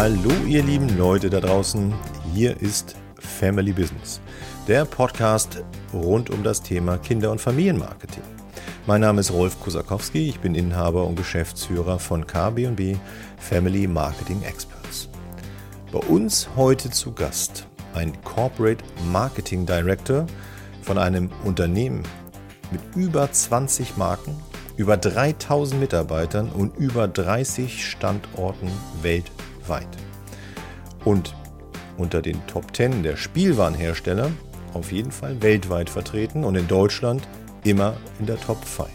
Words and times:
Hallo 0.00 0.30
ihr 0.46 0.62
lieben 0.62 0.96
Leute 0.96 1.28
da 1.28 1.40
draußen, 1.40 1.92
hier 2.32 2.62
ist 2.62 2.94
Family 3.18 3.72
Business, 3.72 4.20
der 4.68 4.84
Podcast 4.84 5.64
rund 5.92 6.30
um 6.30 6.44
das 6.44 6.62
Thema 6.62 6.98
Kinder- 6.98 7.32
und 7.32 7.40
Familienmarketing. 7.40 8.22
Mein 8.86 9.00
Name 9.00 9.18
ist 9.18 9.32
Rolf 9.32 9.58
Kusakowski, 9.58 10.28
ich 10.28 10.38
bin 10.38 10.54
Inhaber 10.54 11.04
und 11.04 11.16
Geschäftsführer 11.16 11.98
von 11.98 12.24
KB&B 12.24 12.94
Family 13.38 13.88
Marketing 13.88 14.40
Experts. 14.42 15.08
Bei 15.90 15.98
uns 15.98 16.48
heute 16.54 16.90
zu 16.90 17.10
Gast 17.10 17.66
ein 17.92 18.12
Corporate 18.22 18.84
Marketing 19.10 19.66
Director 19.66 20.26
von 20.82 20.96
einem 20.96 21.28
Unternehmen 21.42 22.04
mit 22.70 22.82
über 22.94 23.32
20 23.32 23.96
Marken, 23.96 24.36
über 24.76 24.96
3000 24.96 25.80
Mitarbeitern 25.80 26.50
und 26.50 26.76
über 26.76 27.08
30 27.08 27.84
Standorten 27.84 28.70
weltweit. 29.02 29.37
Und 31.04 31.34
unter 31.96 32.22
den 32.22 32.46
Top 32.46 32.74
10 32.74 33.02
der 33.02 33.16
Spielwarenhersteller 33.16 34.30
auf 34.74 34.92
jeden 34.92 35.10
Fall 35.10 35.40
weltweit 35.42 35.90
vertreten 35.90 36.44
und 36.44 36.54
in 36.54 36.68
Deutschland 36.68 37.26
immer 37.64 37.96
in 38.18 38.26
der 38.26 38.40
Top 38.40 38.64
5. 38.64 38.88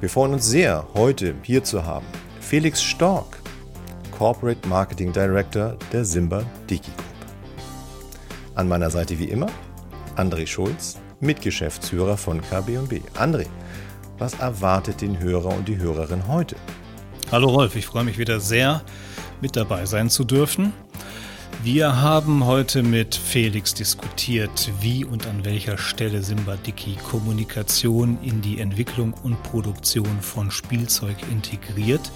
Wir 0.00 0.08
freuen 0.08 0.32
uns 0.32 0.46
sehr, 0.46 0.86
heute 0.94 1.34
hier 1.42 1.62
zu 1.64 1.84
haben 1.84 2.06
Felix 2.40 2.82
Stork, 2.82 3.38
Corporate 4.16 4.66
Marketing 4.68 5.12
Director 5.12 5.76
der 5.92 6.04
Simba 6.04 6.42
Diki 6.68 6.90
Group. 6.90 7.06
An 8.54 8.68
meiner 8.68 8.90
Seite 8.90 9.18
wie 9.18 9.26
immer 9.26 9.48
André 10.16 10.46
Schulz, 10.46 10.98
Mitgeschäftsführer 11.20 12.16
von 12.16 12.40
KB&B. 12.40 13.00
André, 13.14 13.46
was 14.18 14.34
erwartet 14.34 15.00
den 15.00 15.18
Hörer 15.18 15.54
und 15.56 15.68
die 15.68 15.78
Hörerin 15.78 16.26
heute? 16.28 16.56
Hallo 17.30 17.48
Rolf, 17.48 17.76
ich 17.76 17.86
freue 17.86 18.04
mich 18.04 18.18
wieder 18.18 18.40
sehr, 18.40 18.82
mit 19.40 19.56
dabei 19.56 19.86
sein 19.86 20.10
zu 20.10 20.24
dürfen. 20.24 20.72
Wir 21.62 22.00
haben 22.00 22.46
heute 22.46 22.82
mit 22.82 23.14
Felix 23.14 23.74
diskutiert, 23.74 24.70
wie 24.80 25.04
und 25.04 25.26
an 25.26 25.44
welcher 25.44 25.76
Stelle 25.76 26.22
Simba 26.22 26.56
Dicky 26.56 26.96
Kommunikation 27.10 28.18
in 28.22 28.40
die 28.40 28.60
Entwicklung 28.60 29.12
und 29.22 29.42
Produktion 29.42 30.20
von 30.20 30.50
Spielzeug 30.50 31.16
integriert 31.30 32.12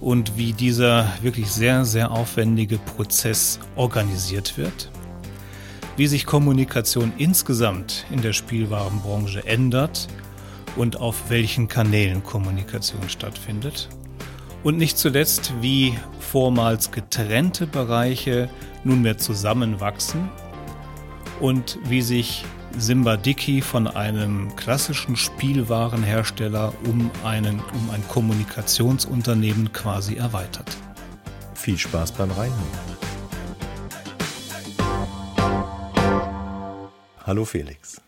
und 0.00 0.36
wie 0.36 0.52
dieser 0.52 1.10
wirklich 1.22 1.50
sehr, 1.50 1.84
sehr 1.84 2.10
aufwendige 2.10 2.78
Prozess 2.78 3.58
organisiert 3.74 4.56
wird 4.56 4.90
wie 5.96 6.06
sich 6.06 6.26
Kommunikation 6.26 7.12
insgesamt 7.16 8.04
in 8.10 8.20
der 8.20 8.34
Spielwarenbranche 8.34 9.46
ändert 9.46 10.08
und 10.76 11.00
auf 11.00 11.30
welchen 11.30 11.68
Kanälen 11.68 12.22
Kommunikation 12.22 13.08
stattfindet. 13.08 13.88
Und 14.66 14.78
nicht 14.78 14.98
zuletzt, 14.98 15.52
wie 15.60 15.94
vormals 16.18 16.90
getrennte 16.90 17.68
Bereiche 17.68 18.50
nunmehr 18.82 19.16
zusammenwachsen 19.16 20.28
und 21.38 21.78
wie 21.84 22.02
sich 22.02 22.44
Simba 22.76 23.16
Dicky 23.16 23.60
von 23.60 23.86
einem 23.86 24.56
klassischen 24.56 25.14
Spielwarenhersteller 25.14 26.72
um, 26.84 27.12
einen, 27.22 27.60
um 27.60 27.90
ein 27.90 28.02
Kommunikationsunternehmen 28.08 29.72
quasi 29.72 30.16
erweitert. 30.16 30.76
Viel 31.54 31.78
Spaß 31.78 32.10
beim 32.10 32.32
Reinhören. 32.32 32.96
Hallo 37.24 37.44
Felix. 37.44 38.02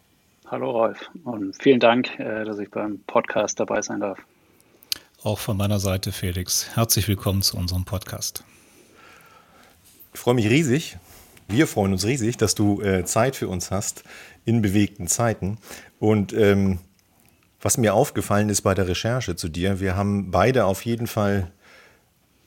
Hallo 0.48 0.72
Rolf 0.72 1.08
und 1.22 1.54
vielen 1.62 1.78
Dank, 1.78 2.18
äh, 2.18 2.42
dass 2.42 2.58
ich 2.58 2.68
beim 2.68 2.98
Podcast 3.06 3.60
dabei 3.60 3.80
sein 3.80 4.00
darf. 4.00 4.18
Auch 5.28 5.38
von 5.38 5.58
meiner 5.58 5.78
Seite, 5.78 6.10
Felix. 6.10 6.68
Herzlich 6.74 7.06
willkommen 7.06 7.42
zu 7.42 7.58
unserem 7.58 7.84
Podcast. 7.84 8.44
Ich 10.14 10.20
freue 10.20 10.32
mich 10.32 10.48
riesig. 10.48 10.96
Wir 11.48 11.66
freuen 11.66 11.92
uns 11.92 12.06
riesig, 12.06 12.38
dass 12.38 12.54
du 12.54 12.80
äh, 12.80 13.04
Zeit 13.04 13.36
für 13.36 13.46
uns 13.46 13.70
hast 13.70 14.04
in 14.46 14.62
bewegten 14.62 15.06
Zeiten. 15.06 15.58
Und 15.98 16.32
ähm, 16.32 16.78
was 17.60 17.76
mir 17.76 17.92
aufgefallen 17.92 18.48
ist 18.48 18.62
bei 18.62 18.72
der 18.72 18.88
Recherche 18.88 19.36
zu 19.36 19.50
dir, 19.50 19.80
wir 19.80 19.96
haben 19.96 20.30
beide 20.30 20.64
auf 20.64 20.86
jeden 20.86 21.06
Fall 21.06 21.52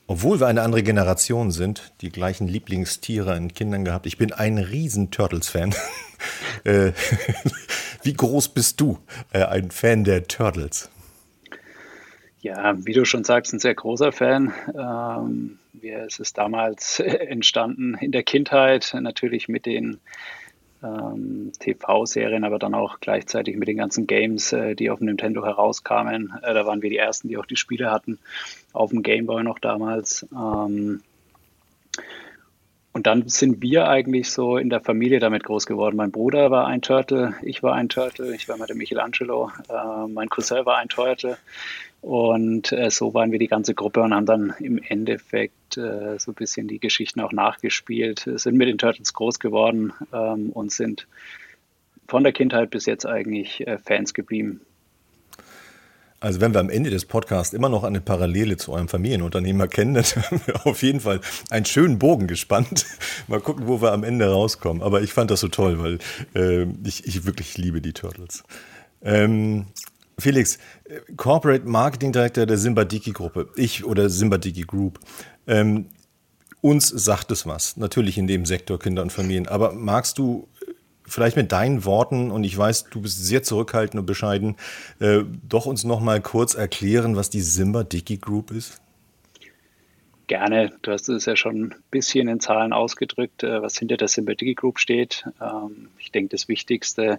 obwohl 0.08 0.40
wir 0.40 0.48
eine 0.48 0.62
andere 0.62 0.82
Generation 0.82 1.52
sind, 1.52 1.92
die 2.00 2.10
gleichen 2.10 2.48
Lieblingstiere 2.48 3.36
in 3.36 3.54
Kindern 3.54 3.84
gehabt. 3.84 4.06
Ich 4.06 4.18
bin 4.18 4.32
ein 4.32 4.58
riesen 4.58 5.12
Turtles-Fan. 5.12 5.72
Äh, 6.64 6.92
wie 8.04 8.12
groß 8.12 8.50
bist 8.50 8.80
du 8.80 8.96
äh, 9.32 9.42
ein 9.42 9.72
Fan 9.72 10.04
der 10.04 10.28
Turtles? 10.28 10.91
Ja, 12.42 12.74
wie 12.84 12.92
du 12.92 13.04
schon 13.04 13.22
sagst, 13.22 13.52
ein 13.52 13.60
sehr 13.60 13.74
großer 13.74 14.10
Fan. 14.10 14.52
Ähm, 14.76 15.58
es 15.80 16.18
ist 16.18 16.36
damals 16.36 16.98
entstanden 17.00 17.94
in 18.00 18.10
der 18.10 18.24
Kindheit, 18.24 18.94
natürlich 19.00 19.48
mit 19.48 19.64
den 19.64 20.00
ähm, 20.82 21.52
TV-Serien, 21.56 22.42
aber 22.42 22.58
dann 22.58 22.74
auch 22.74 22.98
gleichzeitig 22.98 23.56
mit 23.56 23.68
den 23.68 23.76
ganzen 23.76 24.08
Games, 24.08 24.52
äh, 24.52 24.74
die 24.74 24.90
auf 24.90 24.98
dem 24.98 25.06
Nintendo 25.06 25.44
herauskamen. 25.44 26.32
Äh, 26.42 26.52
da 26.52 26.66
waren 26.66 26.82
wir 26.82 26.90
die 26.90 26.96
ersten, 26.96 27.28
die 27.28 27.38
auch 27.38 27.46
die 27.46 27.54
Spiele 27.54 27.92
hatten, 27.92 28.18
auf 28.72 28.90
dem 28.90 29.04
Game 29.04 29.26
Boy 29.26 29.44
noch 29.44 29.60
damals. 29.60 30.26
Ähm, 30.32 31.00
und 32.92 33.06
dann 33.06 33.28
sind 33.28 33.62
wir 33.62 33.88
eigentlich 33.88 34.30
so 34.32 34.56
in 34.56 34.68
der 34.68 34.80
Familie 34.80 35.20
damit 35.20 35.44
groß 35.44 35.64
geworden. 35.66 35.94
Mein 35.94 36.10
Bruder 36.10 36.50
war 36.50 36.66
ein 36.66 36.82
Turtle, 36.82 37.34
ich 37.42 37.62
war 37.62 37.74
ein 37.74 37.88
Turtle, 37.88 38.34
ich 38.34 38.48
war 38.48 38.56
mal 38.56 38.66
der 38.66 38.76
Michelangelo, 38.76 39.52
äh, 39.68 40.08
mein 40.08 40.28
Cousin 40.28 40.66
war 40.66 40.78
ein 40.78 40.88
Turtle. 40.88 41.38
Und 42.02 42.72
äh, 42.72 42.90
so 42.90 43.14
waren 43.14 43.30
wir 43.30 43.38
die 43.38 43.46
ganze 43.46 43.74
Gruppe 43.74 44.02
und 44.02 44.12
haben 44.12 44.26
dann 44.26 44.54
im 44.58 44.82
Endeffekt 44.82 45.76
äh, 45.76 46.18
so 46.18 46.32
ein 46.32 46.34
bisschen 46.34 46.66
die 46.66 46.80
Geschichten 46.80 47.20
auch 47.20 47.32
nachgespielt, 47.32 48.28
sind 48.34 48.56
mit 48.56 48.68
den 48.68 48.76
Turtles 48.76 49.14
groß 49.14 49.38
geworden 49.38 49.92
ähm, 50.12 50.50
und 50.50 50.72
sind 50.72 51.06
von 52.08 52.24
der 52.24 52.32
Kindheit 52.32 52.70
bis 52.70 52.86
jetzt 52.86 53.06
eigentlich 53.06 53.64
äh, 53.66 53.78
Fans 53.78 54.14
geblieben. 54.14 54.62
Also 56.18 56.40
wenn 56.40 56.52
wir 56.54 56.60
am 56.60 56.70
Ende 56.70 56.90
des 56.90 57.04
Podcasts 57.04 57.54
immer 57.54 57.68
noch 57.68 57.84
eine 57.84 58.00
Parallele 58.00 58.56
zu 58.56 58.72
eurem 58.72 58.88
Familienunternehmen 58.88 59.60
erkennen, 59.60 59.94
dann 59.94 60.04
haben 60.04 60.40
wir 60.44 60.66
auf 60.66 60.82
jeden 60.82 61.00
Fall 61.00 61.20
einen 61.50 61.66
schönen 61.66 62.00
Bogen 62.00 62.26
gespannt. 62.26 62.84
Mal 63.28 63.40
gucken, 63.40 63.68
wo 63.68 63.80
wir 63.80 63.92
am 63.92 64.02
Ende 64.02 64.28
rauskommen. 64.28 64.82
Aber 64.82 65.02
ich 65.02 65.12
fand 65.12 65.30
das 65.30 65.38
so 65.38 65.48
toll, 65.48 65.78
weil 65.78 65.98
äh, 66.34 66.66
ich, 66.84 67.06
ich 67.06 67.26
wirklich 67.26 67.58
liebe 67.58 67.80
die 67.80 67.92
Turtles. 67.92 68.42
Ähm, 69.02 69.66
Felix, 70.18 70.58
äh, 70.84 71.00
Corporate 71.16 71.66
Marketing 71.66 72.12
Director 72.12 72.46
der 72.46 72.58
Simbadiki 72.58 73.12
Gruppe, 73.12 73.48
ich 73.56 73.84
oder 73.84 74.08
Simbadiki 74.08 74.62
Group. 74.62 75.00
Ähm, 75.46 75.86
uns 76.60 76.88
sagt 76.88 77.30
es 77.32 77.46
was, 77.46 77.76
natürlich 77.76 78.18
in 78.18 78.26
dem 78.26 78.46
Sektor 78.46 78.78
Kinder 78.78 79.02
und 79.02 79.12
Familien. 79.12 79.48
Aber 79.48 79.72
magst 79.72 80.18
du 80.18 80.48
äh, 80.60 80.72
vielleicht 81.04 81.36
mit 81.36 81.52
deinen 81.52 81.84
Worten, 81.84 82.30
und 82.30 82.44
ich 82.44 82.56
weiß, 82.56 82.84
du 82.84 83.02
bist 83.02 83.24
sehr 83.24 83.42
zurückhaltend 83.42 84.00
und 84.00 84.06
bescheiden, 84.06 84.56
äh, 85.00 85.24
doch 85.48 85.66
uns 85.66 85.84
noch 85.84 86.00
mal 86.00 86.20
kurz 86.20 86.54
erklären, 86.54 87.16
was 87.16 87.30
die 87.30 87.40
Simba 87.40 87.82
Dicky 87.82 88.18
Group 88.18 88.50
ist? 88.52 88.80
Gerne. 90.28 90.70
Du 90.82 90.92
hast 90.92 91.08
es 91.08 91.26
ja 91.26 91.36
schon 91.36 91.64
ein 91.64 91.74
bisschen 91.90 92.28
in 92.28 92.40
Zahlen 92.40 92.72
ausgedrückt, 92.72 93.42
äh, 93.42 93.60
was 93.60 93.76
hinter 93.76 93.96
der 93.96 94.08
Simba 94.08 94.34
Dicky 94.34 94.54
Group 94.54 94.78
steht. 94.78 95.24
Ähm, 95.40 95.88
ich 95.98 96.12
denke, 96.12 96.30
das 96.30 96.48
Wichtigste 96.48 97.18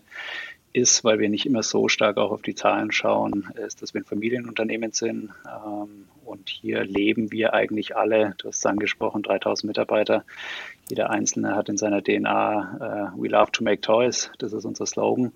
ist, 0.73 1.03
weil 1.03 1.19
wir 1.19 1.29
nicht 1.29 1.45
immer 1.45 1.63
so 1.63 1.87
stark 1.87 2.17
auch 2.17 2.31
auf 2.31 2.41
die 2.41 2.55
Zahlen 2.55 2.91
schauen, 2.91 3.47
ist, 3.55 3.81
dass 3.81 3.93
wir 3.93 4.01
ein 4.01 4.05
Familienunternehmen 4.05 4.91
sind. 4.91 5.29
Ähm, 5.45 6.05
und 6.25 6.49
hier 6.49 6.83
leben 6.83 7.31
wir 7.31 7.53
eigentlich 7.53 7.95
alle, 7.95 8.33
du 8.37 8.47
hast 8.47 8.57
es 8.57 8.65
angesprochen, 8.65 9.23
3000 9.23 9.67
Mitarbeiter. 9.67 10.23
Jeder 10.89 11.09
Einzelne 11.09 11.55
hat 11.55 11.69
in 11.69 11.77
seiner 11.77 12.01
DNA, 12.01 13.13
uh, 13.15 13.21
we 13.21 13.29
love 13.29 13.51
to 13.51 13.63
make 13.63 13.81
toys, 13.81 14.31
das 14.39 14.51
ist 14.51 14.65
unser 14.65 14.85
Slogan. 14.85 15.31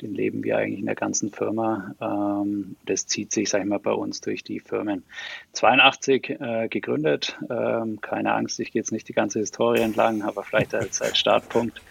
Den 0.00 0.14
leben 0.14 0.42
wir 0.42 0.56
eigentlich 0.56 0.80
in 0.80 0.86
der 0.86 0.94
ganzen 0.94 1.30
Firma. 1.30 1.94
Ähm, 2.00 2.76
das 2.86 3.06
zieht 3.06 3.32
sich, 3.32 3.50
sag 3.50 3.60
ich 3.62 3.68
mal, 3.68 3.78
bei 3.78 3.92
uns 3.92 4.20
durch 4.20 4.42
die 4.42 4.60
Firmen. 4.60 5.04
82 5.52 6.30
äh, 6.30 6.68
gegründet, 6.68 7.38
ähm, 7.50 8.00
keine 8.00 8.32
Angst, 8.32 8.58
ich 8.60 8.72
gehe 8.72 8.80
jetzt 8.80 8.92
nicht 8.92 9.08
die 9.08 9.12
ganze 9.12 9.40
Historie 9.40 9.80
entlang, 9.80 10.22
aber 10.22 10.42
vielleicht 10.42 10.74
als, 10.74 11.02
als 11.02 11.18
Startpunkt. 11.18 11.82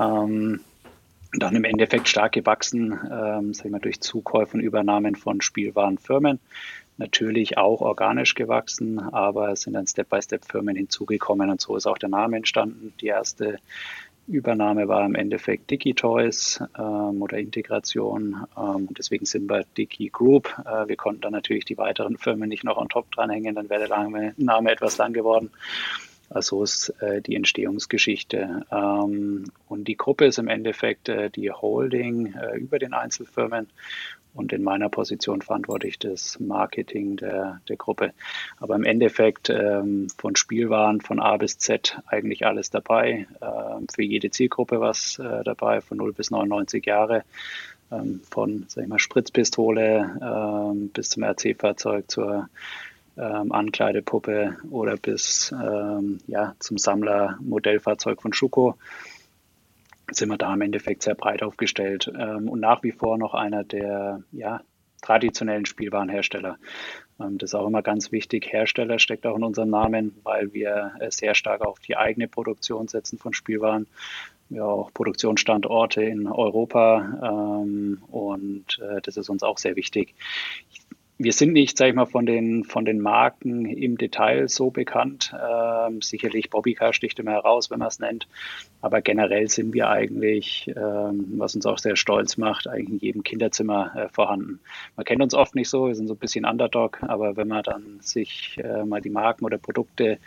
Ähm, 0.00 0.60
dann 1.32 1.56
im 1.56 1.64
Endeffekt 1.64 2.08
stark 2.08 2.32
gewachsen, 2.32 2.92
ähm, 2.92 3.54
sag 3.54 3.66
ich 3.66 3.70
mal, 3.70 3.80
durch 3.80 4.00
Zukäufe 4.00 4.56
und 4.56 4.62
Übernahmen 4.62 5.14
von 5.14 5.40
Spielwarenfirmen. 5.40 6.40
Natürlich 6.96 7.58
auch 7.58 7.80
organisch 7.80 8.34
gewachsen, 8.34 8.98
aber 8.98 9.52
es 9.52 9.62
sind 9.62 9.74
dann 9.74 9.86
Step-by-Step-Firmen 9.86 10.74
hinzugekommen 10.74 11.50
und 11.50 11.60
so 11.60 11.76
ist 11.76 11.86
auch 11.86 11.98
der 11.98 12.08
Name 12.08 12.36
entstanden. 12.36 12.92
Die 13.00 13.06
erste 13.06 13.58
Übernahme 14.26 14.88
war 14.88 15.06
im 15.06 15.14
Endeffekt 15.14 15.70
DigiToys 15.70 16.62
ähm, 16.76 17.22
oder 17.22 17.38
Integration 17.38 18.44
ähm, 18.56 18.88
deswegen 18.90 19.24
sind 19.24 19.48
wir 19.48 19.64
Digi 19.76 20.10
Group. 20.10 20.54
Äh, 20.66 20.88
wir 20.88 20.96
konnten 20.96 21.22
dann 21.22 21.32
natürlich 21.32 21.64
die 21.64 21.78
weiteren 21.78 22.18
Firmen 22.18 22.48
nicht 22.48 22.64
noch 22.64 22.76
on 22.76 22.88
top 22.88 23.10
dranhängen, 23.12 23.54
dann 23.54 23.70
wäre 23.70 23.86
der 23.86 24.34
Name 24.36 24.70
etwas 24.70 24.98
lang 24.98 25.12
geworden. 25.12 25.50
Also 26.30 26.58
so 26.58 26.62
ist 26.64 26.88
äh, 27.00 27.22
die 27.22 27.34
Entstehungsgeschichte. 27.34 28.66
Ähm, 28.70 29.44
und 29.68 29.88
die 29.88 29.96
Gruppe 29.96 30.26
ist 30.26 30.38
im 30.38 30.48
Endeffekt 30.48 31.08
äh, 31.08 31.30
die 31.30 31.50
Holding 31.50 32.34
äh, 32.34 32.56
über 32.56 32.78
den 32.78 32.92
Einzelfirmen. 32.92 33.68
Und 34.34 34.52
in 34.52 34.62
meiner 34.62 34.88
Position 34.88 35.42
verantworte 35.42 35.88
ich 35.88 35.98
das 35.98 36.38
Marketing 36.38 37.16
der, 37.16 37.60
der 37.68 37.76
Gruppe. 37.76 38.12
Aber 38.58 38.76
im 38.76 38.84
Endeffekt 38.84 39.50
ähm, 39.50 40.08
von 40.16 40.36
Spielwaren 40.36 41.00
von 41.00 41.18
A 41.18 41.36
bis 41.38 41.58
Z 41.58 41.98
eigentlich 42.06 42.46
alles 42.46 42.70
dabei. 42.70 43.26
Ähm, 43.40 43.86
für 43.92 44.02
jede 44.02 44.30
Zielgruppe 44.30 44.80
was 44.80 45.18
äh, 45.18 45.42
dabei, 45.44 45.80
von 45.80 45.96
0 45.96 46.12
bis 46.12 46.30
99 46.30 46.86
Jahre. 46.86 47.24
Ähm, 47.90 48.20
von 48.30 48.66
sag 48.68 48.84
ich 48.84 48.88
mal, 48.88 48.98
Spritzpistole 48.98 50.18
ähm, 50.22 50.90
bis 50.90 51.10
zum 51.10 51.24
RC-Fahrzeug 51.24 52.10
zur 52.10 52.48
ähm, 53.18 53.52
Ankleidepuppe 53.52 54.56
oder 54.70 54.96
bis 54.96 55.52
ähm, 55.52 56.18
ja, 56.26 56.54
zum 56.58 56.78
Sammler-Modellfahrzeug 56.78 58.22
von 58.22 58.32
Schuko 58.32 58.76
sind 60.10 60.30
wir 60.30 60.38
da 60.38 60.54
im 60.54 60.62
Endeffekt 60.62 61.02
sehr 61.02 61.14
breit 61.14 61.42
aufgestellt 61.42 62.10
ähm, 62.18 62.48
und 62.48 62.60
nach 62.60 62.82
wie 62.82 62.92
vor 62.92 63.18
noch 63.18 63.34
einer 63.34 63.64
der 63.64 64.22
ja, 64.32 64.62
traditionellen 65.02 65.66
Spielwarenhersteller. 65.66 66.58
Ähm, 67.20 67.38
das 67.38 67.50
ist 67.50 67.54
auch 67.54 67.66
immer 67.66 67.82
ganz 67.82 68.12
wichtig. 68.12 68.52
Hersteller 68.52 68.98
steckt 68.98 69.26
auch 69.26 69.36
in 69.36 69.44
unserem 69.44 69.70
Namen, 69.70 70.16
weil 70.22 70.52
wir 70.52 70.92
äh, 71.00 71.10
sehr 71.10 71.34
stark 71.34 71.62
auf 71.62 71.78
die 71.80 71.96
eigene 71.96 72.28
Produktion 72.28 72.88
setzen 72.88 73.18
von 73.18 73.34
Spielwaren. 73.34 73.86
Wir 74.48 74.62
haben 74.62 74.70
auch 74.70 74.94
Produktionsstandorte 74.94 76.02
in 76.02 76.26
Europa 76.26 77.60
ähm, 77.62 78.02
und 78.10 78.78
äh, 78.80 79.00
das 79.02 79.18
ist 79.18 79.28
uns 79.28 79.42
auch 79.42 79.58
sehr 79.58 79.76
wichtig. 79.76 80.14
Ich 80.72 80.80
wir 81.20 81.32
sind 81.32 81.52
nicht, 81.52 81.76
sag 81.76 81.88
ich 81.88 81.94
mal, 81.96 82.06
von 82.06 82.26
den, 82.26 82.62
von 82.62 82.84
den 82.84 83.00
Marken 83.00 83.66
im 83.66 83.98
Detail 83.98 84.48
so 84.48 84.70
bekannt. 84.70 85.34
Ähm, 85.34 86.00
sicherlich 86.00 86.48
Bobbycar 86.48 86.92
sticht 86.92 87.18
immer 87.18 87.32
heraus, 87.32 87.70
wenn 87.70 87.80
man 87.80 87.88
es 87.88 87.98
nennt. 87.98 88.28
Aber 88.80 89.00
generell 89.02 89.48
sind 89.48 89.74
wir 89.74 89.90
eigentlich, 89.90 90.70
ähm, 90.76 91.26
was 91.36 91.56
uns 91.56 91.66
auch 91.66 91.78
sehr 91.78 91.96
stolz 91.96 92.36
macht, 92.36 92.68
eigentlich 92.68 92.90
in 92.90 92.98
jedem 92.98 93.22
Kinderzimmer 93.24 93.92
äh, 93.96 94.08
vorhanden. 94.08 94.60
Man 94.94 95.04
kennt 95.04 95.20
uns 95.20 95.34
oft 95.34 95.56
nicht 95.56 95.68
so, 95.68 95.88
wir 95.88 95.96
sind 95.96 96.06
so 96.06 96.14
ein 96.14 96.18
bisschen 96.18 96.44
Underdog, 96.44 97.02
aber 97.02 97.36
wenn 97.36 97.48
man 97.48 97.64
dann 97.64 97.98
sich 98.00 98.56
äh, 98.62 98.84
mal 98.84 99.00
die 99.00 99.10
Marken 99.10 99.44
oder 99.44 99.58
Produkte 99.58 100.18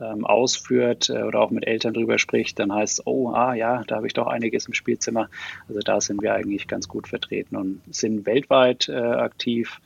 ähm, 0.00 0.24
ausführt 0.24 1.10
äh, 1.10 1.22
oder 1.22 1.40
auch 1.40 1.50
mit 1.50 1.66
Eltern 1.66 1.94
drüber 1.94 2.18
spricht, 2.18 2.60
dann 2.60 2.72
heißt 2.72 3.00
es, 3.00 3.06
oh, 3.08 3.30
ah 3.30 3.54
ja, 3.54 3.82
da 3.88 3.96
habe 3.96 4.06
ich 4.06 4.12
doch 4.12 4.28
einiges 4.28 4.66
im 4.66 4.74
Spielzimmer. 4.74 5.28
Also 5.68 5.80
da 5.80 6.00
sind 6.00 6.22
wir 6.22 6.34
eigentlich 6.34 6.68
ganz 6.68 6.86
gut 6.86 7.08
vertreten 7.08 7.56
und 7.56 7.82
sind 7.90 8.24
weltweit 8.24 8.88
äh, 8.88 8.94
aktiv 8.94 9.80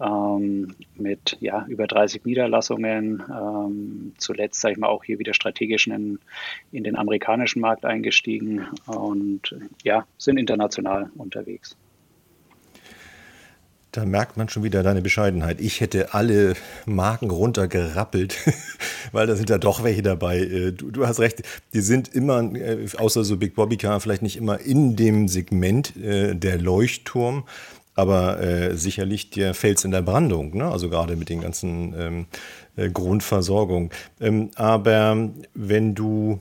ähm, 0.00 0.74
mit 0.96 1.36
ja, 1.40 1.66
über 1.68 1.86
30 1.86 2.24
Niederlassungen. 2.24 3.22
Ähm, 3.30 4.12
zuletzt, 4.18 4.60
sage 4.60 4.72
ich 4.72 4.78
mal, 4.78 4.88
auch 4.88 5.04
hier 5.04 5.18
wieder 5.18 5.34
strategisch 5.34 5.86
in, 5.86 6.18
in 6.72 6.84
den 6.84 6.96
amerikanischen 6.96 7.60
Markt 7.60 7.84
eingestiegen 7.84 8.66
und 8.86 9.54
ja, 9.82 10.06
sind 10.18 10.38
international 10.38 11.10
unterwegs. 11.16 11.76
Da 13.90 14.04
merkt 14.04 14.36
man 14.36 14.50
schon 14.50 14.62
wieder 14.62 14.82
deine 14.82 15.00
Bescheidenheit. 15.00 15.62
Ich 15.62 15.80
hätte 15.80 16.12
alle 16.12 16.54
Marken 16.84 17.30
runtergerappelt, 17.30 18.36
weil 19.12 19.26
da 19.26 19.34
sind 19.34 19.48
ja 19.48 19.56
doch 19.56 19.82
welche 19.82 20.02
dabei. 20.02 20.40
Äh, 20.40 20.72
du, 20.72 20.90
du, 20.90 21.06
hast 21.06 21.20
recht, 21.20 21.42
die 21.72 21.80
sind 21.80 22.14
immer, 22.14 22.42
äh, 22.54 22.86
außer 22.96 23.24
so 23.24 23.38
Big 23.38 23.54
Bobby 23.54 23.78
Car, 23.78 24.00
vielleicht 24.00 24.22
nicht 24.22 24.36
immer 24.36 24.60
in 24.60 24.94
dem 24.94 25.26
Segment 25.26 25.96
äh, 25.96 26.36
der 26.36 26.58
Leuchtturm 26.58 27.44
aber 27.98 28.40
äh, 28.40 28.76
sicherlich 28.76 29.30
der 29.30 29.54
Fels 29.54 29.84
in 29.84 29.90
der 29.90 30.02
Brandung, 30.02 30.56
ne? 30.56 30.70
also 30.70 30.88
gerade 30.88 31.16
mit 31.16 31.28
den 31.30 31.40
ganzen 31.40 31.92
ähm, 31.98 32.26
äh, 32.76 32.88
Grundversorgung. 32.90 33.90
Ähm, 34.20 34.50
aber 34.54 35.30
wenn 35.54 35.96
du 35.96 36.38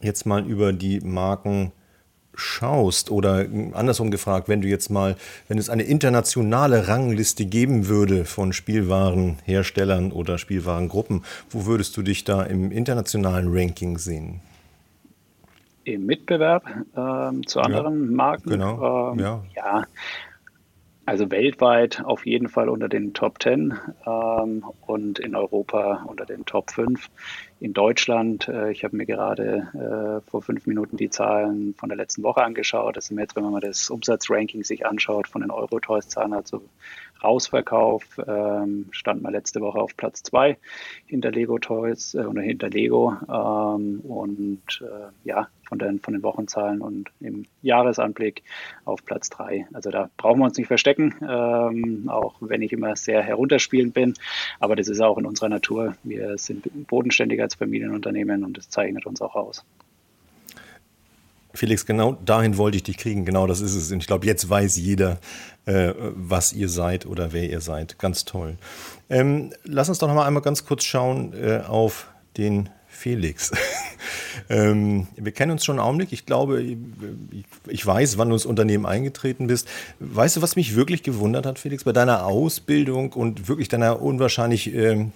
jetzt 0.00 0.24
mal 0.24 0.46
über 0.46 0.72
die 0.72 1.00
Marken 1.00 1.72
schaust 2.34 3.10
oder 3.10 3.44
äh, 3.44 3.70
andersrum 3.74 4.10
gefragt, 4.10 4.48
wenn 4.48 4.62
du 4.62 4.68
jetzt 4.68 4.88
mal, 4.88 5.16
wenn 5.46 5.58
es 5.58 5.68
eine 5.68 5.82
internationale 5.82 6.88
Rangliste 6.88 7.44
geben 7.44 7.88
würde 7.88 8.24
von 8.24 8.54
Spielwarenherstellern 8.54 10.10
oder 10.10 10.38
Spielwarengruppen, 10.38 11.22
wo 11.50 11.66
würdest 11.66 11.94
du 11.98 12.02
dich 12.02 12.24
da 12.24 12.42
im 12.42 12.72
internationalen 12.72 13.48
Ranking 13.50 13.98
sehen? 13.98 14.40
Im 15.84 16.06
Mitbewerb 16.06 16.64
ähm, 16.96 17.46
zu 17.46 17.60
anderen 17.60 18.06
ja, 18.06 18.16
Marken? 18.16 18.48
Genau. 18.48 19.12
Ähm, 19.12 19.18
ja. 19.18 19.44
ja. 19.54 19.84
Also 21.06 21.30
weltweit 21.30 22.02
auf 22.04 22.26
jeden 22.26 22.48
Fall 22.48 22.68
unter 22.68 22.88
den 22.88 23.14
Top 23.14 23.40
10 23.40 23.78
ähm, 24.04 24.64
und 24.86 25.20
in 25.20 25.36
Europa 25.36 26.04
unter 26.08 26.26
den 26.26 26.44
Top 26.44 26.72
5. 26.72 27.08
In 27.60 27.72
Deutschland, 27.72 28.48
äh, 28.48 28.72
ich 28.72 28.82
habe 28.82 28.96
mir 28.96 29.06
gerade 29.06 29.68
äh, 30.24 30.28
vor 30.28 30.42
fünf 30.42 30.66
Minuten 30.66 30.96
die 30.96 31.08
Zahlen 31.08 31.74
von 31.74 31.90
der 31.90 31.96
letzten 31.96 32.24
Woche 32.24 32.42
angeschaut. 32.42 32.96
Das 32.96 33.06
sind 33.06 33.20
jetzt, 33.20 33.36
wenn 33.36 33.44
man 33.44 33.52
mal 33.52 33.60
das 33.60 33.88
Umsatzranking 33.88 34.64
sich 34.64 34.84
anschaut 34.84 35.28
von 35.28 35.42
den 35.42 35.52
Eurotoys-Zahlen, 35.52 36.32
also 36.32 36.62
Rausverkauf, 37.22 38.04
ähm, 38.26 38.86
stand 38.90 39.22
mal 39.22 39.32
letzte 39.32 39.60
Woche 39.60 39.78
auf 39.78 39.96
Platz 39.96 40.22
2 40.24 40.56
hinter 41.06 41.30
Lego 41.30 41.58
Toys 41.58 42.14
äh, 42.14 42.24
oder 42.24 42.42
hinter 42.42 42.68
Lego. 42.68 43.16
Ähm, 43.28 44.00
und 44.00 44.82
äh, 44.82 45.08
ja, 45.24 45.48
von 45.64 45.78
den, 45.78 46.00
von 46.00 46.14
den 46.14 46.22
Wochenzahlen 46.22 46.80
und 46.80 47.10
im 47.20 47.46
Jahresanblick 47.62 48.42
auf 48.84 49.04
Platz 49.04 49.30
3. 49.30 49.66
Also 49.72 49.90
da 49.90 50.10
brauchen 50.16 50.38
wir 50.40 50.44
uns 50.44 50.58
nicht 50.58 50.68
verstecken, 50.68 51.14
ähm, 51.22 52.08
auch 52.08 52.36
wenn 52.40 52.62
ich 52.62 52.72
immer 52.72 52.96
sehr 52.96 53.22
herunterspielend 53.22 53.94
bin. 53.94 54.14
Aber 54.60 54.76
das 54.76 54.88
ist 54.88 55.00
auch 55.00 55.18
in 55.18 55.26
unserer 55.26 55.48
Natur. 55.48 55.96
Wir 56.04 56.38
sind 56.38 56.86
bodenständig 56.86 57.40
als 57.40 57.54
Familienunternehmen 57.54 58.44
und 58.44 58.56
das 58.56 58.68
zeichnet 58.68 59.06
uns 59.06 59.20
auch 59.20 59.34
aus. 59.34 59.64
Felix, 61.56 61.86
genau 61.86 62.12
dahin 62.24 62.56
wollte 62.56 62.76
ich 62.76 62.82
dich 62.82 62.96
kriegen. 62.96 63.24
Genau 63.24 63.46
das 63.46 63.60
ist 63.60 63.74
es. 63.74 63.90
Und 63.90 64.00
ich 64.00 64.06
glaube, 64.06 64.26
jetzt 64.26 64.48
weiß 64.48 64.76
jeder, 64.76 65.18
äh, 65.64 65.92
was 65.98 66.52
ihr 66.52 66.68
seid 66.68 67.06
oder 67.06 67.32
wer 67.32 67.48
ihr 67.48 67.60
seid. 67.60 67.98
Ganz 67.98 68.24
toll. 68.24 68.56
Ähm, 69.10 69.52
lass 69.64 69.88
uns 69.88 69.98
doch 69.98 70.08
noch 70.08 70.14
mal 70.14 70.26
einmal 70.26 70.42
ganz 70.42 70.64
kurz 70.64 70.84
schauen 70.84 71.32
äh, 71.32 71.62
auf 71.66 72.08
den 72.36 72.68
Felix. 72.88 73.52
ähm, 74.48 75.06
wir 75.16 75.32
kennen 75.32 75.52
uns 75.52 75.64
schon 75.64 75.78
einen 75.78 75.86
Augenblick. 75.86 76.12
Ich 76.12 76.26
glaube, 76.26 76.62
ich, 76.62 76.76
ich, 77.66 77.86
weiß, 77.86 78.18
wann 78.18 78.28
du 78.28 78.34
ins 78.34 78.46
Unternehmen 78.46 78.86
eingetreten 78.86 79.46
bist. 79.46 79.68
Weißt 80.00 80.36
du, 80.36 80.42
was 80.42 80.56
mich 80.56 80.74
wirklich 80.76 81.02
gewundert 81.02 81.46
hat, 81.46 81.58
Felix, 81.58 81.84
bei 81.84 81.92
deiner 81.92 82.24
Ausbildung 82.24 83.12
und 83.12 83.48
wirklich 83.48 83.68
deiner 83.68 84.00
unwahrscheinlich, 84.00 84.74
ähm, 84.74 85.12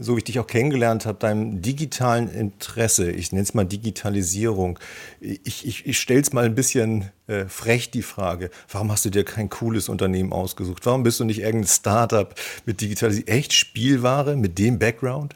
so 0.00 0.14
wie 0.14 0.18
ich 0.18 0.24
dich 0.24 0.38
auch 0.38 0.46
kennengelernt 0.46 1.06
habe, 1.06 1.18
deinem 1.18 1.62
digitalen 1.62 2.28
Interesse, 2.28 3.10
ich 3.10 3.32
nenne 3.32 3.42
es 3.42 3.54
mal 3.54 3.64
Digitalisierung. 3.64 4.78
Ich, 5.20 5.66
ich, 5.66 5.86
ich 5.86 5.98
stelle 5.98 6.20
es 6.20 6.32
mal 6.32 6.44
ein 6.44 6.54
bisschen 6.54 7.10
äh, 7.26 7.46
frech 7.46 7.90
die 7.90 8.02
Frage, 8.02 8.50
warum 8.70 8.92
hast 8.92 9.04
du 9.04 9.10
dir 9.10 9.24
kein 9.24 9.48
cooles 9.48 9.88
Unternehmen 9.88 10.32
ausgesucht? 10.32 10.86
Warum 10.86 11.02
bist 11.02 11.20
du 11.20 11.24
nicht 11.24 11.40
irgendein 11.40 11.68
Startup 11.68 12.34
mit 12.66 12.80
Digitalisierung? 12.80 13.28
Echt 13.28 13.52
Spielware 13.52 14.36
mit 14.36 14.58
dem 14.58 14.78
Background? 14.78 15.34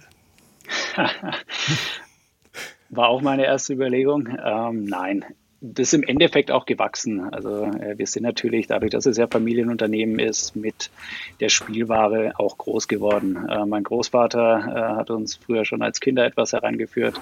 War 2.90 3.08
auch 3.08 3.22
meine 3.22 3.44
erste 3.44 3.72
Überlegung. 3.72 4.28
Ähm, 4.44 4.84
nein, 4.84 5.24
das 5.66 5.88
ist 5.88 5.94
im 5.94 6.02
Endeffekt 6.02 6.50
auch 6.50 6.66
gewachsen. 6.66 7.32
Also 7.32 7.64
äh, 7.64 7.96
wir 7.96 8.06
sind 8.06 8.24
natürlich 8.24 8.66
dadurch, 8.66 8.90
dass 8.90 9.06
es 9.06 9.16
ja 9.16 9.26
Familienunternehmen 9.26 10.18
ist, 10.18 10.54
mit 10.54 10.90
der 11.40 11.48
Spielware 11.48 12.32
auch 12.36 12.58
groß 12.58 12.86
geworden. 12.86 13.48
Äh, 13.48 13.64
mein 13.64 13.82
Großvater 13.82 14.92
äh, 14.92 14.96
hat 14.96 15.10
uns 15.10 15.36
früher 15.36 15.64
schon 15.64 15.80
als 15.80 16.00
Kinder 16.00 16.26
etwas 16.26 16.52
herangeführt, 16.52 17.18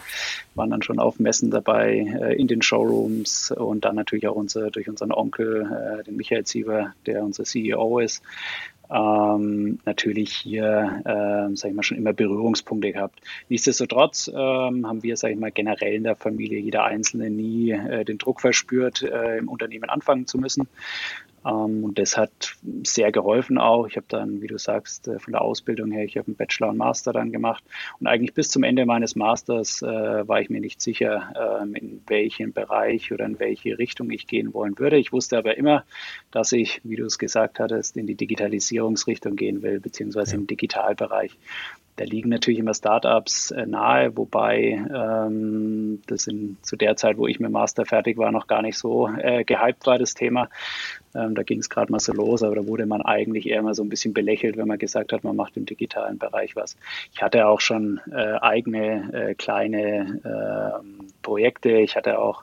waren 0.57 0.71
dann 0.71 0.83
schon 0.83 0.99
auf 0.99 1.21
Messen 1.21 1.51
dabei, 1.51 1.99
äh, 2.21 2.35
in 2.35 2.49
den 2.49 2.63
Showrooms 2.63 3.53
und 3.53 3.85
dann 3.85 3.95
natürlich 3.95 4.27
auch 4.27 4.35
unser, 4.35 4.71
durch 4.71 4.89
unseren 4.89 5.13
Onkel, 5.13 6.01
äh, 6.01 6.03
den 6.03 6.17
Michael 6.17 6.45
Sieber, 6.45 6.95
der 7.07 7.23
unser 7.23 7.45
CEO 7.45 8.01
ist, 8.01 8.23
ähm, 8.93 9.79
natürlich 9.85 10.33
hier, 10.33 11.03
äh, 11.05 11.57
sage 11.57 11.71
ich 11.71 11.75
mal, 11.75 11.83
schon 11.83 11.97
immer 11.97 12.13
Berührungspunkte 12.13 12.93
gehabt. 12.93 13.21
Nichtsdestotrotz 13.49 14.29
ähm, 14.29 14.87
haben 14.87 15.03
wir, 15.03 15.17
sage 15.17 15.35
ich 15.35 15.41
mal, 15.41 15.51
generell 15.51 15.95
in 15.95 16.05
der 16.05 16.17
Familie 16.17 16.59
jeder 16.59 16.85
Einzelne 16.85 17.31
nie 17.31 17.71
äh, 17.71 18.05
den 18.05 18.19
Druck 18.19 18.41
verspürt, 18.41 19.03
äh, 19.03 19.39
im 19.39 19.49
Unternehmen 19.49 19.89
anfangen 19.89 20.27
zu 20.27 20.39
müssen. 20.39 20.69
Ähm, 21.45 21.85
und 21.85 21.99
das 21.99 22.17
hat 22.17 22.57
sehr 22.85 23.13
geholfen 23.13 23.59
auch. 23.59 23.87
Ich 23.87 23.97
habe 23.97 24.07
dann, 24.09 24.41
wie 24.41 24.47
du 24.47 24.59
sagst, 24.59 25.09
äh, 25.09 25.19
von 25.19 25.33
der 25.33 25.43
Ausbildung 25.43 25.91
her, 25.91 26.05
ich 26.05 26.17
habe 26.17 26.29
einen 26.29 26.37
Bachelor 26.37 26.71
und 26.71 26.77
Master 26.77 27.13
dann 27.13 27.33
gemacht. 27.33 27.65
Und 28.01 28.07
eigentlich 28.07 28.35
bis 28.35 28.49
zum 28.49 28.63
Ende 28.63 28.87
meines 28.87 29.17
Masters 29.17 29.83
äh, 29.83 29.87
war 29.87 30.41
ich 30.41 30.51
mir 30.51 30.61
nicht 30.61 30.81
sicher, 30.81 31.61
ähm, 31.63 31.75
in 31.75 32.03
welchen 32.07 32.53
Bereich 32.53 33.13
oder 33.13 33.25
in 33.25 33.39
welche 33.39 33.79
Richtung 33.79 34.11
ich 34.11 34.27
gehen 34.27 34.55
wollen 34.55 34.79
würde. 34.79 34.99
Ich 34.99 35.13
wusste 35.13 35.39
aber 35.39 35.57
immer, 35.57 35.85
dass 36.31 36.53
ich, 36.53 36.81
wie 36.85 36.97
du 36.97 37.05
es 37.05 37.19
gesagt 37.19 37.61
hattest, 37.61 37.97
in 37.97 38.07
die 38.07 38.15
Digitalisierungsrichtung 38.15 39.37
gehen 39.37 39.63
will, 39.63 39.81
beziehungsweise 39.81 40.33
ja. 40.33 40.41
im 40.41 40.47
Digitalbereich. 40.47 41.39
Da 41.97 42.05
liegen 42.05 42.31
natürlich 42.31 42.59
immer 42.59 42.75
Startups 42.75 43.51
äh, 43.51 43.67
nahe, 43.67 44.17
wobei 44.17 44.83
ähm, 44.95 46.01
das 46.07 46.27
in, 46.27 46.57
zu 46.63 46.77
der 46.77 46.97
Zeit, 46.97 47.19
wo 47.19 47.27
ich 47.27 47.39
mit 47.39 47.51
Master 47.51 47.85
fertig 47.85 48.17
war, 48.17 48.33
noch 48.33 48.47
gar 48.47 48.63
nicht 48.63 48.79
so 48.79 49.09
äh, 49.09 49.45
gehypt 49.45 49.87
war, 49.87 49.99
das 49.99 50.15
Thema. 50.15 50.49
Ähm, 51.15 51.35
da 51.35 51.43
ging 51.43 51.59
es 51.59 51.69
gerade 51.69 51.93
mal 51.93 52.01
so 52.01 52.13
los, 52.13 52.43
aber 52.43 52.57
da 52.57 52.67
wurde 52.67 52.87
man 52.87 53.03
eigentlich 53.03 53.47
eher 53.47 53.63
mal 53.63 53.75
so 53.75 53.83
ein 53.83 53.91
bisschen 53.91 54.15
belächelt, 54.15 54.57
wenn 54.57 54.69
man 54.69 54.79
gesagt 54.79 55.13
hat, 55.13 55.23
man 55.25 55.37
macht 55.37 55.57
im 55.57 55.67
digitalen 55.67 56.19
Bereich 56.19 56.57
was. 56.57 56.77
Ich 57.13 57.23
hatte 57.23 57.47
auch 57.47 57.61
schon 57.61 58.01
äh, 58.11 58.39
eigene 58.41 59.13
äh, 59.13 59.35
kleine 59.35 60.21
ähm, 60.25 61.09
Projekte. 61.21 61.73
Ich 61.73 61.97
hatte 61.97 62.19
auch 62.19 62.43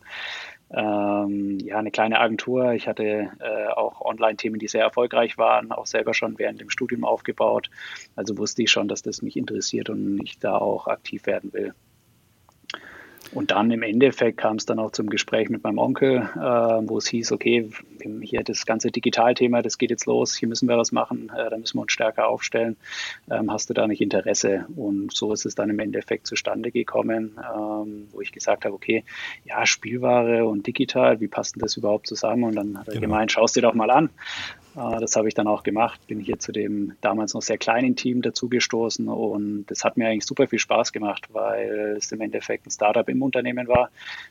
ähm, 0.72 1.60
ja, 1.60 1.80
eine 1.80 1.92
kleine 1.92 2.20
Agentur. 2.20 2.74
Ich 2.74 2.88
hatte 2.88 3.32
äh, 3.40 3.68
auch 3.68 4.02
Online-Themen, 4.02 4.60
die 4.60 4.68
sehr 4.68 4.84
erfolgreich 4.84 5.38
waren, 5.38 5.72
auch 5.72 5.86
selber 5.86 6.14
schon 6.14 6.38
während 6.38 6.62
dem 6.62 6.70
Studium 6.70 7.04
aufgebaut. 7.04 7.70
Also 8.16 8.38
wusste 8.38 8.64
ich 8.64 8.72
schon, 8.72 8.88
dass 8.88 9.02
das 9.02 9.22
mich 9.22 9.36
interessiert 9.36 9.90
und 9.90 10.22
ich 10.24 10.40
da 10.40 10.58
auch 10.58 10.88
aktiv 10.88 11.26
werden 11.26 11.54
will. 11.54 11.74
Und 13.32 13.52
dann 13.52 13.70
im 13.72 13.84
Endeffekt 13.84 14.38
kam 14.38 14.56
es 14.56 14.66
dann 14.66 14.80
auch 14.80 14.92
zum 14.92 15.10
Gespräch 15.10 15.50
mit 15.50 15.64
meinem 15.64 15.78
Onkel, 15.78 16.30
äh, 16.36 16.40
wo 16.40 16.98
es 16.98 17.08
hieß, 17.08 17.32
okay, 17.32 17.70
hier 18.22 18.44
das 18.44 18.66
ganze 18.66 18.92
Digitalthema, 18.92 19.62
das 19.62 19.78
geht 19.78 19.92
jetzt 19.92 20.06
los, 20.06 20.36
hier 20.36 20.48
müssen 20.48 20.68
wir 20.68 20.78
was 20.78 20.92
machen, 20.92 21.32
äh, 21.36 21.50
da 21.50 21.58
müssen 21.58 21.78
wir 21.78 21.84
uns 21.84 21.92
stärker 21.92 22.28
aufstellen. 22.28 22.78
Ähm, 23.30 23.52
hast 23.52 23.70
du 23.70 23.74
da 23.74 23.88
nicht 23.88 24.02
Interesse? 24.02 24.66
Und 24.76 25.14
so 25.14 25.32
ist 25.32 25.46
es 25.46 25.54
dann 25.56 25.70
im 25.70 25.80
Endeffekt 25.80 26.28
zustande 26.28 26.72
gekommen, 26.72 27.38
ähm, 27.38 28.08
wo 28.12 28.22
ich 28.22 28.32
gesagt 28.32 28.66
habe, 28.66 28.74
okay, 28.74 29.04
ja, 29.46 29.66
Spielware 29.66 30.46
und 30.46 30.66
digital, 30.66 31.20
wie 31.20 31.28
passt 31.28 31.56
denn 31.56 31.62
das 31.62 31.78
überhaupt 31.78 32.08
zusammen? 32.08 32.46
Und 32.46 32.56
dann 32.56 32.80
hat 32.80 32.88
er 32.88 32.96
genau. 32.96 33.08
gemeint, 33.08 33.32
schau 33.32 33.46
es 33.46 33.54
dir 33.54 33.62
doch 33.62 33.74
mal 33.74 33.92
an. 33.92 34.10
Äh, 34.80 35.00
das 35.00 35.16
habe 35.16 35.28
ich 35.28 35.34
dann 35.34 35.48
auch 35.48 35.64
gemacht, 35.64 36.00
bin 36.08 36.20
hier 36.20 36.40
zu 36.40 36.52
dem 36.52 36.94
damals 37.02 37.34
noch 37.34 37.42
sehr 37.42 37.58
kleinen 37.58 37.96
Team 37.96 38.22
dazugestoßen 38.22 39.08
und 39.08 39.66
das 39.68 39.84
hat 39.84 39.98
mir 39.98 40.08
eigentlich 40.08 40.26
super 40.26 40.48
viel 40.48 40.60
Spaß 40.60 40.92
gemacht, 40.94 41.28
weil 41.32 41.96
es 41.98 42.12
im 42.12 42.22
Endeffekt 42.22 42.66
ein 42.66 42.72
Startup 42.72 43.08
im 43.10 43.22
Unternehmen 43.22 43.68
war. 43.68 43.90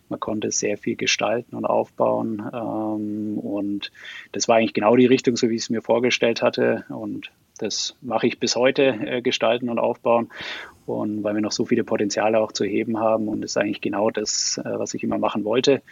Man 0.08 0.20
konnte 0.20 0.50
sehr 0.50 0.78
viel 0.78 0.96
gestalten 0.96 1.54
und 1.56 1.66
aufbauen 1.66 2.42
ähm, 2.52 3.38
und 3.38 3.92
das 4.32 4.48
war 4.48 4.56
eigentlich 4.56 4.74
genau 4.74 4.96
die 4.96 5.06
Richtung, 5.06 5.36
so 5.36 5.50
wie 5.50 5.56
ich 5.56 5.62
es 5.62 5.70
mir 5.70 5.82
vorgestellt 5.82 6.42
hatte 6.42 6.84
und 6.88 7.30
das 7.58 7.96
mache 8.00 8.28
ich 8.28 8.38
bis 8.38 8.56
heute, 8.56 8.84
äh, 8.84 9.20
gestalten 9.20 9.68
und 9.68 9.78
aufbauen. 9.78 10.30
Und 10.86 11.22
weil 11.22 11.34
wir 11.34 11.42
noch 11.42 11.52
so 11.52 11.66
viele 11.66 11.84
Potenziale 11.84 12.40
auch 12.40 12.52
zu 12.52 12.64
heben 12.64 12.98
haben 12.98 13.28
und 13.28 13.42
das 13.42 13.50
ist 13.50 13.56
eigentlich 13.58 13.82
genau 13.82 14.10
das, 14.10 14.58
äh, 14.64 14.78
was 14.78 14.94
ich 14.94 15.02
immer 15.02 15.18
machen 15.18 15.44
wollte. 15.44 15.82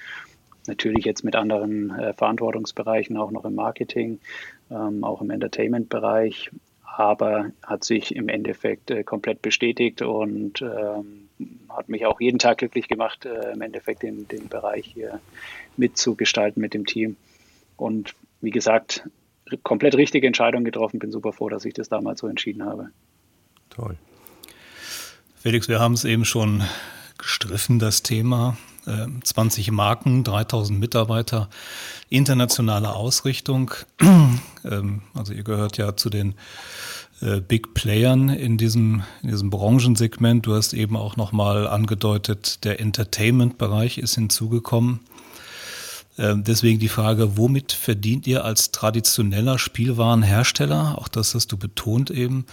Natürlich 0.68 1.04
jetzt 1.04 1.24
mit 1.24 1.36
anderen 1.36 1.90
äh, 1.90 2.12
Verantwortungsbereichen, 2.12 3.16
auch 3.16 3.30
noch 3.30 3.44
im 3.44 3.54
Marketing, 3.54 4.20
ähm, 4.70 5.04
auch 5.04 5.20
im 5.20 5.30
Entertainment-Bereich, 5.30 6.50
aber 6.82 7.50
hat 7.62 7.84
sich 7.84 8.14
im 8.14 8.28
Endeffekt 8.28 8.90
äh, 8.90 9.04
komplett 9.04 9.42
bestätigt 9.42 10.02
und 10.02 10.62
ähm, 10.62 11.28
hat 11.68 11.88
mich 11.88 12.06
auch 12.06 12.20
jeden 12.20 12.38
Tag 12.38 12.58
glücklich 12.58 12.88
gemacht, 12.88 13.26
äh, 13.26 13.52
im 13.52 13.60
Endeffekt 13.60 14.02
den, 14.02 14.26
den 14.28 14.48
Bereich 14.48 14.86
hier 14.86 15.20
mitzugestalten 15.76 16.60
mit 16.60 16.74
dem 16.74 16.86
Team. 16.86 17.16
Und 17.76 18.14
wie 18.40 18.50
gesagt, 18.50 19.08
komplett 19.62 19.94
richtige 19.96 20.26
Entscheidung 20.26 20.64
getroffen. 20.64 20.98
Bin 20.98 21.10
super 21.10 21.32
froh, 21.32 21.48
dass 21.48 21.64
ich 21.64 21.74
das 21.74 21.88
damals 21.88 22.20
so 22.20 22.26
entschieden 22.26 22.64
habe. 22.64 22.90
Toll. 23.70 23.96
Felix, 25.36 25.68
wir 25.68 25.78
haben 25.78 25.94
es 25.94 26.04
eben 26.04 26.24
schon 26.24 26.64
gestriffen, 27.18 27.78
das 27.78 28.02
Thema. 28.02 28.56
20 28.86 29.68
ähm, 29.68 29.74
Marken, 29.74 30.24
3000 30.24 30.78
Mitarbeiter, 30.78 31.48
internationale 32.08 32.94
Ausrichtung. 32.94 33.72
Ähm, 34.64 35.02
also 35.14 35.32
ihr 35.32 35.44
gehört 35.44 35.76
ja 35.76 35.94
zu 35.96 36.10
den 36.10 36.34
äh, 37.20 37.40
Big 37.40 37.72
Playern 37.74 38.28
in 38.28 38.58
diesem, 38.58 39.04
in 39.22 39.30
diesem 39.30 39.48
Branchensegment. 39.48 40.44
Du 40.44 40.56
hast 40.56 40.72
eben 40.72 40.96
auch 40.96 41.16
nochmal 41.16 41.68
angedeutet, 41.68 42.64
der 42.64 42.80
Entertainment-Bereich 42.80 43.98
ist 43.98 44.16
hinzugekommen. 44.16 44.98
Ähm, 46.18 46.44
deswegen 46.44 46.78
die 46.78 46.88
Frage, 46.88 47.36
womit 47.36 47.72
verdient 47.72 48.26
ihr 48.26 48.44
als 48.44 48.72
traditioneller 48.72 49.58
Spielwarenhersteller, 49.58 50.98
auch 50.98 51.08
das 51.08 51.34
hast 51.34 51.52
du 51.52 51.56
betont 51.56 52.10
eben, 52.10 52.46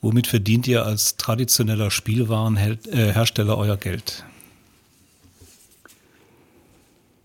womit 0.00 0.26
verdient 0.26 0.68
ihr 0.68 0.84
als 0.84 1.16
traditioneller 1.16 1.90
Spielwarenhersteller 1.90 3.52
äh, 3.54 3.56
euer 3.56 3.76
Geld? 3.76 4.24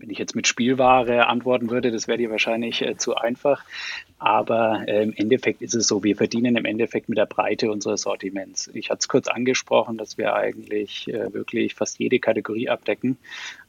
Wenn 0.02 0.10
ich 0.10 0.18
jetzt 0.18 0.34
mit 0.34 0.48
Spielware 0.48 1.28
antworten 1.28 1.70
würde, 1.70 1.92
das 1.92 2.08
wäre 2.08 2.18
dir 2.18 2.28
wahrscheinlich 2.28 2.82
äh, 2.82 2.96
zu 2.96 3.14
einfach. 3.14 3.64
Aber 4.18 4.82
äh, 4.88 5.04
im 5.04 5.12
Endeffekt 5.12 5.62
ist 5.62 5.76
es 5.76 5.86
so, 5.86 6.02
wir 6.02 6.16
verdienen 6.16 6.56
im 6.56 6.64
Endeffekt 6.64 7.08
mit 7.08 7.18
der 7.18 7.26
Breite 7.26 7.70
unseres 7.70 8.02
Sortiments. 8.02 8.68
Ich 8.74 8.90
hatte 8.90 8.98
es 8.98 9.08
kurz 9.08 9.28
angesprochen, 9.28 9.98
dass 9.98 10.18
wir 10.18 10.34
eigentlich 10.34 11.06
äh, 11.06 11.32
wirklich 11.32 11.76
fast 11.76 12.00
jede 12.00 12.18
Kategorie 12.18 12.68
abdecken 12.68 13.16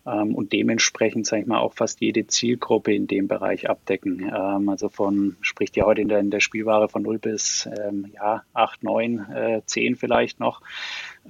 ähm, 0.07 0.33
und 0.33 0.53
dementsprechend, 0.53 1.27
sage 1.27 1.43
ich 1.43 1.47
mal, 1.47 1.59
auch 1.59 1.73
fast 1.73 2.01
jede 2.01 2.25
Zielgruppe 2.25 2.95
in 2.95 3.05
dem 3.05 3.27
Bereich 3.27 3.69
abdecken. 3.69 4.31
Ähm, 4.35 4.69
also 4.69 4.89
von, 4.89 5.37
spricht 5.41 5.75
ja 5.77 5.85
heute 5.85 6.01
in 6.01 6.07
der, 6.07 6.19
in 6.19 6.31
der 6.31 6.39
Spielware 6.39 6.89
von 6.89 7.03
0 7.03 7.19
bis 7.19 7.69
ähm, 7.79 8.11
ja, 8.15 8.43
8, 8.53 8.83
9, 8.83 9.19
äh, 9.35 9.61
10 9.67 9.97
vielleicht 9.97 10.39
noch. 10.39 10.61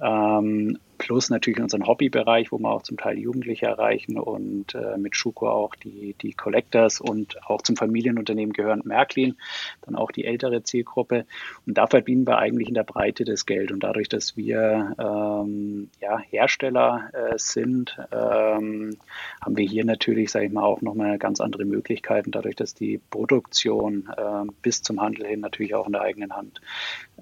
Ähm, 0.02 0.78
plus 0.98 1.30
natürlich 1.30 1.60
unseren 1.60 1.86
Hobbybereich, 1.86 2.52
wo 2.52 2.58
wir 2.58 2.70
auch 2.70 2.82
zum 2.82 2.96
Teil 2.96 3.18
Jugendliche 3.18 3.66
erreichen 3.66 4.18
und 4.18 4.74
äh, 4.74 4.96
mit 4.96 5.16
Schuko 5.16 5.48
auch 5.48 5.74
die, 5.74 6.14
die 6.20 6.32
Collectors 6.32 7.00
und 7.00 7.44
auch 7.46 7.62
zum 7.62 7.76
Familienunternehmen 7.76 8.52
gehören 8.52 8.82
Märklin, 8.84 9.36
dann 9.82 9.96
auch 9.96 10.10
die 10.10 10.24
ältere 10.24 10.62
Zielgruppe. 10.62 11.26
Und 11.66 11.76
da 11.78 11.86
verdienen 11.86 12.26
wir 12.26 12.38
eigentlich 12.38 12.68
in 12.68 12.74
der 12.74 12.84
Breite 12.84 13.24
das 13.24 13.46
Geld. 13.46 13.70
Und 13.72 13.80
dadurch, 13.80 14.08
dass 14.08 14.36
wir 14.36 14.94
ähm, 14.98 15.90
ja, 16.00 16.18
Hersteller 16.18 17.10
äh, 17.12 17.34
sind, 17.36 17.98
ähm, 18.12 18.96
haben 19.42 19.56
wir 19.56 19.66
hier 19.66 19.84
natürlich, 19.84 20.30
sage 20.30 20.46
ich 20.46 20.52
mal, 20.52 20.64
auch 20.64 20.80
nochmal 20.80 21.18
ganz 21.18 21.40
andere 21.40 21.64
Möglichkeiten, 21.64 22.30
dadurch, 22.30 22.56
dass 22.56 22.74
die 22.74 23.00
Produktion 23.10 24.08
äh, 24.16 24.50
bis 24.62 24.82
zum 24.82 25.00
Handel 25.00 25.26
hin 25.26 25.40
natürlich 25.40 25.74
auch 25.74 25.86
in 25.86 25.92
der 25.92 26.02
eigenen 26.02 26.34
Hand 26.34 26.60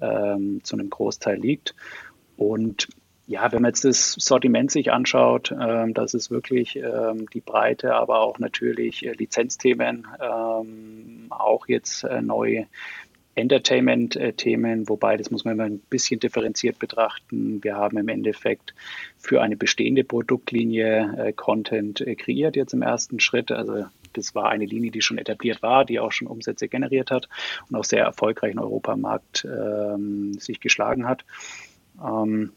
ähm, 0.01 0.61
zu 0.63 0.75
einem 0.75 0.89
Großteil 0.89 1.37
liegt. 1.37 1.75
Und 2.37 2.87
ja, 3.25 3.51
wenn 3.51 3.61
man 3.61 3.69
jetzt 3.69 3.85
das 3.85 4.11
Sortiment 4.13 4.69
sich 4.71 4.91
anschaut, 4.91 5.53
ähm, 5.57 5.93
das 5.93 6.13
ist 6.13 6.29
wirklich 6.29 6.75
ähm, 6.75 7.27
die 7.33 7.41
Breite, 7.41 7.95
aber 7.95 8.19
auch 8.19 8.37
natürlich 8.37 9.05
äh, 9.05 9.13
Lizenzthemen, 9.13 10.07
ähm, 10.21 11.27
auch 11.29 11.67
jetzt 11.67 12.03
äh, 12.03 12.21
neue 12.21 12.67
Entertainment-Themen, 13.35 14.87
wobei 14.89 15.17
das 15.17 15.31
muss 15.31 15.43
man 15.43 15.53
immer 15.53 15.63
ein 15.63 15.79
bisschen 15.79 16.19
differenziert 16.19 16.77
betrachten. 16.77 17.63
Wir 17.63 17.75
haben 17.75 17.97
im 17.97 18.07
Endeffekt 18.07 18.75
für 19.17 19.41
eine 19.41 19.57
bestehende 19.57 20.03
Produktlinie 20.03 21.15
äh, 21.17 21.33
Content 21.33 22.01
äh, 22.01 22.15
kreiert 22.15 22.55
jetzt 22.55 22.73
im 22.73 22.83
ersten 22.83 23.19
Schritt. 23.19 23.51
Also 23.51 23.85
das 24.13 24.35
war 24.35 24.49
eine 24.49 24.65
Linie, 24.65 24.91
die 24.91 25.01
schon 25.01 25.17
etabliert 25.17 25.63
war, 25.63 25.85
die 25.85 25.99
auch 25.99 26.11
schon 26.11 26.27
Umsätze 26.27 26.67
generiert 26.67 27.09
hat 27.09 27.27
und 27.69 27.75
auch 27.75 27.83
sehr 27.85 28.03
erfolgreich 28.03 28.53
im 28.53 28.59
Europamarkt 28.59 29.45
ähm, 29.45 30.33
sich 30.33 30.59
geschlagen 30.59 31.07
hat. 31.07 31.25
Ähm, 32.01 32.51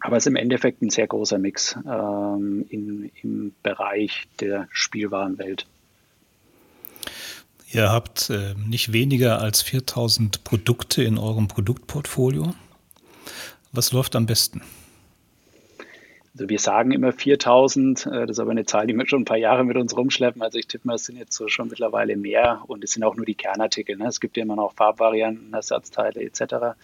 aber 0.00 0.16
es 0.16 0.24
ist 0.24 0.28
im 0.28 0.36
Endeffekt 0.36 0.82
ein 0.82 0.90
sehr 0.90 1.06
großer 1.06 1.38
Mix 1.38 1.76
ähm, 1.86 2.64
in, 2.68 3.10
im 3.22 3.52
Bereich 3.62 4.28
der 4.40 4.68
Spielwarenwelt. 4.70 5.66
Ihr 7.70 7.90
habt 7.90 8.30
äh, 8.30 8.54
nicht 8.54 8.92
weniger 8.92 9.40
als 9.40 9.60
4000 9.62 10.44
Produkte 10.44 11.02
in 11.02 11.18
eurem 11.18 11.48
Produktportfolio. 11.48 12.54
Was 13.72 13.92
läuft 13.92 14.16
am 14.16 14.26
besten? 14.26 14.62
Also 16.38 16.48
wir 16.50 16.60
sagen 16.60 16.92
immer 16.92 17.10
4000, 17.10 18.06
äh, 18.06 18.10
das 18.20 18.30
ist 18.30 18.38
aber 18.38 18.52
eine 18.52 18.64
Zahl, 18.64 18.86
die 18.86 18.94
wir 18.94 19.08
schon 19.08 19.22
ein 19.22 19.24
paar 19.24 19.38
Jahre 19.38 19.64
mit 19.64 19.76
uns 19.76 19.96
rumschleppen. 19.96 20.40
Also 20.40 20.56
ich 20.56 20.68
tippe 20.68 20.86
mal, 20.86 20.94
es 20.94 21.04
sind 21.04 21.18
jetzt 21.18 21.34
so 21.34 21.48
schon 21.48 21.66
mittlerweile 21.66 22.16
mehr 22.16 22.62
und 22.68 22.84
es 22.84 22.92
sind 22.92 23.02
auch 23.02 23.16
nur 23.16 23.26
die 23.26 23.34
Kernartikel. 23.34 23.96
Ne? 23.96 24.06
Es 24.06 24.20
gibt 24.20 24.36
ja 24.36 24.44
immer 24.44 24.54
noch 24.54 24.72
Farbvarianten, 24.74 25.52
Ersatzteile 25.52 26.22
etc. 26.22 26.78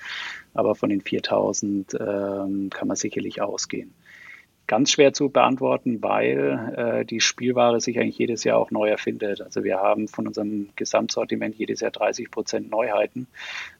Aber 0.55 0.75
von 0.75 0.91
den 0.91 1.03
4000 1.03 1.95
ähm, 1.95 2.71
kann 2.71 2.89
man 2.89 2.97
sicherlich 2.97 3.43
ausgehen 3.43 3.95
ganz 4.67 4.91
schwer 4.91 5.13
zu 5.13 5.29
beantworten, 5.29 6.03
weil 6.03 6.75
äh, 6.77 7.05
die 7.05 7.21
Spielware 7.21 7.81
sich 7.81 7.99
eigentlich 7.99 8.19
jedes 8.19 8.45
Jahr 8.45 8.59
auch 8.59 8.71
neu 8.71 8.89
erfindet. 8.89 9.41
Also 9.41 9.65
wir 9.65 9.79
haben 9.79 10.09
von 10.09 10.27
unserem 10.27 10.71
Gesamtsortiment 10.77 11.57
jedes 11.57 11.81
Jahr 11.81 11.91
30 11.91 12.31
Prozent 12.31 12.71
Neuheiten 12.71 13.27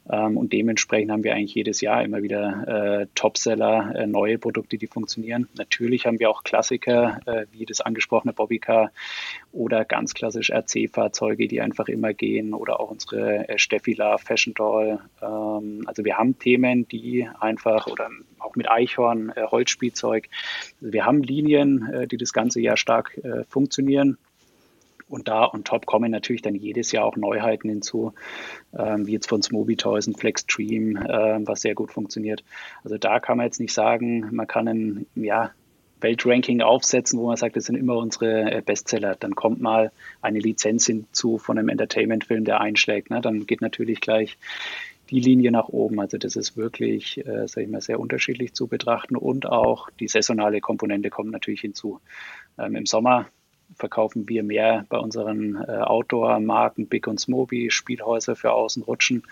ähm, 0.09 0.37
und 0.37 0.53
dementsprechend 0.53 1.11
haben 1.11 1.23
wir 1.23 1.33
eigentlich 1.33 1.55
jedes 1.55 1.81
Jahr 1.81 2.03
immer 2.03 2.21
wieder 2.21 3.01
äh, 3.01 3.07
Topseller, 3.15 3.93
äh, 3.95 4.07
neue 4.07 4.37
Produkte, 4.37 4.77
die 4.77 4.87
funktionieren. 4.87 5.47
Natürlich 5.57 6.05
haben 6.05 6.19
wir 6.19 6.29
auch 6.29 6.43
Klassiker 6.43 7.19
äh, 7.25 7.45
wie 7.51 7.65
das 7.65 7.81
angesprochene 7.81 8.33
Bobbycar 8.33 8.91
oder 9.51 9.85
ganz 9.85 10.13
klassisch 10.13 10.51
RC-Fahrzeuge, 10.51 11.47
die 11.47 11.61
einfach 11.61 11.87
immer 11.87 12.13
gehen 12.13 12.53
oder 12.53 12.79
auch 12.79 12.91
unsere 12.91 13.49
äh, 13.49 13.57
Steffila 13.57 14.17
Fashion 14.17 14.53
Doll. 14.53 14.99
Ähm, 15.21 15.83
also 15.87 16.05
wir 16.05 16.17
haben 16.17 16.37
Themen, 16.37 16.87
die 16.87 17.27
einfach 17.39 17.87
oder 17.87 18.09
auch 18.45 18.55
mit 18.55 18.69
Eichhorn, 18.69 19.31
äh, 19.35 19.43
Holzspielzeug. 19.43 20.29
Wir 20.79 21.05
haben 21.05 21.23
Linien, 21.23 21.91
äh, 21.91 22.07
die 22.07 22.17
das 22.17 22.33
ganze 22.33 22.61
Jahr 22.61 22.77
stark 22.77 23.17
äh, 23.23 23.43
funktionieren. 23.45 24.17
und 25.07 25.27
da 25.27 25.47
on 25.53 25.63
top 25.63 25.85
kommen 25.85 26.11
natürlich 26.11 26.41
dann 26.41 26.55
jedes 26.55 26.91
Jahr 26.91 27.05
auch 27.05 27.15
Neuheiten 27.15 27.69
hinzu, 27.69 28.13
ähm, 28.77 29.05
wie 29.05 29.13
jetzt 29.13 29.29
von 29.29 29.41
Smoby 29.43 29.75
Toys 29.75 30.07
und 30.07 30.19
Flexstream, 30.19 30.97
äh, 30.97 31.39
was 31.45 31.61
sehr 31.61 31.75
gut 31.75 31.91
funktioniert. 31.91 32.43
Also 32.83 32.97
da 32.97 33.19
kann 33.19 33.37
man 33.37 33.45
jetzt 33.45 33.59
nicht 33.59 33.73
sagen, 33.73 34.29
man 34.31 34.47
kann 34.47 34.67
ein 34.67 35.05
ja, 35.15 35.51
Weltranking 36.01 36.61
aufsetzen, 36.61 37.19
wo 37.19 37.27
man 37.27 37.37
sagt, 37.37 37.55
das 37.55 37.65
sind 37.65 37.75
immer 37.75 37.97
unsere 37.97 38.51
äh, 38.51 38.61
Bestseller. 38.61 39.15
Dann 39.15 39.35
kommt 39.35 39.61
mal 39.61 39.91
eine 40.21 40.39
Lizenz 40.39 40.85
hinzu 40.85 41.37
von 41.37 41.57
einem 41.57 41.69
Entertainment-Film, 41.69 42.45
der 42.45 42.61
einschlägt. 42.61 43.09
Ne? 43.09 43.21
Dann 43.21 43.45
geht 43.45 43.61
natürlich 43.61 44.01
gleich 44.01 44.37
die 45.09 45.19
Linie 45.19 45.51
nach 45.51 45.69
oben. 45.69 45.99
Also 45.99 46.17
das 46.17 46.35
ist 46.35 46.57
wirklich, 46.57 47.25
äh, 47.25 47.47
sage 47.47 47.65
ich 47.65 47.71
mal, 47.71 47.81
sehr 47.81 47.99
unterschiedlich 47.99 48.53
zu 48.53 48.67
betrachten 48.67 49.15
und 49.15 49.45
auch 49.45 49.89
die 49.99 50.07
saisonale 50.07 50.61
Komponente 50.61 51.09
kommt 51.09 51.31
natürlich 51.31 51.61
hinzu. 51.61 51.99
Ähm, 52.57 52.75
Im 52.75 52.85
Sommer 52.85 53.27
verkaufen 53.75 54.27
wir 54.29 54.43
mehr 54.43 54.85
bei 54.89 54.97
unseren 54.97 55.55
äh, 55.55 55.71
Outdoor-Marken 55.71 56.87
Big 56.87 57.07
und 57.07 57.19
Smoby, 57.19 57.71
Spielhäuser 57.71 58.35
für 58.35 58.51
Außenrutschen. 58.51 59.23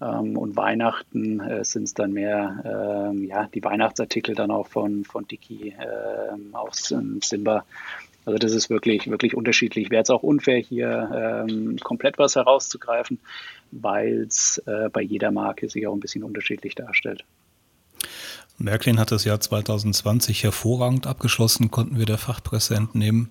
Ähm, 0.00 0.36
und 0.36 0.56
Weihnachten 0.56 1.40
äh, 1.40 1.64
sind 1.64 1.84
es 1.84 1.94
dann 1.94 2.12
mehr 2.12 3.10
ähm, 3.12 3.24
ja, 3.24 3.48
die 3.52 3.62
Weihnachtsartikel 3.62 4.34
dann 4.34 4.50
auch 4.50 4.66
von, 4.66 5.04
von 5.04 5.26
Dicky 5.26 5.74
äh, 5.78 6.54
aus 6.56 6.90
ähm, 6.90 7.20
Simba. 7.22 7.64
Also 8.26 8.38
das 8.38 8.54
ist 8.54 8.70
wirklich, 8.70 9.10
wirklich 9.10 9.36
unterschiedlich. 9.36 9.90
Wäre 9.90 10.00
jetzt 10.00 10.10
auch 10.10 10.22
unfair, 10.22 10.58
hier 10.58 11.44
ähm, 11.46 11.76
komplett 11.82 12.18
was 12.18 12.36
herauszugreifen, 12.36 13.18
weil 13.80 14.26
es 14.28 14.62
äh, 14.66 14.88
bei 14.90 15.02
jeder 15.02 15.30
Marke 15.30 15.68
sich 15.68 15.86
auch 15.86 15.94
ein 15.94 16.00
bisschen 16.00 16.24
unterschiedlich 16.24 16.74
darstellt. 16.74 17.24
Märklin 18.58 19.00
hat 19.00 19.10
das 19.10 19.24
Jahr 19.24 19.40
2020 19.40 20.44
hervorragend 20.44 21.06
abgeschlossen, 21.06 21.70
konnten 21.70 21.98
wir 21.98 22.06
der 22.06 22.18
Fachpresse 22.18 22.74
entnehmen. 22.76 23.30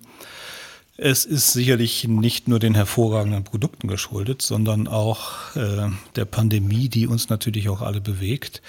Es 0.96 1.24
ist 1.24 1.52
sicherlich 1.52 2.06
nicht 2.06 2.46
nur 2.46 2.60
den 2.60 2.74
hervorragenden 2.74 3.42
Produkten 3.42 3.88
geschuldet, 3.88 4.42
sondern 4.42 4.86
auch 4.86 5.56
äh, 5.56 5.88
der 6.14 6.24
Pandemie, 6.24 6.88
die 6.88 7.06
uns 7.06 7.28
natürlich 7.28 7.68
auch 7.68 7.82
alle 7.82 8.00
bewegt. 8.00 8.62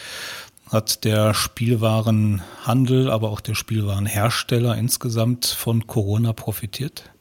Hat 0.71 1.03
der 1.03 1.35
Spielwarenhandel, 1.35 3.11
aber 3.11 3.29
auch 3.29 3.41
der 3.41 3.53
Spielwarenhersteller 3.53 4.75
insgesamt 4.75 5.45
von 5.45 5.85
Corona 5.85 6.33
profitiert? 6.33 7.11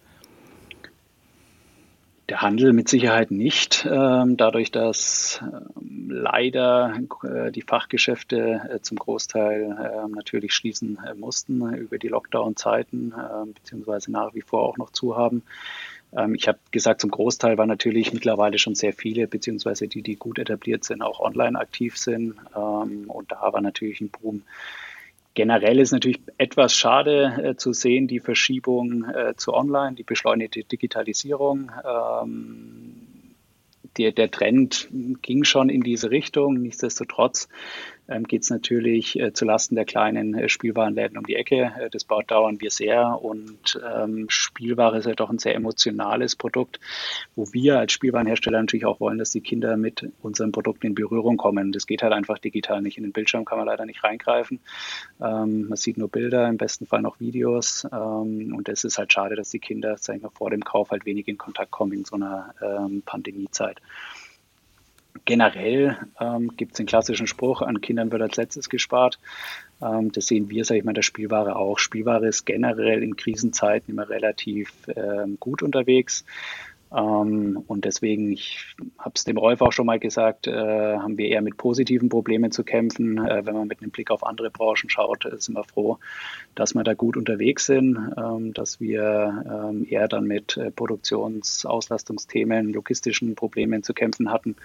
Der 2.31 2.41
Handel 2.41 2.73
mit 2.73 2.89
Sicherheit 2.89 3.31
nicht, 3.31 3.87
ähm, 3.91 4.39
dadurch, 4.39 4.71
dass 4.71 5.43
ähm, 5.43 6.09
leider 6.09 6.99
äh, 7.23 7.53
die 7.53 7.61
Fachgeschäfte 7.61 8.63
äh, 8.71 8.81
zum 8.81 8.99
Großteil 8.99 10.03
ähm, 10.05 10.13
natürlich 10.13 10.55
schließen 10.55 10.99
äh, 11.07 11.15
mussten 11.15 11.75
über 11.75 11.99
die 11.99 12.09
Lockdown-Zeiten, 12.09 13.13
beziehungsweise 13.55 14.11
nach 14.11 14.35
wie 14.35 14.41
vor 14.41 14.63
auch 14.63 14.79
noch 14.79 14.91
zu 14.91 15.17
haben. 15.17 15.43
Ich 16.35 16.47
habe 16.47 16.59
gesagt, 16.71 17.01
zum 17.01 17.11
Großteil 17.11 17.59
waren 17.59 17.69
natürlich 17.69 18.13
mittlerweile 18.13 18.57
schon 18.59 18.77
sehr 18.77 18.93
viele, 18.93 19.27
beziehungsweise 19.27 19.89
die, 19.89 20.01
die 20.01 20.15
gut 20.15 20.39
etabliert 20.39 20.85
sind, 20.85 21.03
auch 21.03 21.19
online 21.19 21.59
aktiv 21.59 21.99
sind. 21.99 22.37
Und 22.55 23.33
da 23.33 23.53
war 23.53 23.61
natürlich 23.61 24.01
ein 24.01 24.11
Boom 24.11 24.43
Generell 25.35 25.81
ist 25.81 25.91
natürlich 25.91 26.21
etwas 26.39 26.75
schade 26.75 27.43
äh, 27.43 27.57
zu 27.57 27.73
sehen, 27.73 28.07
die 28.07 28.21
Verschiebung 28.21 29.05
äh, 29.05 29.35
zu 29.37 29.53
Online, 29.53 29.97
die 29.97 30.05
beschleunigte 30.05 30.63
Digitalisierung. 30.63 31.73
Ähm, 31.85 33.05
der, 33.97 34.13
der 34.13 34.31
Trend 34.31 34.89
ging 35.23 35.45
schon 35.45 35.69
in 35.69 35.83
diese 35.83 36.11
Richtung. 36.11 36.55
Nichtsdestotrotz 36.55 37.49
ähm, 38.09 38.25
geht 38.25 38.43
es 38.43 38.51
natürlich 38.51 39.19
äh, 39.19 39.33
zulasten 39.33 39.77
der 39.77 39.85
kleinen 39.85 40.35
äh, 40.35 40.49
Spielwarenläden 40.49 41.17
um 41.17 41.25
die 41.25 41.37
Ecke. 41.37 41.73
Äh, 41.79 41.91
das 41.91 42.05
baut 42.05 42.31
dauern 42.31 42.61
wir 42.61 42.71
sehr 42.71 43.23
und 43.23 43.81
ähm, 43.85 44.27
Spielware 44.29 44.99
ist 44.99 45.07
ja 45.07 45.15
doch 45.15 45.31
ein 45.31 45.39
sehr 45.39 45.55
emotionales 45.55 46.37
Produkt, 46.37 46.81
wo 47.35 47.53
wir 47.53 47.79
als 47.79 47.93
Spielwarenhersteller 47.93 48.61
natürlich 48.61 48.87
auch 48.87 49.01
wollen, 49.01 49.19
dass 49.19 49.31
die 49.31 49.41
Kinder 49.41 49.77
mit 49.77 50.11
unseren 50.23 50.53
Produkten 50.53 50.89
in 50.89 50.95
Berührung 50.95 51.37
kommen. 51.37 51.73
Das 51.73 51.87
geht 51.87 52.03
halt 52.03 52.13
einfach 52.13 52.39
digital 52.39 52.83
nicht. 52.83 52.99
In 52.99 53.05
den 53.05 53.13
Bildschirm 53.13 53.45
kann 53.45 53.59
man 53.59 53.67
leider 53.67 53.87
nicht 53.87 54.05
reingreifen. 54.05 54.61
Ähm, 55.21 55.69
man 55.69 55.77
sieht 55.77 55.97
nur 55.97 56.09
Bilder, 56.09 56.49
im 56.49 56.57
besten 56.57 56.87
Fall 56.87 57.03
noch 57.03 57.21
Videos 57.21 57.87
ähm, 57.93 58.55
und 58.57 58.69
es 58.69 58.85
ist 58.85 58.99
halt 58.99 59.13
schade, 59.13 59.37
dass 59.37 59.51
die 59.51 59.59
Kinder, 59.59 59.97
sag 59.99 60.17
ich 60.17 60.23
mal, 60.23 60.31
vor 60.31 60.51
dem 60.51 60.65
Kauf 60.65 60.91
halt 60.91 61.07
wenig 61.07 61.29
in 61.29 61.39
Kontakt 61.39 61.71
kommen 61.71 61.93
in 61.93 62.05
so 62.05 62.17
einer 62.17 62.55
ähm, 62.61 63.03
Pandemiezeit. 63.05 63.81
Generell 65.25 65.97
ähm, 66.21 66.57
gibt 66.57 66.73
es 66.73 66.77
den 66.77 66.87
klassischen 66.87 67.27
Spruch, 67.27 67.63
an 67.63 67.81
Kindern 67.81 68.11
wird 68.11 68.21
als 68.21 68.37
letztes 68.37 68.69
gespart. 68.69 69.19
Ähm, 69.81 70.11
das 70.13 70.27
sehen 70.27 70.51
wir, 70.51 70.65
sage 70.65 70.79
ich 70.79 70.85
mal, 70.85 70.93
der 70.93 71.03
Spielware 71.03 71.57
auch. 71.57 71.79
Spielware 71.79 72.27
ist 72.27 72.45
generell 72.45 73.03
in 73.03 73.17
Krisenzeiten 73.17 73.95
immer 73.95 74.09
relativ 74.09 74.73
ähm, 74.95 75.39
gut 75.39 75.63
unterwegs. 75.63 76.25
Ähm, 76.95 77.63
und 77.67 77.85
deswegen, 77.85 78.33
ich 78.33 78.77
habe 78.99 79.13
es 79.15 79.25
dem 79.25 79.37
Rolf 79.37 79.61
auch 79.61 79.73
schon 79.73 79.87
mal 79.87 79.99
gesagt, 79.99 80.47
äh, 80.47 80.53
haben 80.53 81.19
wir 81.19 81.29
eher 81.29 81.43
mit 81.43 81.57
positiven 81.57 82.09
Problemen 82.09 82.53
zu 82.53 82.63
kämpfen. 82.63 83.19
Äh, 83.19 83.45
wenn 83.45 83.55
man 83.55 83.67
mit 83.67 83.83
einem 83.83 83.91
Blick 83.91 84.11
auf 84.11 84.25
andere 84.25 84.51
Branchen 84.51 84.89
schaut, 84.89 85.25
äh, 85.25 85.39
sind 85.39 85.57
wir 85.57 85.65
froh, 85.65 85.99
dass 86.55 86.75
wir 86.75 86.85
da 86.85 86.95
gut 86.95 87.17
unterwegs 87.17 87.67
sind, 87.67 87.99
ähm, 88.17 88.53
dass 88.55 88.81
wir 88.81 89.45
ähm, 89.47 89.87
eher 89.89 90.09
dann 90.09 90.27
mit 90.27 90.59
Produktionsauslastungsthemen, 90.77 92.73
logistischen 92.73 93.35
Problemen 93.35 93.83
zu 93.83 93.93
kämpfen 93.95 94.31
hatten. 94.31 94.57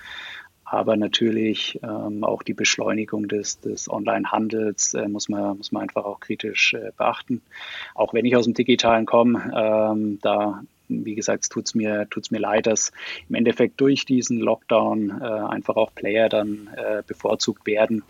Aber 0.66 0.98
natürlich 0.98 1.80
auch 1.82 2.44
die 2.44 2.54
Beschleunigung 2.54 3.28
des, 3.28 3.60
des 3.60 3.90
Online-Handels 3.90 4.96
muss, 5.08 5.28
man, 5.28 5.58
muss 5.58 5.72
man 5.72 5.82
einfach 5.82 6.06
auch 6.06 6.20
kritisch 6.20 6.76
beachten. 6.96 7.42
Auch 7.96 8.14
wenn 8.14 8.26
ich 8.26 8.36
aus 8.36 8.46
dem 8.46 8.54
Digitalen 8.54 9.08
komme, 9.08 10.20
da 10.22 10.64
wie 10.90 11.16
gesagt, 11.16 11.48
es 11.56 11.76
mir, 11.76 12.08
tut's 12.10 12.32
mir 12.32 12.40
leid, 12.40 12.68
dass 12.68 12.92
im 13.30 13.36
Endeffekt 13.36 13.80
durch 13.80 14.06
diesen 14.06 14.40
Lockdown 14.40 15.22
äh, 15.22 15.24
einfach 15.24 15.76
auch 15.76 15.94
Player 15.94 16.30
dann 16.30 16.70
äh, 16.76 17.04
bevorzugt 17.06 17.66
werden, 17.66 18.04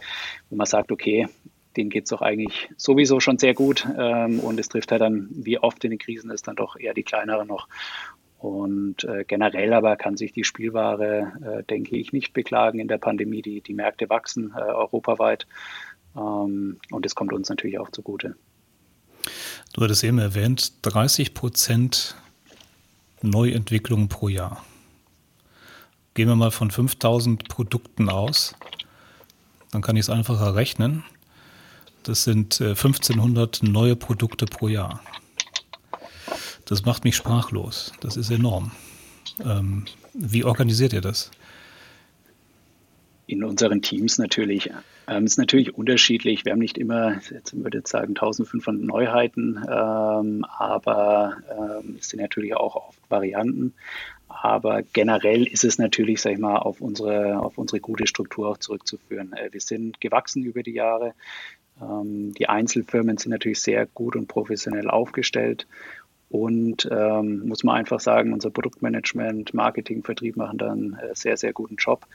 wo 0.49 0.55
man 0.55 0.65
sagt, 0.65 0.91
okay, 0.91 1.27
denen 1.77 1.89
geht 1.89 2.05
es 2.05 2.09
doch 2.09 2.21
eigentlich 2.21 2.69
sowieso 2.77 3.19
schon 3.19 3.37
sehr 3.37 3.53
gut 3.53 3.87
ähm, 3.97 4.39
und 4.39 4.59
es 4.59 4.69
trifft 4.69 4.91
halt 4.91 5.01
dann, 5.01 5.29
wie 5.31 5.59
oft 5.59 5.83
in 5.83 5.91
den 5.91 5.99
Krisen 5.99 6.31
ist, 6.31 6.47
dann 6.47 6.55
doch 6.55 6.75
eher 6.77 6.93
die 6.93 7.03
kleineren 7.03 7.47
noch. 7.47 7.67
Und 8.39 9.03
äh, 9.03 9.25
generell 9.25 9.73
aber 9.73 9.97
kann 9.97 10.15
sich 10.15 10.31
die 10.31 10.45
Spielware, 10.45 11.33
äh, 11.59 11.63
denke 11.63 11.97
ich, 11.97 12.13
nicht 12.13 12.33
beklagen 12.33 12.79
in 12.79 12.87
der 12.87 12.97
Pandemie. 12.97 13.41
Die, 13.41 13.59
die 13.61 13.73
Märkte 13.73 14.09
wachsen 14.09 14.53
äh, 14.55 14.61
europaweit 14.61 15.45
ähm, 16.15 16.77
und 16.89 17.05
es 17.05 17.15
kommt 17.15 17.33
uns 17.33 17.49
natürlich 17.49 17.79
auch 17.79 17.91
zugute. 17.91 18.35
Du 19.73 19.81
hattest 19.81 20.03
eben 20.03 20.19
erwähnt, 20.19 20.73
30 20.83 21.33
Prozent 21.33 22.15
Neuentwicklungen 23.21 24.10
pro 24.10 24.29
Jahr. 24.29 24.63
Gehen 26.13 26.27
wir 26.27 26.36
mal 26.36 26.51
von 26.51 26.71
5000 26.71 27.47
Produkten 27.47 28.10
aus, 28.10 28.55
dann 29.71 29.82
kann 29.82 29.95
ich 29.95 30.01
es 30.01 30.10
einfacher 30.10 30.55
rechnen. 30.55 31.03
Das 32.03 32.23
sind 32.23 32.60
1500 32.60 33.62
äh, 33.62 33.65
neue 33.65 33.95
Produkte 33.95 34.45
pro 34.45 34.67
Jahr. 34.67 35.01
Das 36.65 36.86
macht 36.86 37.03
mich 37.03 37.15
sprachlos. 37.15 37.93
Das 37.99 38.15
ist 38.15 38.29
enorm. 38.29 38.71
Ähm, 39.43 39.86
wie 40.13 40.43
organisiert 40.43 40.93
ihr 40.93 41.01
das? 41.01 41.32
In 43.29 43.43
unseren 43.43 43.81
Teams 43.81 44.17
natürlich. 44.17 44.71
Ähm, 45.07 45.25
ist 45.25 45.37
natürlich 45.37 45.75
unterschiedlich. 45.75 46.45
Wir 46.45 46.53
haben 46.53 46.59
nicht 46.59 46.77
immer, 46.77 47.19
jetzt 47.29 47.55
würde 47.55 47.79
ich 47.79 47.87
sagen, 47.87 48.09
1500 48.09 48.83
Neuheiten, 48.83 49.57
ähm, 49.69 50.45
aber 50.45 51.37
ähm, 51.49 51.97
es 51.99 52.09
sind 52.09 52.21
natürlich 52.21 52.55
auch 52.55 52.75
oft 52.75 52.99
Varianten. 53.09 53.73
Aber 54.27 54.83
generell 54.93 55.47
ist 55.47 55.63
es 55.63 55.77
natürlich, 55.77 56.21
sag 56.21 56.33
ich 56.33 56.39
mal, 56.39 56.57
auf 56.57 56.81
unsere, 56.81 57.39
auf 57.39 57.57
unsere 57.57 57.79
gute 57.79 58.07
Struktur 58.07 58.49
auch 58.49 58.57
zurückzuführen. 58.57 59.33
Äh, 59.33 59.53
wir 59.53 59.61
sind 59.61 60.01
gewachsen 60.01 60.43
über 60.43 60.63
die 60.63 60.73
Jahre. 60.73 61.13
Ähm, 61.81 62.33
die 62.33 62.49
Einzelfirmen 62.49 63.17
sind 63.17 63.31
natürlich 63.31 63.61
sehr 63.61 63.85
gut 63.85 64.15
und 64.15 64.27
professionell 64.27 64.89
aufgestellt. 64.89 65.67
Und 66.29 66.87
ähm, 66.91 67.47
muss 67.47 67.63
man 67.63 67.75
einfach 67.75 67.99
sagen, 67.99 68.33
unser 68.33 68.51
Produktmanagement, 68.51 69.53
Marketing, 69.55 70.03
Vertrieb 70.03 70.37
machen 70.37 70.59
da 70.59 70.71
einen 70.71 70.93
äh, 70.93 71.15
sehr, 71.15 71.37
sehr 71.37 71.53
guten 71.53 71.75
Job. 71.77 72.05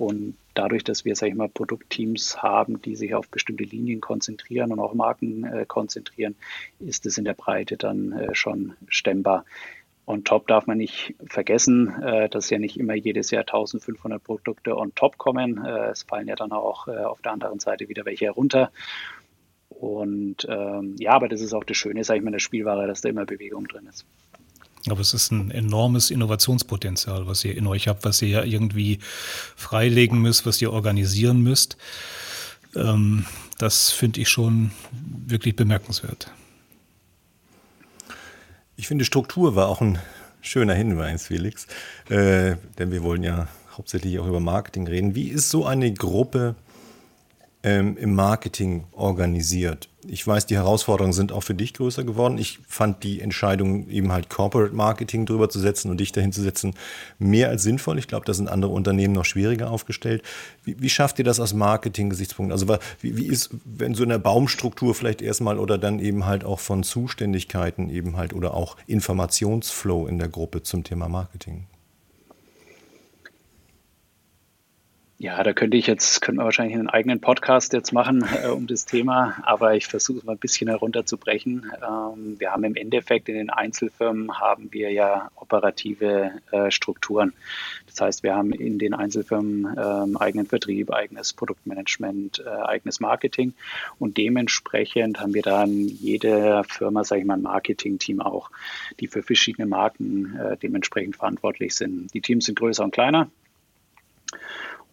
Und 0.00 0.38
dadurch, 0.54 0.82
dass 0.82 1.04
wir, 1.04 1.14
sage 1.14 1.32
ich 1.32 1.36
mal, 1.36 1.50
Produktteams 1.50 2.42
haben, 2.42 2.80
die 2.80 2.96
sich 2.96 3.14
auf 3.14 3.28
bestimmte 3.28 3.64
Linien 3.64 4.00
konzentrieren 4.00 4.72
und 4.72 4.80
auch 4.80 4.94
Marken 4.94 5.44
äh, 5.44 5.66
konzentrieren, 5.66 6.36
ist 6.78 7.04
es 7.04 7.18
in 7.18 7.26
der 7.26 7.34
Breite 7.34 7.76
dann 7.76 8.12
äh, 8.12 8.34
schon 8.34 8.72
stemmbar. 8.88 9.44
On 10.06 10.24
top 10.24 10.48
darf 10.48 10.66
man 10.66 10.78
nicht 10.78 11.14
vergessen, 11.26 12.02
äh, 12.02 12.30
dass 12.30 12.48
ja 12.48 12.58
nicht 12.58 12.78
immer 12.78 12.94
jedes 12.94 13.30
Jahr 13.30 13.42
1500 13.42 14.24
Produkte 14.24 14.74
on 14.74 14.94
top 14.94 15.18
kommen. 15.18 15.62
Äh, 15.62 15.90
es 15.90 16.04
fallen 16.04 16.28
ja 16.28 16.34
dann 16.34 16.52
auch 16.52 16.88
äh, 16.88 16.96
auf 16.96 17.20
der 17.20 17.32
anderen 17.32 17.60
Seite 17.60 17.90
wieder 17.90 18.06
welche 18.06 18.24
herunter. 18.24 18.72
Und 19.68 20.46
ähm, 20.48 20.96
ja, 20.98 21.12
aber 21.12 21.28
das 21.28 21.42
ist 21.42 21.52
auch 21.52 21.64
das 21.64 21.76
Schöne, 21.76 22.04
sage 22.04 22.20
ich 22.20 22.24
mal, 22.24 22.30
in 22.30 22.32
der 22.32 22.38
Spielware, 22.38 22.86
dass 22.86 23.02
da 23.02 23.10
immer 23.10 23.26
Bewegung 23.26 23.68
drin 23.68 23.86
ist. 23.86 24.06
Aber 24.88 25.00
es 25.00 25.12
ist 25.12 25.30
ein 25.30 25.50
enormes 25.50 26.10
Innovationspotenzial, 26.10 27.26
was 27.26 27.44
ihr 27.44 27.56
in 27.56 27.66
euch 27.66 27.88
habt, 27.88 28.04
was 28.04 28.22
ihr 28.22 28.28
ja 28.28 28.44
irgendwie 28.44 28.98
freilegen 29.56 30.20
müsst, 30.20 30.46
was 30.46 30.60
ihr 30.62 30.72
organisieren 30.72 31.42
müsst. 31.42 31.76
Ähm, 32.74 33.26
das 33.58 33.90
finde 33.90 34.20
ich 34.20 34.28
schon 34.28 34.70
wirklich 34.92 35.54
bemerkenswert. 35.54 36.32
Ich 38.76 38.88
finde, 38.88 39.04
Struktur 39.04 39.54
war 39.54 39.68
auch 39.68 39.82
ein 39.82 39.98
schöner 40.40 40.74
Hinweis, 40.74 41.26
Felix. 41.26 41.66
Äh, 42.08 42.56
denn 42.78 42.90
wir 42.90 43.02
wollen 43.02 43.22
ja 43.22 43.48
hauptsächlich 43.76 44.18
auch 44.18 44.26
über 44.26 44.40
Marketing 44.40 44.86
reden. 44.86 45.14
Wie 45.14 45.28
ist 45.28 45.50
so 45.50 45.66
eine 45.66 45.92
Gruppe 45.92 46.54
ähm, 47.62 47.96
im 47.96 48.14
Marketing 48.14 48.84
organisiert? 48.92 49.88
Ich 50.08 50.26
weiß, 50.26 50.46
die 50.46 50.56
Herausforderungen 50.56 51.12
sind 51.12 51.30
auch 51.30 51.42
für 51.42 51.54
dich 51.54 51.74
größer 51.74 52.04
geworden. 52.04 52.38
Ich 52.38 52.58
fand 52.66 53.04
die 53.04 53.20
Entscheidung, 53.20 53.88
eben 53.90 54.12
halt 54.12 54.30
Corporate 54.30 54.74
Marketing 54.74 55.26
drüber 55.26 55.50
zu 55.50 55.60
setzen 55.60 55.90
und 55.90 56.00
dich 56.00 56.10
dahin 56.10 56.32
zu 56.32 56.40
setzen, 56.40 56.74
mehr 57.18 57.50
als 57.50 57.62
sinnvoll. 57.62 57.98
Ich 57.98 58.08
glaube, 58.08 58.24
da 58.24 58.32
sind 58.32 58.48
andere 58.48 58.72
Unternehmen 58.72 59.12
noch 59.12 59.26
schwieriger 59.26 59.70
aufgestellt. 59.70 60.22
Wie, 60.64 60.80
wie 60.80 60.88
schafft 60.88 61.18
ihr 61.18 61.24
das 61.24 61.38
aus 61.38 61.52
Marketing-Gesichtspunkten? 61.52 62.52
Also 62.52 62.66
wie, 63.02 63.16
wie 63.16 63.26
ist, 63.26 63.50
wenn 63.64 63.94
so 63.94 64.02
in 64.02 64.08
der 64.08 64.18
Baumstruktur 64.18 64.94
vielleicht 64.94 65.20
erstmal 65.20 65.58
oder 65.58 65.76
dann 65.76 65.98
eben 65.98 66.24
halt 66.24 66.44
auch 66.44 66.60
von 66.60 66.82
Zuständigkeiten 66.82 67.90
eben 67.90 68.16
halt 68.16 68.32
oder 68.32 68.54
auch 68.54 68.76
Informationsflow 68.86 70.06
in 70.06 70.18
der 70.18 70.28
Gruppe 70.28 70.62
zum 70.62 70.82
Thema 70.82 71.10
Marketing? 71.10 71.66
Ja, 75.22 75.42
da 75.42 75.52
könnte 75.52 75.76
ich 75.76 75.86
jetzt, 75.86 76.22
könnte 76.22 76.38
man 76.38 76.46
wahrscheinlich 76.46 76.78
einen 76.78 76.88
eigenen 76.88 77.20
Podcast 77.20 77.74
jetzt 77.74 77.92
machen 77.92 78.24
äh, 78.42 78.46
um 78.46 78.66
das 78.66 78.86
Thema, 78.86 79.36
aber 79.42 79.74
ich 79.74 79.86
versuche 79.86 80.20
es 80.20 80.24
mal 80.24 80.32
ein 80.32 80.38
bisschen 80.38 80.68
herunterzubrechen. 80.68 81.70
Ähm, 81.76 82.40
wir 82.40 82.52
haben 82.52 82.64
im 82.64 82.74
Endeffekt 82.74 83.28
in 83.28 83.34
den 83.34 83.50
Einzelfirmen 83.50 84.40
haben 84.40 84.72
wir 84.72 84.90
ja 84.90 85.30
operative 85.34 86.30
äh, 86.52 86.70
Strukturen. 86.70 87.34
Das 87.86 88.00
heißt, 88.00 88.22
wir 88.22 88.34
haben 88.34 88.50
in 88.52 88.78
den 88.78 88.94
Einzelfirmen 88.94 89.76
ähm, 89.78 90.16
eigenen 90.16 90.46
Vertrieb, 90.46 90.90
eigenes 90.90 91.34
Produktmanagement, 91.34 92.38
äh, 92.38 92.48
eigenes 92.48 93.00
Marketing 93.00 93.52
und 93.98 94.16
dementsprechend 94.16 95.20
haben 95.20 95.34
wir 95.34 95.42
da 95.42 95.64
in 95.64 95.86
jeder 95.86 96.64
Firma, 96.64 97.04
sage 97.04 97.20
ich 97.20 97.26
mal, 97.26 97.34
ein 97.34 97.42
Marketing-Team 97.42 98.22
auch, 98.22 98.50
die 99.00 99.06
für 99.06 99.22
verschiedene 99.22 99.68
Marken 99.68 100.40
äh, 100.40 100.56
dementsprechend 100.56 101.16
verantwortlich 101.16 101.74
sind. 101.74 102.14
Die 102.14 102.22
Teams 102.22 102.46
sind 102.46 102.58
größer 102.58 102.84
und 102.84 102.92
kleiner. 102.92 103.28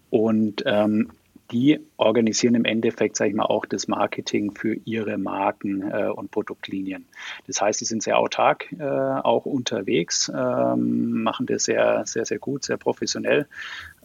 Und 0.10 0.63
ähm, 0.65 1.12
die 1.52 1.80
organisieren 1.96 2.56
im 2.56 2.65
Endeffekt, 2.65 3.15
sage 3.15 3.30
ich 3.30 3.36
mal, 3.36 3.46
auch 3.46 3.65
das 3.65 3.88
Marketing 3.88 4.52
für 4.52 4.74
ihre 4.86 5.17
Marken 5.17 5.89
äh, 5.89 6.10
und 6.10 6.32
Produktlinien. 6.32 7.06
Das 7.48 7.62
heißt, 7.62 7.80
sie 7.80 7.86
sind 7.86 8.04
sehr 8.04 8.17
autark 8.17 8.72
äh, 8.78 8.84
auch 8.84 9.46
unterwegs, 9.46 10.32
ähm, 10.34 11.24
machen 11.24 11.46
das 11.46 11.63
sehr, 11.65 12.04
sehr, 12.06 12.26
sehr 12.26 12.39
gut, 12.39 12.65
sehr 12.65 12.78
professionell. 12.78 13.48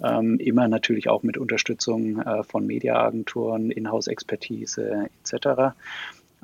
Ähm, 0.02 0.38
immer 0.38 0.68
natürlich 0.68 1.08
auch 1.08 1.22
mit 1.22 1.36
Unterstützung 1.36 2.20
äh, 2.20 2.44
von 2.44 2.66
Mediaagenturen, 2.66 3.70
Inhouse-Expertise 3.70 5.08
etc. 5.22 5.74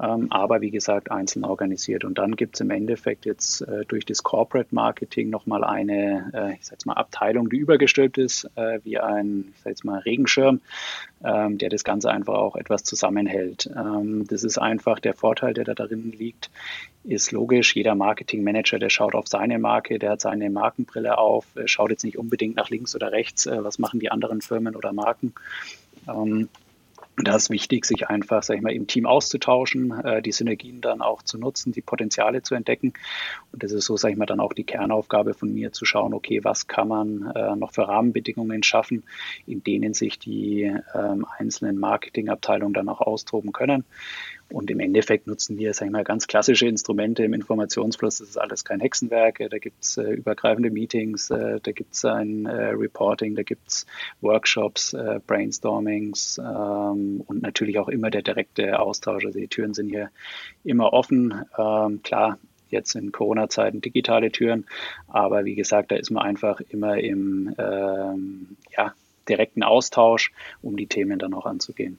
Ähm, 0.01 0.31
aber 0.31 0.61
wie 0.61 0.71
gesagt 0.71 1.11
einzeln 1.11 1.45
organisiert. 1.45 2.05
Und 2.05 2.19
dann 2.19 2.37
gibt 2.37 2.55
es 2.55 2.61
im 2.61 2.71
Endeffekt 2.71 3.27
jetzt 3.27 3.63
äh, 3.63 3.85
durch 3.87 4.05
das 4.05 4.23
Corporate 4.23 4.73
Marketing 4.73 5.29
nochmal 5.29 5.65
eine, 5.65 6.31
äh, 6.33 6.55
ich 6.55 6.67
sag 6.67 6.85
mal, 6.87 6.95
Abteilung, 6.95 7.49
die 7.51 7.57
übergestülpt 7.57 8.17
ist, 8.17 8.49
äh, 8.55 8.79
wie 8.85 8.99
ein, 8.99 9.53
ich 9.55 9.63
sag 9.63 9.71
jetzt 9.71 9.85
mal, 9.85 9.99
Regenschirm, 9.99 10.61
ähm, 11.25 11.59
der 11.59 11.69
das 11.69 11.83
Ganze 11.83 12.11
einfach 12.11 12.35
auch 12.35 12.55
etwas 12.55 12.85
zusammenhält. 12.85 13.69
Ähm, 13.77 14.25
das 14.29 14.45
ist 14.45 14.59
einfach 14.59 15.01
der 15.01 15.15
Vorteil, 15.15 15.53
der 15.53 15.65
da 15.65 15.75
darin 15.75 16.13
liegt, 16.13 16.51
ist 17.03 17.33
logisch. 17.33 17.75
Jeder 17.75 17.97
Marketingmanager, 17.97 18.79
der 18.79 18.91
schaut 18.91 19.17
auf 19.17 19.27
seine 19.27 19.59
Marke, 19.59 19.99
der 19.99 20.11
hat 20.11 20.21
seine 20.21 20.49
Markenbrille 20.51 21.19
auf, 21.19 21.47
schaut 21.65 21.91
jetzt 21.91 22.05
nicht 22.05 22.19
unbedingt 22.19 22.57
nach 22.57 22.71
links 22.71 22.95
oder 22.95 23.11
rechts, 23.11 23.47
äh, 23.47 23.65
was 23.65 23.81
machen 23.81 23.99
die 23.99 24.13
anderen 24.13 24.43
Firmen 24.43 24.77
oder 24.77 24.93
Marken. 24.93 25.35
Ähm, 26.07 26.49
da 27.25 27.37
ist 27.37 27.51
wichtig, 27.51 27.85
sich 27.85 28.09
einfach, 28.09 28.43
sag 28.43 28.57
ich 28.57 28.63
mal, 28.63 28.73
im 28.73 28.87
Team 28.87 29.07
auszutauschen, 29.07 29.93
äh, 30.05 30.23
die 30.23 30.33
Synergien 30.33 30.81
dann 30.81 31.03
auch 31.03 31.23
zu 31.23 31.39
nutzen, 31.39 31.73
die 31.73 31.81
Potenziale 31.81 32.43
zu 32.43 32.55
entdecken. 32.55 32.93
Und 33.53 33.63
das 33.63 33.73
ist 33.73 33.87
so, 33.87 33.97
sag 33.97 34.11
ich 34.11 34.17
mal, 34.17 34.27
dann 34.27 34.41
auch 34.41 34.53
die 34.53 34.65
Kernaufgabe 34.65 35.35
von 35.35 35.53
mir, 35.53 35.73
zu 35.73 35.85
schauen, 35.85 36.15
okay, 36.15 36.45
was 36.45 36.67
kann 36.67 36.89
man 36.89 37.33
äh, 37.35 37.57
noch 37.57 37.73
für 37.73 37.89
Rahmenbedingungen 37.89 38.63
schaffen, 38.63 39.05
in 39.47 39.63
denen 39.63 39.95
sich 39.95 40.19
die 40.19 40.73
ähm, 40.95 41.27
einzelnen 41.39 41.79
Marketingabteilungen 41.79 42.75
dann 42.75 42.89
auch 42.89 43.01
austoben 43.01 43.53
können. 43.53 43.85
Und 44.51 44.71
im 44.71 44.81
Endeffekt 44.81 45.27
nutzen 45.27 45.59
wir, 45.59 45.75
sag 45.75 45.87
ich 45.87 45.93
mal, 45.93 46.05
ganz 46.05 46.27
klassische 46.27 46.67
Instrumente 46.67 47.23
im 47.23 47.35
Informationsfluss. 47.35 48.19
Das 48.19 48.29
ist 48.31 48.39
alles 48.39 48.65
kein 48.65 48.81
Hexenwerk. 48.81 49.43
Da 49.51 49.59
gibt 49.59 49.85
es 49.85 49.99
äh, 49.99 50.11
übergreifende 50.11 50.71
Meetings, 50.71 51.31
äh, 51.31 51.61
da 51.63 51.73
gibt 51.73 51.95
es 51.95 52.05
ein 52.07 52.47
äh, 52.47 52.71
Reporting, 52.71 53.35
da 53.35 53.43
gibt 53.43 53.69
es 53.69 53.87
Workshops, 54.23 54.95
äh, 54.95 55.21
Brainstormings 55.27 56.39
ähm, 56.39 57.23
und 57.27 57.43
natürlich 57.43 57.79
auch 57.79 57.89
immer 57.89 58.11
der 58.11 58.23
direkte 58.23 58.81
Austausch. 58.81 59.27
Also 59.27 59.39
die 59.39 59.49
Türen 59.49 59.75
sind 59.75 59.91
hier 59.91 60.11
immer 60.65 60.95
offen. 60.95 61.45
Ähm, 61.59 62.03
klar, 62.03 62.39
jetzt 62.71 62.95
in 62.95 63.13
Corona-Zeiten 63.13 63.83
digitale 63.83 64.33
Türen, 64.33 64.67
aber 65.09 65.45
wie 65.45 65.55
gesagt, 65.55 65.91
da 65.91 65.97
ist 65.97 66.11
man 66.11 66.23
einfach 66.23 66.61
immer 66.61 66.99
im 66.99 67.55
ähm, 67.59 68.57
ja, 68.77 68.95
direkten 69.29 69.63
Austausch, 69.63 70.33
um 70.63 70.77
die 70.77 70.87
Themen 70.87 71.19
dann 71.19 71.35
auch 71.35 71.47
anzugehen. 71.47 71.99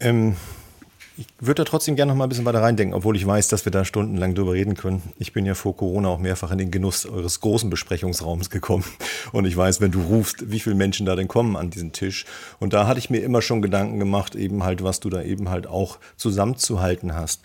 Ähm, 0.00 0.36
ich 1.18 1.26
würde 1.38 1.64
da 1.64 1.64
trotzdem 1.64 1.96
gerne 1.96 2.12
noch 2.12 2.18
mal 2.18 2.24
ein 2.24 2.28
bisschen 2.28 2.44
weiter 2.44 2.60
reindenken, 2.60 2.94
obwohl 2.94 3.16
ich 3.16 3.26
weiß, 3.26 3.48
dass 3.48 3.64
wir 3.64 3.72
da 3.72 3.86
stundenlang 3.86 4.34
drüber 4.34 4.52
reden 4.52 4.74
können. 4.74 5.02
Ich 5.18 5.32
bin 5.32 5.46
ja 5.46 5.54
vor 5.54 5.74
Corona 5.74 6.08
auch 6.08 6.18
mehrfach 6.18 6.50
in 6.50 6.58
den 6.58 6.70
Genuss 6.70 7.06
eures 7.06 7.40
großen 7.40 7.70
Besprechungsraums 7.70 8.50
gekommen. 8.50 8.84
Und 9.32 9.46
ich 9.46 9.56
weiß, 9.56 9.80
wenn 9.80 9.90
du 9.90 10.02
rufst, 10.02 10.50
wie 10.50 10.60
viele 10.60 10.76
Menschen 10.76 11.06
da 11.06 11.16
denn 11.16 11.26
kommen 11.26 11.56
an 11.56 11.70
diesen 11.70 11.92
Tisch. 11.92 12.26
Und 12.58 12.74
da 12.74 12.86
hatte 12.86 12.98
ich 12.98 13.08
mir 13.08 13.20
immer 13.20 13.40
schon 13.40 13.62
Gedanken 13.62 13.98
gemacht, 13.98 14.34
eben 14.34 14.62
halt, 14.62 14.84
was 14.84 15.00
du 15.00 15.08
da 15.08 15.22
eben 15.22 15.48
halt 15.48 15.66
auch 15.66 15.98
zusammenzuhalten 16.16 17.14
hast. 17.14 17.40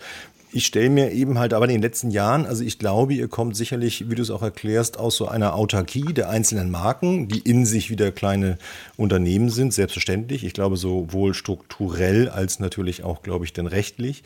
Ich 0.54 0.66
stelle 0.66 0.90
mir 0.90 1.12
eben 1.12 1.38
halt 1.38 1.54
aber 1.54 1.64
in 1.64 1.70
den 1.70 1.80
letzten 1.80 2.10
Jahren, 2.10 2.44
also 2.44 2.62
ich 2.62 2.78
glaube, 2.78 3.14
ihr 3.14 3.28
kommt 3.28 3.56
sicherlich, 3.56 4.10
wie 4.10 4.14
du 4.14 4.20
es 4.20 4.30
auch 4.30 4.42
erklärst, 4.42 4.98
aus 4.98 5.16
so 5.16 5.26
einer 5.26 5.54
Autarkie 5.54 6.12
der 6.12 6.28
einzelnen 6.28 6.70
Marken, 6.70 7.26
die 7.26 7.38
in 7.38 7.64
sich 7.64 7.88
wieder 7.88 8.12
kleine 8.12 8.58
Unternehmen 8.98 9.48
sind, 9.48 9.72
selbstverständlich. 9.72 10.44
Ich 10.44 10.52
glaube, 10.52 10.76
sowohl 10.76 11.32
strukturell 11.32 12.28
als 12.28 12.60
natürlich 12.60 13.02
auch, 13.02 13.22
glaube 13.22 13.46
ich, 13.46 13.54
denn 13.54 13.66
rechtlich. 13.66 14.24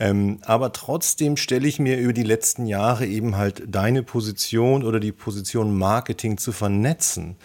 Ähm, 0.00 0.38
aber 0.42 0.72
trotzdem 0.72 1.36
stelle 1.36 1.68
ich 1.68 1.78
mir 1.78 1.96
über 1.98 2.12
die 2.12 2.24
letzten 2.24 2.66
Jahre 2.66 3.06
eben 3.06 3.36
halt 3.36 3.62
deine 3.68 4.02
Position 4.02 4.82
oder 4.82 4.98
die 4.98 5.12
Position 5.12 5.78
Marketing 5.78 6.38
zu 6.38 6.50
vernetzen. 6.50 7.36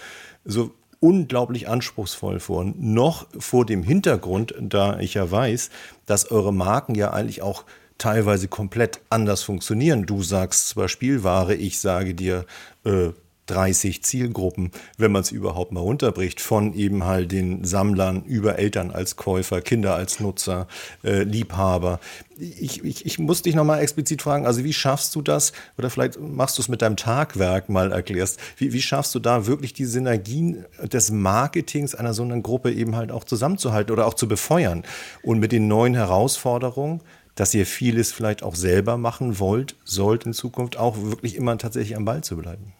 So 0.43 0.71
unglaublich 0.99 1.67
anspruchsvoll 1.67 2.39
vor. 2.39 2.65
Noch 2.77 3.27
vor 3.37 3.65
dem 3.65 3.83
Hintergrund, 3.83 4.55
da 4.59 4.99
ich 4.99 5.13
ja 5.13 5.29
weiß, 5.29 5.69
dass 6.07 6.31
eure 6.31 6.53
Marken 6.53 6.95
ja 6.95 7.11
eigentlich 7.11 7.43
auch 7.43 7.65
teilweise 8.03 8.49
komplett 8.49 8.99
anders 9.09 9.43
funktionieren. 9.43 10.05
Du 10.05 10.23
sagst 10.23 10.67
zwar 10.67 10.89
Spielware, 10.89 11.55
ich 11.55 11.79
sage 11.79 12.13
dir 12.13 12.45
äh, 12.83 13.11
30 13.45 14.03
Zielgruppen, 14.03 14.71
wenn 14.97 15.13
man 15.13 15.21
es 15.21 15.31
überhaupt 15.31 15.71
mal 15.71 15.79
runterbricht, 15.79 16.41
von 16.41 16.73
eben 16.73 17.05
halt 17.05 17.31
den 17.31 17.63
Sammlern 17.63 18.23
über 18.23 18.59
Eltern 18.59 18.91
als 18.91 19.15
Käufer, 19.15 19.61
Kinder 19.61 19.95
als 19.95 20.19
Nutzer, 20.19 20.67
äh, 21.05 21.23
Liebhaber. 21.23 22.01
Ich, 22.37 22.83
ich, 22.83 23.05
ich 23.05 23.19
muss 23.19 23.41
dich 23.41 23.55
nochmal 23.55 23.79
explizit 23.79 24.21
fragen, 24.21 24.45
also 24.45 24.65
wie 24.65 24.73
schaffst 24.73 25.15
du 25.15 25.21
das, 25.21 25.53
oder 25.77 25.89
vielleicht 25.89 26.19
machst 26.19 26.57
du 26.57 26.61
es 26.61 26.67
mit 26.67 26.81
deinem 26.81 26.97
Tagwerk 26.97 27.69
mal 27.69 27.93
erklärst, 27.93 28.37
wie, 28.57 28.73
wie 28.73 28.81
schaffst 28.81 29.15
du 29.15 29.19
da 29.19 29.47
wirklich 29.47 29.71
die 29.71 29.85
Synergien 29.85 30.65
des 30.81 31.09
Marketings 31.09 31.95
einer 31.95 32.13
so 32.13 32.23
einer 32.23 32.41
Gruppe 32.41 32.73
eben 32.73 32.97
halt 32.97 33.13
auch 33.13 33.23
zusammenzuhalten 33.23 33.93
oder 33.93 34.07
auch 34.07 34.15
zu 34.15 34.27
befeuern 34.27 34.83
und 35.21 35.39
mit 35.39 35.53
den 35.53 35.69
neuen 35.69 35.95
Herausforderungen 35.95 36.99
dass 37.35 37.53
ihr 37.53 37.65
vieles 37.65 38.11
vielleicht 38.11 38.43
auch 38.43 38.55
selber 38.55 38.97
machen 38.97 39.39
wollt, 39.39 39.75
sollt 39.83 40.25
in 40.25 40.33
Zukunft 40.33 40.77
auch 40.77 41.01
wirklich 41.01 41.35
immer 41.35 41.57
tatsächlich 41.57 41.95
am 41.95 42.05
Ball 42.05 42.23
zu 42.23 42.37
bleiben? 42.37 42.73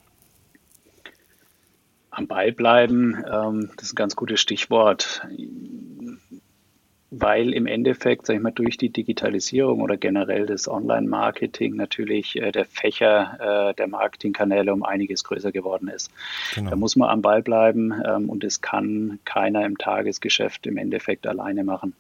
Am 2.11 2.27
Ball 2.27 2.51
bleiben, 2.51 3.23
ähm, 3.31 3.71
das 3.75 3.87
ist 3.87 3.93
ein 3.93 3.95
ganz 3.95 4.15
gutes 4.15 4.39
Stichwort 4.39 5.25
weil 7.15 7.53
im 7.53 7.67
Endeffekt, 7.67 8.25
sage 8.25 8.37
ich 8.37 8.43
mal, 8.43 8.51
durch 8.51 8.77
die 8.77 8.89
Digitalisierung 8.89 9.81
oder 9.81 9.97
generell 9.97 10.47
das 10.47 10.67
Online-Marketing 10.67 11.75
natürlich 11.75 12.35
äh, 12.37 12.51
der 12.51 12.65
Fächer 12.65 13.69
äh, 13.69 13.73
der 13.75 13.87
Marketingkanäle 13.87 14.73
um 14.73 14.81
einiges 14.81 15.23
größer 15.23 15.51
geworden 15.51 15.89
ist. 15.89 16.09
Genau. 16.55 16.71
Da 16.71 16.75
muss 16.75 16.95
man 16.95 17.09
am 17.09 17.21
Ball 17.21 17.43
bleiben 17.43 17.93
ähm, 18.03 18.29
und 18.29 18.43
das 18.43 18.61
kann 18.61 19.19
keiner 19.25 19.63
im 19.63 19.77
Tagesgeschäft 19.77 20.65
im 20.65 20.77
Endeffekt 20.77 21.27
alleine 21.27 21.63
machen. 21.63 21.93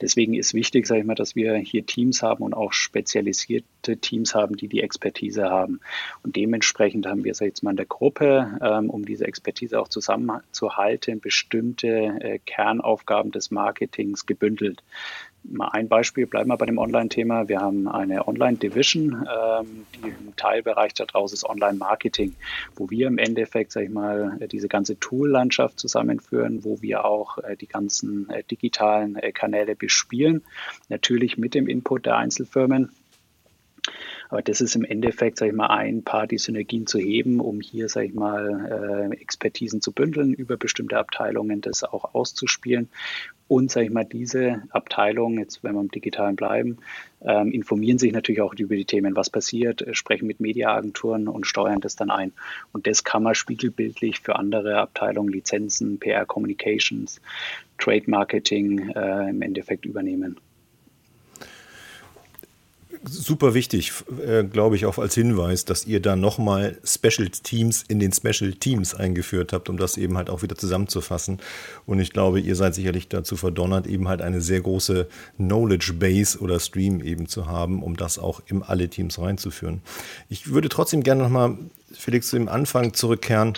Deswegen 0.00 0.34
ist 0.34 0.52
wichtig, 0.52 0.88
sage 0.88 1.02
ich 1.02 1.06
mal, 1.06 1.14
dass 1.14 1.36
wir 1.36 1.54
hier 1.54 1.86
Teams 1.86 2.22
haben 2.22 2.42
und 2.42 2.52
auch 2.52 2.72
spezialisierte 2.72 3.98
Teams 3.98 4.34
haben, 4.34 4.56
die 4.56 4.66
die 4.66 4.82
Expertise 4.82 5.44
haben. 5.44 5.80
Und 6.24 6.34
dementsprechend 6.34 7.06
haben 7.06 7.22
wir, 7.22 7.32
ich 7.32 7.40
jetzt 7.40 7.62
mal, 7.62 7.70
in 7.70 7.76
der 7.76 7.86
Gruppe, 7.86 8.58
ähm, 8.60 8.90
um 8.90 9.04
diese 9.04 9.26
Expertise 9.26 9.78
auch 9.80 9.88
zusammenzuhalten, 9.88 11.20
bestimmte 11.20 11.88
äh, 11.88 12.38
Kernaufgaben 12.44 13.30
des 13.30 13.52
Marketings 13.52 14.26
gebündelt 14.26 14.55
gebündelt. 14.56 14.82
Mal 15.48 15.68
ein 15.68 15.88
Beispiel, 15.88 16.26
bleiben 16.26 16.50
wir 16.50 16.56
bei 16.56 16.66
dem 16.66 16.78
Online-Thema. 16.78 17.48
Wir 17.48 17.60
haben 17.60 17.86
eine 17.86 18.26
Online-Division, 18.26 19.28
ähm, 19.28 19.86
die 19.94 20.08
im 20.08 20.34
Teilbereich 20.34 20.92
daraus 20.94 21.32
ist 21.32 21.44
Online-Marketing, 21.44 22.34
wo 22.74 22.90
wir 22.90 23.06
im 23.06 23.18
Endeffekt, 23.18 23.70
sag 23.70 23.84
ich 23.84 23.90
mal, 23.90 24.38
diese 24.50 24.66
ganze 24.66 24.98
Tool-Landschaft 24.98 25.78
zusammenführen, 25.78 26.64
wo 26.64 26.82
wir 26.82 27.04
auch 27.04 27.38
äh, 27.38 27.56
die 27.56 27.68
ganzen 27.68 28.28
äh, 28.28 28.42
digitalen 28.42 29.14
äh, 29.14 29.30
Kanäle 29.30 29.76
bespielen, 29.76 30.42
natürlich 30.88 31.38
mit 31.38 31.54
dem 31.54 31.68
Input 31.68 32.06
der 32.06 32.16
Einzelfirmen 32.16 32.90
Aber 34.28 34.42
das 34.42 34.60
ist 34.60 34.74
im 34.74 34.84
Endeffekt, 34.84 35.38
sage 35.38 35.52
ich 35.52 35.56
mal, 35.56 35.68
ein 35.68 36.02
paar 36.02 36.26
die 36.26 36.38
Synergien 36.38 36.86
zu 36.86 36.98
heben, 36.98 37.40
um 37.40 37.60
hier, 37.60 37.88
sage 37.88 38.06
ich 38.06 38.14
mal, 38.14 39.10
äh, 39.12 39.16
Expertisen 39.16 39.80
zu 39.80 39.92
bündeln, 39.92 40.34
über 40.34 40.56
bestimmte 40.56 40.98
Abteilungen 40.98 41.60
das 41.60 41.84
auch 41.84 42.14
auszuspielen 42.14 42.88
und, 43.48 43.70
sage 43.70 43.86
ich 43.86 43.92
mal, 43.92 44.04
diese 44.04 44.62
Abteilungen, 44.70 45.38
jetzt 45.38 45.62
wenn 45.62 45.74
wir 45.74 45.80
im 45.80 45.90
Digitalen 45.90 46.34
bleiben, 46.34 46.78
ähm, 47.22 47.52
informieren 47.52 47.98
sich 47.98 48.12
natürlich 48.12 48.40
auch 48.40 48.54
über 48.54 48.74
die 48.74 48.84
Themen, 48.84 49.14
was 49.14 49.30
passiert, 49.30 49.82
äh, 49.82 49.94
sprechen 49.94 50.26
mit 50.26 50.40
Mediaagenturen 50.40 51.28
und 51.28 51.46
steuern 51.46 51.80
das 51.80 51.94
dann 51.94 52.10
ein. 52.10 52.32
Und 52.72 52.86
das 52.86 53.04
kann 53.04 53.22
man 53.22 53.34
spiegelbildlich 53.34 54.20
für 54.20 54.36
andere 54.36 54.78
Abteilungen, 54.78 55.32
Lizenzen, 55.32 55.98
PR 56.00 56.26
Communications, 56.26 57.20
Trade 57.78 58.04
Marketing 58.06 58.90
äh, 58.90 59.30
im 59.30 59.42
Endeffekt 59.42 59.86
übernehmen 59.86 60.40
super 63.08 63.54
wichtig, 63.54 63.92
äh, 64.26 64.44
glaube 64.44 64.76
ich, 64.76 64.86
auch 64.86 64.98
als 64.98 65.14
Hinweis, 65.14 65.64
dass 65.64 65.86
ihr 65.86 66.00
da 66.00 66.16
nochmal 66.16 66.78
Special 66.84 67.28
Teams 67.28 67.84
in 67.88 67.98
den 67.98 68.12
Special 68.12 68.52
Teams 68.52 68.94
eingeführt 68.94 69.52
habt, 69.52 69.68
um 69.68 69.76
das 69.76 69.96
eben 69.96 70.16
halt 70.16 70.30
auch 70.30 70.42
wieder 70.42 70.56
zusammenzufassen. 70.56 71.38
Und 71.86 72.00
ich 72.00 72.12
glaube, 72.12 72.40
ihr 72.40 72.56
seid 72.56 72.74
sicherlich 72.74 73.08
dazu 73.08 73.36
verdonnert, 73.36 73.86
eben 73.86 74.08
halt 74.08 74.22
eine 74.22 74.40
sehr 74.40 74.60
große 74.60 75.08
Knowledge 75.36 75.94
Base 75.94 76.38
oder 76.38 76.60
Stream 76.60 77.00
eben 77.00 77.28
zu 77.28 77.46
haben, 77.46 77.82
um 77.82 77.96
das 77.96 78.18
auch 78.18 78.42
in 78.46 78.62
alle 78.62 78.88
Teams 78.88 79.18
reinzuführen. 79.18 79.82
Ich 80.28 80.50
würde 80.50 80.68
trotzdem 80.68 81.02
gerne 81.02 81.22
nochmal, 81.22 81.56
Felix, 81.92 82.28
zu 82.28 82.36
dem 82.36 82.48
Anfang 82.48 82.94
zurückkehren. 82.94 83.54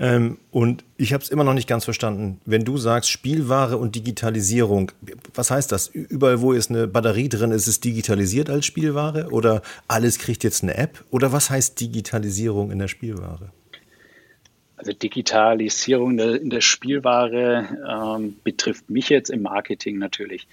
Ähm, 0.00 0.38
und 0.52 0.84
ich 0.96 1.12
habe 1.12 1.24
es 1.24 1.30
immer 1.30 1.44
noch 1.44 1.54
nicht 1.54 1.68
ganz 1.68 1.84
verstanden. 1.84 2.40
Wenn 2.44 2.64
du 2.64 2.76
sagst 2.76 3.10
Spielware 3.10 3.76
und 3.78 3.96
Digitalisierung, 3.96 4.92
was 5.34 5.50
heißt 5.50 5.72
das? 5.72 5.88
Überall, 5.88 6.40
wo 6.40 6.52
ist 6.52 6.70
eine 6.70 6.86
Batterie 6.86 7.28
drin, 7.28 7.50
ist 7.50 7.66
es 7.66 7.80
digitalisiert 7.80 8.48
als 8.48 8.64
Spielware? 8.64 9.28
Oder 9.30 9.62
alles 9.88 10.18
kriegt 10.18 10.44
jetzt 10.44 10.62
eine 10.62 10.76
App? 10.76 11.04
Oder 11.10 11.32
was 11.32 11.50
heißt 11.50 11.80
Digitalisierung 11.80 12.70
in 12.70 12.78
der 12.78 12.88
Spielware? 12.88 13.50
Also 14.76 14.92
Digitalisierung 14.92 16.16
in 16.20 16.50
der, 16.50 16.60
Spielware 16.60 17.66
ähm, 18.16 18.36
betrifft 18.44 18.88
mich 18.88 19.08
jetzt 19.08 19.28
im 19.28 19.42
Marketing 19.42 19.98
natürlich. 19.98 20.46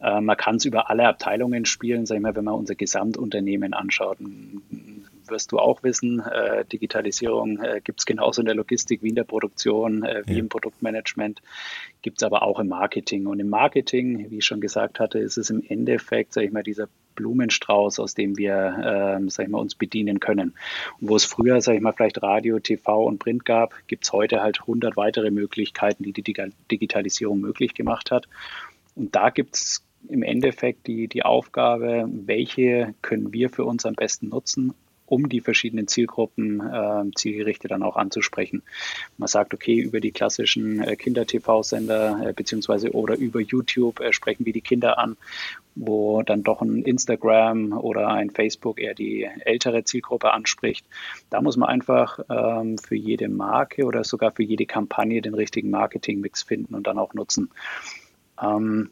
Äh, 0.00 0.20
man 0.20 0.36
kann 0.36 0.56
es 0.56 0.64
über 0.64 0.90
alle 0.90 1.06
Abteilungen 1.06 1.64
spielen, 1.64 2.04
sag 2.04 2.16
ich 2.16 2.22
mal, 2.22 2.34
wenn 2.34 2.44
man 2.44 2.54
unser 2.54 2.74
Gesamtunternehmen 2.74 3.72
anschaut. 3.72 4.18
Wirst 5.30 5.52
du 5.52 5.58
auch 5.58 5.82
wissen, 5.82 6.20
äh, 6.20 6.64
Digitalisierung 6.64 7.58
äh, 7.58 7.80
gibt 7.82 8.00
es 8.00 8.06
genauso 8.06 8.42
in 8.42 8.46
der 8.46 8.54
Logistik 8.54 9.02
wie 9.02 9.08
in 9.08 9.14
der 9.14 9.24
Produktion, 9.24 10.02
äh, 10.02 10.22
wie 10.26 10.34
ja. 10.34 10.38
im 10.38 10.48
Produktmanagement, 10.48 11.40
gibt 12.02 12.20
es 12.20 12.22
aber 12.22 12.42
auch 12.42 12.58
im 12.58 12.68
Marketing. 12.68 13.26
Und 13.26 13.40
im 13.40 13.48
Marketing, 13.48 14.30
wie 14.30 14.38
ich 14.38 14.44
schon 14.44 14.60
gesagt 14.60 15.00
hatte, 15.00 15.18
ist 15.18 15.38
es 15.38 15.50
im 15.50 15.62
Endeffekt, 15.66 16.34
sag 16.34 16.42
ich 16.42 16.52
mal, 16.52 16.62
dieser 16.62 16.88
Blumenstrauß, 17.14 18.00
aus 18.00 18.14
dem 18.14 18.36
wir, 18.38 19.16
ähm, 19.18 19.28
sag 19.28 19.44
ich 19.46 19.50
mal, 19.50 19.58
uns 19.58 19.74
bedienen 19.74 20.20
können. 20.20 20.54
Und 21.00 21.08
wo 21.08 21.16
es 21.16 21.24
früher, 21.24 21.60
sag 21.60 21.74
ich 21.74 21.80
mal, 21.80 21.92
vielleicht 21.92 22.22
Radio, 22.22 22.58
TV 22.58 23.04
und 23.04 23.18
Print 23.18 23.44
gab, 23.44 23.74
gibt 23.86 24.04
es 24.04 24.12
heute 24.12 24.42
halt 24.42 24.60
100 24.60 24.96
weitere 24.96 25.30
Möglichkeiten, 25.30 26.02
die 26.02 26.12
die 26.12 26.34
Digitalisierung 26.70 27.40
möglich 27.40 27.74
gemacht 27.74 28.10
hat. 28.10 28.28
Und 28.94 29.14
da 29.14 29.30
gibt 29.30 29.56
es 29.56 29.84
im 30.08 30.22
Endeffekt 30.22 30.86
die, 30.86 31.08
die 31.08 31.24
Aufgabe, 31.24 32.08
welche 32.08 32.94
können 33.02 33.32
wir 33.32 33.50
für 33.50 33.64
uns 33.64 33.84
am 33.84 33.94
besten 33.94 34.28
nutzen, 34.28 34.74
um 35.10 35.28
die 35.28 35.40
verschiedenen 35.40 35.88
Zielgruppen 35.88 36.60
äh, 36.60 37.10
zielgerichtet 37.16 37.72
dann 37.72 37.82
auch 37.82 37.96
anzusprechen. 37.96 38.62
Man 39.18 39.26
sagt, 39.26 39.52
okay, 39.52 39.78
über 39.78 40.00
die 40.00 40.12
klassischen 40.12 40.80
äh, 40.80 40.94
Kinder-TV-Sender 40.94 42.28
äh, 42.28 42.32
beziehungsweise 42.32 42.92
oder 42.92 43.16
über 43.16 43.40
YouTube 43.40 44.00
äh, 44.00 44.12
sprechen 44.12 44.46
wir 44.46 44.52
die 44.52 44.60
Kinder 44.60 44.98
an, 44.98 45.16
wo 45.74 46.22
dann 46.22 46.44
doch 46.44 46.62
ein 46.62 46.82
Instagram 46.82 47.72
oder 47.72 48.08
ein 48.08 48.30
Facebook 48.30 48.80
eher 48.80 48.94
die 48.94 49.28
ältere 49.40 49.82
Zielgruppe 49.82 50.32
anspricht. 50.32 50.86
Da 51.28 51.42
muss 51.42 51.56
man 51.56 51.68
einfach 51.68 52.20
ähm, 52.30 52.78
für 52.78 52.96
jede 52.96 53.28
Marke 53.28 53.84
oder 53.84 54.04
sogar 54.04 54.30
für 54.30 54.44
jede 54.44 54.66
Kampagne 54.66 55.22
den 55.22 55.34
richtigen 55.34 55.70
Marketingmix 55.70 56.44
finden 56.44 56.76
und 56.76 56.86
dann 56.86 56.98
auch 56.98 57.14
nutzen. 57.14 57.50
Ähm, 58.40 58.90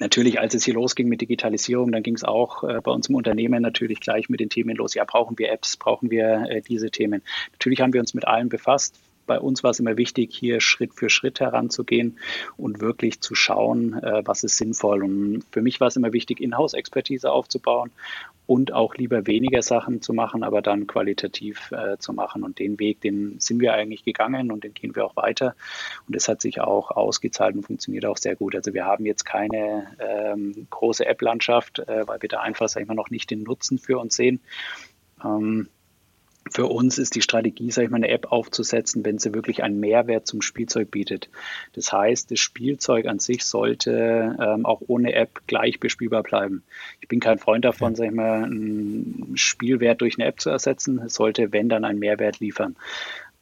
Natürlich, 0.00 0.40
als 0.40 0.54
es 0.54 0.64
hier 0.64 0.74
losging 0.74 1.08
mit 1.08 1.20
Digitalisierung, 1.20 1.92
dann 1.92 2.02
ging 2.02 2.16
es 2.16 2.24
auch 2.24 2.64
äh, 2.64 2.80
bei 2.82 2.90
uns 2.90 3.08
im 3.08 3.14
Unternehmen 3.14 3.62
natürlich 3.62 4.00
gleich 4.00 4.28
mit 4.28 4.40
den 4.40 4.50
Themen 4.50 4.76
los. 4.76 4.94
Ja, 4.94 5.04
brauchen 5.04 5.38
wir 5.38 5.52
Apps, 5.52 5.76
brauchen 5.76 6.10
wir 6.10 6.46
äh, 6.48 6.62
diese 6.62 6.90
Themen? 6.90 7.22
Natürlich 7.52 7.80
haben 7.80 7.92
wir 7.92 8.00
uns 8.00 8.12
mit 8.12 8.26
allem 8.26 8.48
befasst. 8.48 8.98
Bei 9.26 9.38
uns 9.38 9.62
war 9.62 9.70
es 9.70 9.80
immer 9.80 9.96
wichtig, 9.96 10.34
hier 10.34 10.60
Schritt 10.60 10.94
für 10.94 11.10
Schritt 11.10 11.40
heranzugehen 11.40 12.18
und 12.56 12.80
wirklich 12.80 13.20
zu 13.20 13.34
schauen, 13.34 13.94
äh, 14.02 14.22
was 14.24 14.44
ist 14.44 14.56
sinnvoll. 14.56 15.02
Und 15.02 15.44
für 15.50 15.62
mich 15.62 15.80
war 15.80 15.88
es 15.88 15.96
immer 15.96 16.12
wichtig, 16.12 16.40
Inhouse-Expertise 16.40 17.30
aufzubauen 17.30 17.90
und 18.46 18.72
auch 18.72 18.94
lieber 18.94 19.26
weniger 19.26 19.62
Sachen 19.62 20.02
zu 20.02 20.12
machen, 20.12 20.42
aber 20.42 20.60
dann 20.60 20.86
qualitativ 20.86 21.72
äh, 21.72 21.96
zu 21.98 22.12
machen. 22.12 22.42
Und 22.42 22.58
den 22.58 22.78
Weg, 22.78 23.00
den 23.00 23.40
sind 23.40 23.60
wir 23.60 23.72
eigentlich 23.72 24.04
gegangen 24.04 24.52
und 24.52 24.64
den 24.64 24.74
gehen 24.74 24.94
wir 24.94 25.06
auch 25.06 25.16
weiter. 25.16 25.54
Und 26.06 26.14
es 26.14 26.28
hat 26.28 26.42
sich 26.42 26.60
auch 26.60 26.90
ausgezahlt 26.90 27.54
und 27.54 27.62
funktioniert 27.62 28.04
auch 28.04 28.18
sehr 28.18 28.36
gut. 28.36 28.54
Also 28.54 28.74
wir 28.74 28.84
haben 28.84 29.06
jetzt 29.06 29.24
keine 29.24 29.86
ähm, 29.98 30.66
große 30.70 31.06
App-Landschaft, 31.06 31.78
äh, 31.80 32.06
weil 32.06 32.20
wir 32.20 32.28
da 32.28 32.40
einfach, 32.40 32.68
sag 32.68 32.82
ich 32.82 32.88
mal, 32.88 32.94
noch 32.94 33.10
nicht 33.10 33.30
den 33.30 33.42
Nutzen 33.42 33.78
für 33.78 33.98
uns 33.98 34.16
sehen. 34.16 34.40
Ähm, 35.24 35.68
für 36.50 36.66
uns 36.66 36.98
ist 36.98 37.14
die 37.14 37.22
Strategie, 37.22 37.70
sage 37.70 37.86
ich 37.86 37.90
mal, 37.90 37.96
eine 37.96 38.08
App 38.08 38.30
aufzusetzen, 38.30 39.04
wenn 39.04 39.18
sie 39.18 39.32
wirklich 39.32 39.62
einen 39.62 39.80
Mehrwert 39.80 40.26
zum 40.26 40.42
Spielzeug 40.42 40.90
bietet. 40.90 41.30
Das 41.72 41.92
heißt, 41.92 42.30
das 42.30 42.38
Spielzeug 42.38 43.06
an 43.06 43.18
sich 43.18 43.44
sollte 43.44 44.36
ähm, 44.40 44.66
auch 44.66 44.82
ohne 44.86 45.14
App 45.14 45.40
gleich 45.46 45.80
bespielbar 45.80 46.22
bleiben. 46.22 46.62
Ich 47.00 47.08
bin 47.08 47.20
kein 47.20 47.38
Freund 47.38 47.64
davon, 47.64 47.92
ja. 47.92 47.96
sage 47.96 48.10
ich 48.10 48.14
mal, 48.14 48.44
einen 48.44 49.32
Spielwert 49.36 50.00
durch 50.00 50.18
eine 50.18 50.26
App 50.26 50.40
zu 50.40 50.50
ersetzen. 50.50 50.98
Es 50.98 51.14
sollte, 51.14 51.52
wenn, 51.52 51.68
dann 51.68 51.84
einen 51.84 51.98
Mehrwert 51.98 52.40
liefern. 52.40 52.76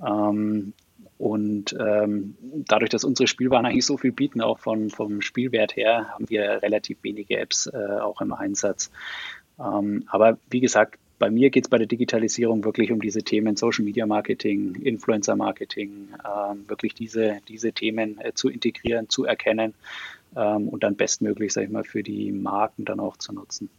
Ähm, 0.05 0.73
und 1.19 1.77
ähm, 1.79 2.37
dadurch, 2.67 2.91
dass 2.91 3.05
unsere 3.05 3.27
Spielwaren 3.27 3.67
eigentlich 3.67 3.87
so 3.87 3.97
viel 3.97 4.13
bieten, 4.13 4.41
auch 4.41 4.59
von, 4.59 4.91
vom 4.91 5.23
Spielwert 5.23 5.77
her, 5.77 6.09
haben 6.11 6.29
wir 6.29 6.63
relativ 6.63 6.99
wenige 7.03 7.39
Apps 7.39 7.67
äh, 7.67 8.01
auch 8.01 8.21
im 8.21 8.33
Einsatz. 8.33 8.91
Ähm, 9.59 10.05
aber 10.09 10.39
wie 10.51 10.61
gesagt, 10.61 10.99
bei 11.23 11.31
mir 11.31 11.51
geht 11.51 11.67
es 11.67 11.71
bei 11.71 11.79
der 11.79 11.87
Digitalisierung 11.87 12.65
wirklich 12.65 12.91
um 12.91 13.01
diese 13.01 13.23
Themen 13.23 13.55
Social 13.55 13.85
Media 13.85 14.05
Marketing, 14.07 14.75
Influencer 14.75 15.37
Marketing, 15.37 16.09
ähm, 16.25 16.65
wirklich 16.67 16.95
diese, 16.95 17.39
diese 17.47 17.71
Themen 17.73 18.19
äh, 18.19 18.33
zu 18.35 18.49
integrieren, 18.49 19.09
zu 19.09 19.25
erkennen 19.25 19.73
ähm, 20.35 20.67
und 20.67 20.83
dann 20.83 20.97
bestmöglich, 20.97 21.53
sag 21.53 21.63
ich 21.63 21.71
mal, 21.71 21.85
für 21.85 22.03
die 22.03 22.33
Marken 22.33 22.85
dann 22.85 22.99
auch 22.99 23.17
zu 23.19 23.33
nutzen. 23.33 23.71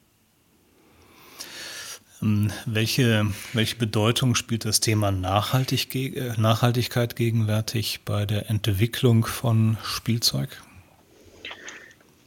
Ähm, 2.22 2.50
welche, 2.66 3.28
welche 3.52 3.76
Bedeutung 3.76 4.36
spielt 4.36 4.64
das 4.64 4.80
Thema 4.80 5.12
Nachhaltig, 5.12 5.94
äh, 5.96 6.32
Nachhaltigkeit 6.38 7.18
gegenwärtig 7.18 8.06
bei 8.06 8.26
der 8.26 8.50
Entwicklung 8.50 9.26
von 9.26 9.76
Spielzeug? 9.84 10.64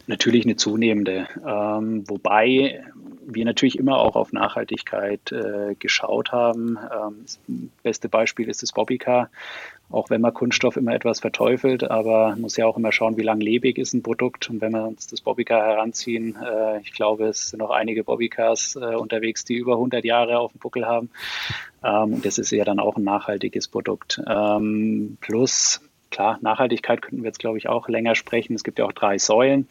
Natürlich 0.08 0.44
eine 0.44 0.56
zunehmende, 0.56 1.26
ähm, 1.42 2.06
wobei 2.06 2.84
wir 3.26 3.44
natürlich 3.44 3.78
immer 3.78 3.98
auch 3.98 4.16
auf 4.16 4.32
Nachhaltigkeit 4.32 5.32
äh, 5.32 5.74
geschaut 5.78 6.32
haben. 6.32 6.78
Ähm, 6.78 7.22
das 7.22 7.40
beste 7.82 8.08
Beispiel 8.08 8.48
ist 8.48 8.62
das 8.62 8.72
Bobbycar. 8.72 9.30
Auch 9.88 10.10
wenn 10.10 10.20
man 10.20 10.34
Kunststoff 10.34 10.76
immer 10.76 10.94
etwas 10.94 11.20
verteufelt, 11.20 11.88
aber 11.88 12.34
muss 12.36 12.56
ja 12.56 12.66
auch 12.66 12.76
immer 12.76 12.90
schauen, 12.90 13.16
wie 13.16 13.22
langlebig 13.22 13.78
ist 13.78 13.94
ein 13.94 14.02
Produkt. 14.02 14.50
Und 14.50 14.60
wenn 14.60 14.72
wir 14.72 14.84
uns 14.84 15.06
das 15.06 15.20
Bobbycar 15.20 15.64
heranziehen, 15.64 16.36
äh, 16.36 16.80
ich 16.80 16.92
glaube, 16.92 17.26
es 17.26 17.50
sind 17.50 17.60
noch 17.60 17.70
einige 17.70 18.02
Bobbycars 18.02 18.76
äh, 18.76 18.96
unterwegs, 18.96 19.44
die 19.44 19.54
über 19.54 19.74
100 19.74 20.04
Jahre 20.04 20.38
auf 20.38 20.52
dem 20.52 20.58
Buckel 20.58 20.86
haben. 20.86 21.10
Ähm, 21.84 22.14
und 22.14 22.26
das 22.26 22.38
ist 22.38 22.50
ja 22.50 22.64
dann 22.64 22.80
auch 22.80 22.96
ein 22.96 23.04
nachhaltiges 23.04 23.68
Produkt. 23.68 24.20
Ähm, 24.26 25.18
plus 25.20 25.80
Klar, 26.16 26.38
Nachhaltigkeit 26.40 27.02
könnten 27.02 27.22
wir 27.22 27.26
jetzt, 27.26 27.40
glaube 27.40 27.58
ich, 27.58 27.68
auch 27.68 27.90
länger 27.90 28.14
sprechen. 28.14 28.54
Es 28.54 28.64
gibt 28.64 28.78
ja 28.78 28.86
auch 28.86 28.92
drei 28.92 29.18
Säulen. 29.18 29.68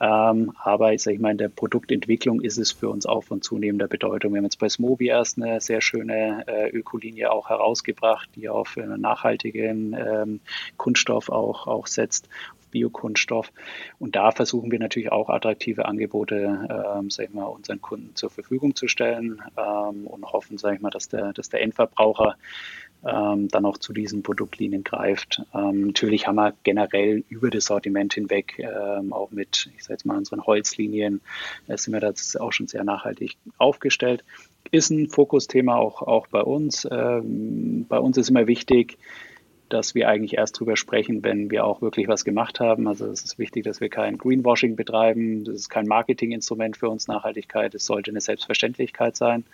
Ähm, 0.00 0.52
aber 0.60 0.92
ich 0.92 1.04
sage 1.04 1.20
mal, 1.20 1.30
in 1.30 1.38
der 1.38 1.48
Produktentwicklung 1.48 2.40
ist 2.40 2.58
es 2.58 2.72
für 2.72 2.88
uns 2.88 3.06
auch 3.06 3.22
von 3.22 3.40
zunehmender 3.40 3.86
Bedeutung. 3.86 4.32
Wir 4.32 4.38
haben 4.38 4.46
jetzt 4.46 4.58
bei 4.58 4.68
Smobi 4.68 5.06
erst 5.06 5.40
eine 5.40 5.60
sehr 5.60 5.80
schöne 5.80 6.42
äh, 6.48 6.70
Ökolinie 6.70 7.30
auch 7.30 7.50
herausgebracht, 7.50 8.28
die 8.34 8.48
auf 8.48 8.76
einen 8.76 9.00
nachhaltigen 9.00 9.94
ähm, 9.94 10.40
Kunststoff 10.76 11.28
auch, 11.28 11.68
auch 11.68 11.86
setzt. 11.86 12.28
Biokunststoff. 12.72 13.52
Und 13.98 14.16
da 14.16 14.32
versuchen 14.32 14.70
wir 14.70 14.78
natürlich 14.78 15.12
auch 15.12 15.30
attraktive 15.30 15.86
Angebote, 15.86 16.96
ähm, 16.98 17.10
sag 17.10 17.26
ich 17.28 17.32
mal, 17.32 17.44
unseren 17.44 17.80
Kunden 17.80 18.14
zur 18.16 18.28
Verfügung 18.28 18.74
zu 18.74 18.88
stellen 18.88 19.40
ähm, 19.56 20.06
und 20.06 20.24
hoffen, 20.32 20.58
sage 20.58 20.76
ich 20.76 20.82
mal, 20.82 20.90
dass 20.90 21.08
der, 21.08 21.32
dass 21.32 21.48
der 21.48 21.62
Endverbraucher 21.62 22.36
ähm, 23.06 23.48
dann 23.48 23.64
auch 23.64 23.78
zu 23.78 23.92
diesen 23.92 24.22
Produktlinien 24.22 24.84
greift. 24.84 25.42
Ähm, 25.54 25.88
natürlich 25.88 26.26
haben 26.26 26.36
wir 26.36 26.54
generell 26.62 27.24
über 27.28 27.50
das 27.50 27.66
Sortiment 27.66 28.14
hinweg, 28.14 28.58
ähm, 28.58 29.12
auch 29.12 29.30
mit, 29.30 29.70
ich 29.76 29.84
sage 29.84 29.94
jetzt 29.94 30.06
mal, 30.06 30.16
unseren 30.16 30.44
Holzlinien, 30.44 31.20
äh, 31.68 31.76
sind 31.76 31.92
wir 31.92 32.00
da 32.00 32.12
auch 32.40 32.52
schon 32.52 32.66
sehr 32.66 32.84
nachhaltig 32.84 33.36
aufgestellt. 33.58 34.24
Ist 34.72 34.90
ein 34.90 35.08
Fokusthema 35.08 35.76
auch, 35.76 36.02
auch 36.02 36.26
bei 36.26 36.42
uns. 36.42 36.86
Ähm, 36.90 37.86
bei 37.88 37.98
uns 37.98 38.16
ist 38.16 38.30
immer 38.30 38.46
wichtig, 38.46 38.98
dass 39.68 39.94
wir 39.94 40.08
eigentlich 40.08 40.34
erst 40.34 40.58
drüber 40.58 40.76
sprechen, 40.76 41.22
wenn 41.24 41.50
wir 41.50 41.64
auch 41.64 41.82
wirklich 41.82 42.08
was 42.08 42.24
gemacht 42.24 42.60
haben. 42.60 42.86
Also 42.86 43.06
es 43.06 43.24
ist 43.24 43.38
wichtig, 43.38 43.64
dass 43.64 43.80
wir 43.80 43.88
kein 43.88 44.18
Greenwashing 44.18 44.76
betreiben. 44.76 45.44
Das 45.44 45.54
ist 45.54 45.68
kein 45.68 45.86
Marketinginstrument 45.86 46.76
für 46.76 46.88
uns 46.88 47.08
Nachhaltigkeit. 47.08 47.74
Es 47.74 47.86
sollte 47.86 48.10
eine 48.10 48.20
Selbstverständlichkeit 48.20 49.16
sein. 49.16 49.44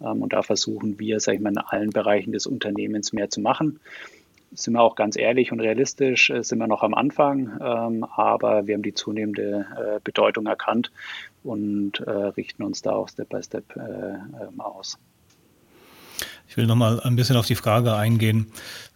Ähm, 0.00 0.22
und 0.22 0.32
da 0.32 0.42
versuchen 0.42 0.98
wir, 0.98 1.20
sag 1.20 1.34
ich 1.34 1.40
mal, 1.40 1.50
in 1.50 1.58
allen 1.58 1.90
Bereichen 1.90 2.32
des 2.32 2.46
Unternehmens 2.46 3.12
mehr 3.12 3.30
zu 3.30 3.40
machen. 3.40 3.80
Sind 4.52 4.74
wir 4.74 4.80
auch 4.80 4.94
ganz 4.94 5.16
ehrlich 5.16 5.52
und 5.52 5.60
realistisch, 5.60 6.30
äh, 6.30 6.42
sind 6.42 6.58
wir 6.58 6.68
noch 6.68 6.82
am 6.82 6.94
Anfang, 6.94 7.58
ähm, 7.60 8.04
aber 8.04 8.66
wir 8.66 8.74
haben 8.74 8.82
die 8.82 8.94
zunehmende 8.94 9.66
äh, 9.76 10.00
Bedeutung 10.02 10.46
erkannt 10.46 10.90
und 11.42 12.00
äh, 12.00 12.10
richten 12.10 12.62
uns 12.62 12.80
da 12.80 12.92
auch 12.92 13.08
Step 13.08 13.28
by 13.28 13.42
Step 13.42 13.76
ähm, 13.76 14.60
aus. 14.60 14.98
Ich 16.48 16.56
will 16.56 16.66
nochmal 16.66 16.98
ein 17.00 17.14
bisschen 17.14 17.36
auf 17.36 17.46
die 17.46 17.54
Frage 17.54 17.94
eingehen, 17.94 18.46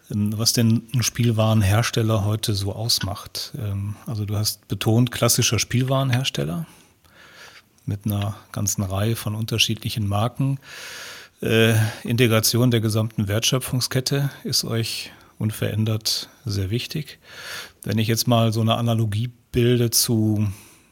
was 0.09 0.53
denn 0.53 0.83
ein 0.93 1.03
Spielwarenhersteller 1.03 2.25
heute 2.25 2.53
so 2.53 2.73
ausmacht. 2.73 3.53
Ähm, 3.57 3.95
also 4.05 4.25
du 4.25 4.35
hast 4.35 4.67
betont, 4.67 5.11
klassischer 5.11 5.59
Spielwarenhersteller 5.59 6.65
mit 7.85 8.05
einer 8.05 8.35
ganzen 8.51 8.83
Reihe 8.83 9.15
von 9.15 9.35
unterschiedlichen 9.35 10.07
Marken. 10.07 10.59
Äh, 11.41 11.75
Integration 12.03 12.71
der 12.71 12.81
gesamten 12.81 13.27
Wertschöpfungskette 13.27 14.29
ist 14.43 14.63
euch 14.63 15.11
unverändert 15.37 16.29
sehr 16.45 16.69
wichtig. 16.69 17.19
Wenn 17.83 17.97
ich 17.97 18.07
jetzt 18.07 18.27
mal 18.27 18.53
so 18.53 18.61
eine 18.61 18.75
Analogie 18.75 19.29
bilde 19.51 19.89
zu 19.89 20.47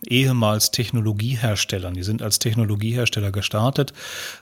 ehemals 0.06 0.72
Technologieherstellern, 0.72 1.94
die 1.94 2.04
sind 2.04 2.22
als 2.22 2.40
Technologiehersteller 2.40 3.32
gestartet, 3.32 3.94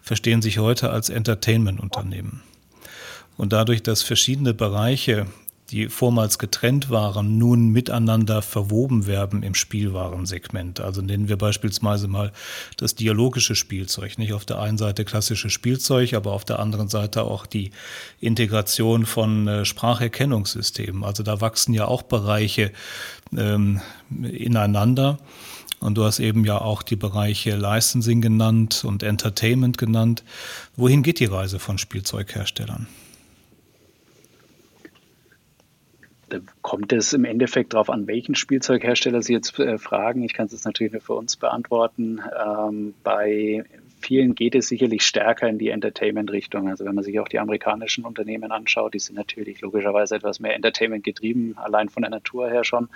verstehen 0.01 0.41
sich 0.41 0.57
heute 0.57 0.89
als 0.89 1.09
Entertainment-Unternehmen. 1.09 2.41
Und 3.39 3.53
dadurch, 3.53 3.81
dass 3.81 4.01
verschiedene 4.01 4.53
Bereiche, 4.53 5.25
die 5.69 5.87
vormals 5.87 6.39
getrennt 6.39 6.89
waren, 6.89 7.37
nun 7.37 7.69
miteinander 7.69 8.41
verwoben 8.41 9.07
werden 9.07 9.43
im 9.43 9.55
Spielwarensegment. 9.55 10.81
Also 10.81 11.01
nennen 11.01 11.29
wir 11.29 11.37
beispielsweise 11.37 12.09
mal 12.09 12.33
das 12.75 12.95
dialogische 12.95 13.55
Spielzeug. 13.55 14.17
Nicht 14.17 14.33
auf 14.33 14.43
der 14.43 14.59
einen 14.59 14.77
Seite 14.77 15.05
klassisches 15.05 15.53
Spielzeug, 15.53 16.15
aber 16.15 16.33
auf 16.33 16.43
der 16.43 16.59
anderen 16.59 16.89
Seite 16.89 17.23
auch 17.23 17.45
die 17.45 17.71
Integration 18.19 19.05
von 19.05 19.47
äh, 19.47 19.63
Spracherkennungssystemen. 19.63 21.05
Also 21.05 21.23
da 21.23 21.39
wachsen 21.39 21.73
ja 21.73 21.85
auch 21.85 22.01
Bereiche 22.01 22.73
ähm, 23.37 23.79
ineinander. 24.21 25.17
Und 25.79 25.97
du 25.97 26.03
hast 26.03 26.19
eben 26.19 26.43
ja 26.43 26.59
auch 26.59 26.83
die 26.83 26.97
Bereiche 26.97 27.55
Licensing 27.55 28.19
genannt 28.19 28.83
und 28.83 29.01
Entertainment 29.01 29.77
genannt. 29.77 30.25
Wohin 30.75 31.03
geht 31.03 31.21
die 31.21 31.25
Reise 31.25 31.57
von 31.57 31.77
Spielzeugherstellern? 31.77 32.87
Da 36.29 36.39
kommt 36.61 36.93
es 36.93 37.13
im 37.13 37.25
Endeffekt 37.25 37.73
darauf 37.73 37.89
an, 37.89 38.07
welchen 38.07 38.35
Spielzeughersteller 38.35 39.21
Sie 39.21 39.33
jetzt 39.33 39.57
äh, 39.59 39.77
fragen. 39.77 40.23
Ich 40.23 40.33
kann 40.33 40.47
es 40.47 40.63
natürlich 40.63 40.93
nur 40.93 41.01
für 41.01 41.15
uns 41.15 41.37
beantworten. 41.37 42.21
Ähm, 42.39 42.93
bei 43.03 43.63
vielen 43.99 44.35
geht 44.35 44.55
es 44.55 44.67
sicherlich 44.67 45.03
stärker 45.03 45.47
in 45.47 45.57
die 45.57 45.69
Entertainment-Richtung. 45.69 46.69
Also 46.69 46.85
wenn 46.85 46.95
man 46.95 47.03
sich 47.03 47.19
auch 47.19 47.27
die 47.27 47.39
amerikanischen 47.39 48.05
Unternehmen 48.05 48.51
anschaut, 48.51 48.93
die 48.93 48.99
sind 48.99 49.15
natürlich 49.15 49.61
logischerweise 49.61 50.15
etwas 50.15 50.39
mehr 50.39 50.55
Entertainment 50.55 51.03
getrieben, 51.03 51.55
allein 51.57 51.89
von 51.89 52.01
der 52.01 52.11
Natur 52.11 52.49
her 52.49 52.63
schon. 52.63 52.89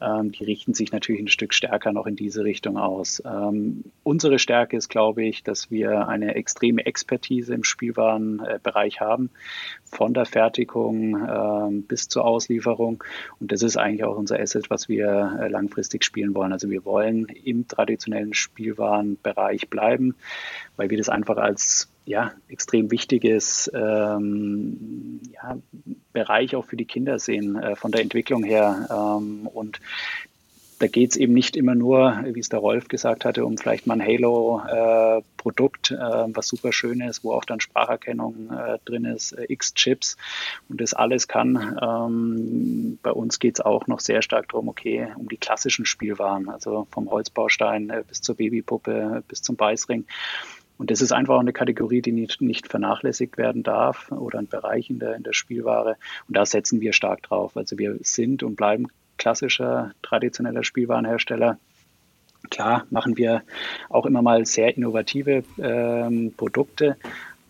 Ähm, 0.00 0.32
die 0.32 0.44
richten 0.44 0.74
sich 0.74 0.92
natürlich 0.92 1.20
ein 1.20 1.28
Stück 1.28 1.52
stärker 1.54 1.92
noch 1.92 2.06
in 2.06 2.16
diese 2.16 2.44
Richtung 2.44 2.76
aus. 2.76 3.22
Ähm, 3.24 3.84
unsere 4.02 4.38
Stärke 4.38 4.76
ist, 4.76 4.88
glaube 4.88 5.24
ich, 5.24 5.42
dass 5.42 5.70
wir 5.70 6.08
eine 6.08 6.34
extreme 6.34 6.86
Expertise 6.86 7.54
im 7.54 7.64
Spielwarenbereich 7.64 9.00
haben, 9.00 9.30
von 9.84 10.14
der 10.14 10.24
Fertigung 10.24 11.16
ähm, 11.28 11.82
bis 11.82 12.08
zur 12.08 12.24
Auslieferung. 12.24 13.02
Und 13.40 13.52
das 13.52 13.62
ist 13.62 13.76
eigentlich 13.76 14.04
auch 14.04 14.16
unser 14.16 14.38
Asset, 14.38 14.70
was 14.70 14.88
wir 14.88 15.38
äh, 15.40 15.48
langfristig 15.48 16.04
spielen 16.04 16.34
wollen. 16.34 16.52
Also 16.52 16.70
wir 16.70 16.84
wollen 16.84 17.26
im 17.26 17.68
traditionellen 17.68 18.34
Spielwarenbereich 18.34 19.68
bleiben, 19.68 20.14
weil 20.76 20.90
wir 20.90 20.98
das 20.98 21.08
einfach 21.08 21.36
als 21.36 21.90
ja, 22.10 22.32
extrem 22.48 22.90
wichtiges 22.90 23.70
ähm, 23.72 25.20
ja, 25.32 25.56
Bereich 26.12 26.56
auch 26.56 26.64
für 26.64 26.76
die 26.76 26.84
Kinder 26.84 27.20
sehen, 27.20 27.54
äh, 27.56 27.76
von 27.76 27.92
der 27.92 28.02
Entwicklung 28.02 28.42
her. 28.42 28.88
Ähm, 28.90 29.46
und 29.46 29.80
da 30.80 30.88
geht 30.88 31.10
es 31.10 31.16
eben 31.16 31.34
nicht 31.34 31.56
immer 31.56 31.76
nur, 31.76 32.24
wie 32.24 32.40
es 32.40 32.48
der 32.48 32.58
Rolf 32.58 32.88
gesagt 32.88 33.24
hatte, 33.24 33.44
um 33.44 33.58
vielleicht 33.58 33.86
mal 33.86 34.00
ein 34.00 34.04
Halo-Produkt, 34.04 35.92
äh, 35.92 35.94
äh, 35.94 36.26
was 36.34 36.48
super 36.48 36.72
schön 36.72 37.00
ist, 37.00 37.22
wo 37.22 37.32
auch 37.32 37.44
dann 37.44 37.60
Spracherkennung 37.60 38.50
äh, 38.50 38.78
drin 38.86 39.04
ist, 39.04 39.32
äh, 39.32 39.44
X-Chips 39.48 40.16
und 40.68 40.80
das 40.80 40.94
alles 40.94 41.28
kann. 41.28 41.78
Ähm, 41.80 42.98
bei 43.02 43.12
uns 43.12 43.38
geht 43.38 43.58
es 43.58 43.60
auch 43.60 43.86
noch 43.86 44.00
sehr 44.00 44.22
stark 44.22 44.48
darum, 44.48 44.68
okay, 44.68 45.06
um 45.16 45.28
die 45.28 45.36
klassischen 45.36 45.84
Spielwaren, 45.84 46.48
also 46.48 46.88
vom 46.90 47.08
Holzbaustein 47.08 47.90
äh, 47.90 48.02
bis 48.08 48.20
zur 48.20 48.34
Babypuppe, 48.34 49.22
bis 49.28 49.42
zum 49.42 49.54
Beißring. 49.54 50.06
Und 50.80 50.90
das 50.90 51.02
ist 51.02 51.12
einfach 51.12 51.38
eine 51.38 51.52
Kategorie, 51.52 52.00
die 52.00 52.10
nicht, 52.10 52.40
nicht 52.40 52.66
vernachlässigt 52.66 53.36
werden 53.36 53.62
darf 53.62 54.10
oder 54.12 54.38
ein 54.38 54.46
Bereich 54.46 54.88
in 54.88 54.98
der, 54.98 55.14
in 55.14 55.22
der 55.22 55.34
Spielware. 55.34 55.98
Und 56.26 56.38
da 56.38 56.46
setzen 56.46 56.80
wir 56.80 56.94
stark 56.94 57.22
drauf. 57.22 57.54
Also 57.54 57.76
wir 57.76 57.98
sind 58.00 58.42
und 58.42 58.56
bleiben 58.56 58.86
klassischer, 59.18 59.92
traditioneller 60.00 60.64
Spielwarenhersteller. 60.64 61.58
Klar 62.50 62.86
machen 62.88 63.18
wir 63.18 63.42
auch 63.90 64.06
immer 64.06 64.22
mal 64.22 64.46
sehr 64.46 64.74
innovative 64.74 65.44
ähm, 65.58 66.32
Produkte, 66.34 66.96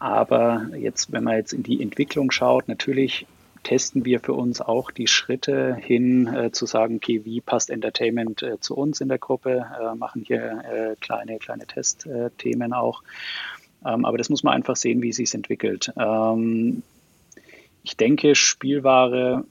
aber 0.00 0.66
jetzt, 0.76 1.12
wenn 1.12 1.22
man 1.22 1.36
jetzt 1.36 1.52
in 1.52 1.62
die 1.62 1.80
Entwicklung 1.80 2.32
schaut, 2.32 2.66
natürlich 2.66 3.28
testen 3.62 4.04
wir 4.04 4.20
für 4.20 4.32
uns 4.32 4.60
auch 4.60 4.90
die 4.90 5.06
Schritte 5.06 5.76
hin, 5.76 6.26
äh, 6.26 6.52
zu 6.52 6.66
sagen, 6.66 6.96
okay, 6.96 7.24
wie 7.24 7.40
passt 7.40 7.70
Entertainment 7.70 8.42
äh, 8.42 8.60
zu 8.60 8.76
uns 8.76 9.00
in 9.00 9.08
der 9.08 9.18
Gruppe, 9.18 9.66
äh, 9.80 9.94
machen 9.94 10.22
hier 10.26 10.62
äh, 10.64 10.96
kleine, 11.00 11.38
kleine 11.38 11.66
Testthemen 11.66 12.72
auch. 12.72 13.02
Ähm, 13.84 14.04
aber 14.04 14.18
das 14.18 14.30
muss 14.30 14.42
man 14.42 14.54
einfach 14.54 14.76
sehen, 14.76 15.02
wie 15.02 15.10
es 15.10 15.16
sich 15.16 15.34
entwickelt. 15.34 15.92
Ähm, 15.98 16.82
ich 17.82 17.96
denke, 17.96 18.34
Spielware 18.34 19.44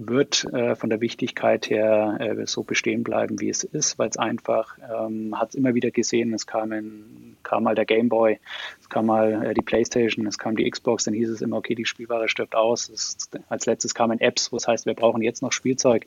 wird 0.00 0.44
äh, 0.52 0.76
von 0.76 0.90
der 0.90 1.00
Wichtigkeit 1.00 1.68
her 1.70 2.18
äh, 2.20 2.46
so 2.46 2.62
bestehen 2.62 3.02
bleiben, 3.02 3.40
wie 3.40 3.48
es 3.48 3.64
ist, 3.64 3.98
weil 3.98 4.08
es 4.08 4.16
einfach, 4.16 4.78
ähm, 4.78 5.36
hat 5.38 5.50
es 5.50 5.54
immer 5.56 5.74
wieder 5.74 5.90
gesehen, 5.90 6.32
es 6.34 6.46
kam, 6.46 6.70
in, 6.70 7.36
kam 7.42 7.64
mal 7.64 7.74
der 7.74 7.84
Game 7.84 8.08
Boy, 8.08 8.38
es 8.80 8.88
kam 8.88 9.06
mal 9.06 9.44
äh, 9.44 9.54
die 9.54 9.62
Playstation, 9.62 10.24
es 10.28 10.38
kam 10.38 10.54
die 10.54 10.70
Xbox, 10.70 11.04
dann 11.04 11.14
hieß 11.14 11.28
es 11.30 11.42
immer, 11.42 11.56
okay, 11.56 11.74
die 11.74 11.84
Spielware 11.84 12.28
stirbt 12.28 12.54
aus. 12.54 12.88
Es, 12.88 13.16
als 13.48 13.66
letztes 13.66 13.92
kamen 13.92 14.20
Apps, 14.20 14.52
was 14.52 14.68
heißt, 14.68 14.86
wir 14.86 14.94
brauchen 14.94 15.20
jetzt 15.20 15.42
noch 15.42 15.50
Spielzeug. 15.50 16.06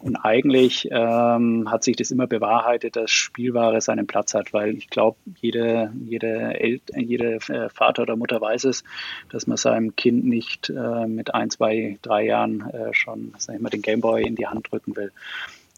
Und 0.00 0.16
eigentlich 0.16 0.88
ähm, 0.90 1.70
hat 1.70 1.82
sich 1.82 1.96
das 1.96 2.10
immer 2.10 2.26
bewahrheitet, 2.26 2.96
dass 2.96 3.10
Spielware 3.10 3.80
seinen 3.80 4.06
Platz 4.06 4.34
hat, 4.34 4.52
weil 4.52 4.76
ich 4.76 4.90
glaube, 4.90 5.16
jede, 5.40 5.92
jede, 6.04 6.60
El 6.60 6.80
jede 6.94 7.36
äh, 7.48 7.70
Vater 7.70 8.02
oder 8.02 8.16
Mutter 8.16 8.38
weiß 8.38 8.64
es, 8.64 8.84
dass 9.30 9.46
man 9.46 9.56
seinem 9.56 9.96
Kind 9.96 10.26
nicht 10.26 10.68
äh, 10.68 11.06
mit 11.06 11.34
ein, 11.34 11.48
zwei, 11.48 11.98
drei 12.02 12.26
Jahren 12.26 12.68
äh, 12.68 12.92
schon 12.92 13.13
ich 13.16 13.60
mal, 13.60 13.70
den 13.70 13.82
Gameboy 13.82 14.22
in 14.22 14.36
die 14.36 14.46
Hand 14.46 14.70
drücken 14.70 14.96
will. 14.96 15.12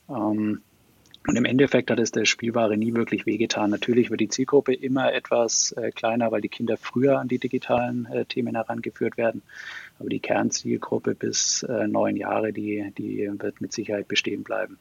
Ähm, 0.08 0.62
und 1.26 1.34
im 1.34 1.44
Endeffekt 1.44 1.90
hat 1.90 1.98
es 1.98 2.12
der 2.12 2.24
Spielware 2.24 2.76
nie 2.76 2.94
wirklich 2.94 3.26
wehgetan. 3.26 3.70
Natürlich 3.70 4.10
wird 4.10 4.20
die 4.20 4.28
Zielgruppe 4.28 4.72
immer 4.72 5.12
etwas 5.12 5.72
äh, 5.72 5.90
kleiner, 5.90 6.30
weil 6.30 6.40
die 6.40 6.48
Kinder 6.48 6.76
früher 6.76 7.18
an 7.18 7.26
die 7.26 7.40
digitalen 7.40 8.06
äh, 8.06 8.24
Themen 8.26 8.54
herangeführt 8.54 9.16
werden. 9.16 9.42
Aber 9.98 10.08
die 10.08 10.20
Kernzielgruppe 10.20 11.16
bis 11.16 11.64
äh, 11.64 11.88
neun 11.88 12.16
Jahre, 12.16 12.52
die, 12.52 12.92
die 12.96 13.28
wird 13.38 13.60
mit 13.60 13.72
Sicherheit 13.72 14.06
bestehen 14.06 14.44
bleiben. 14.44 14.78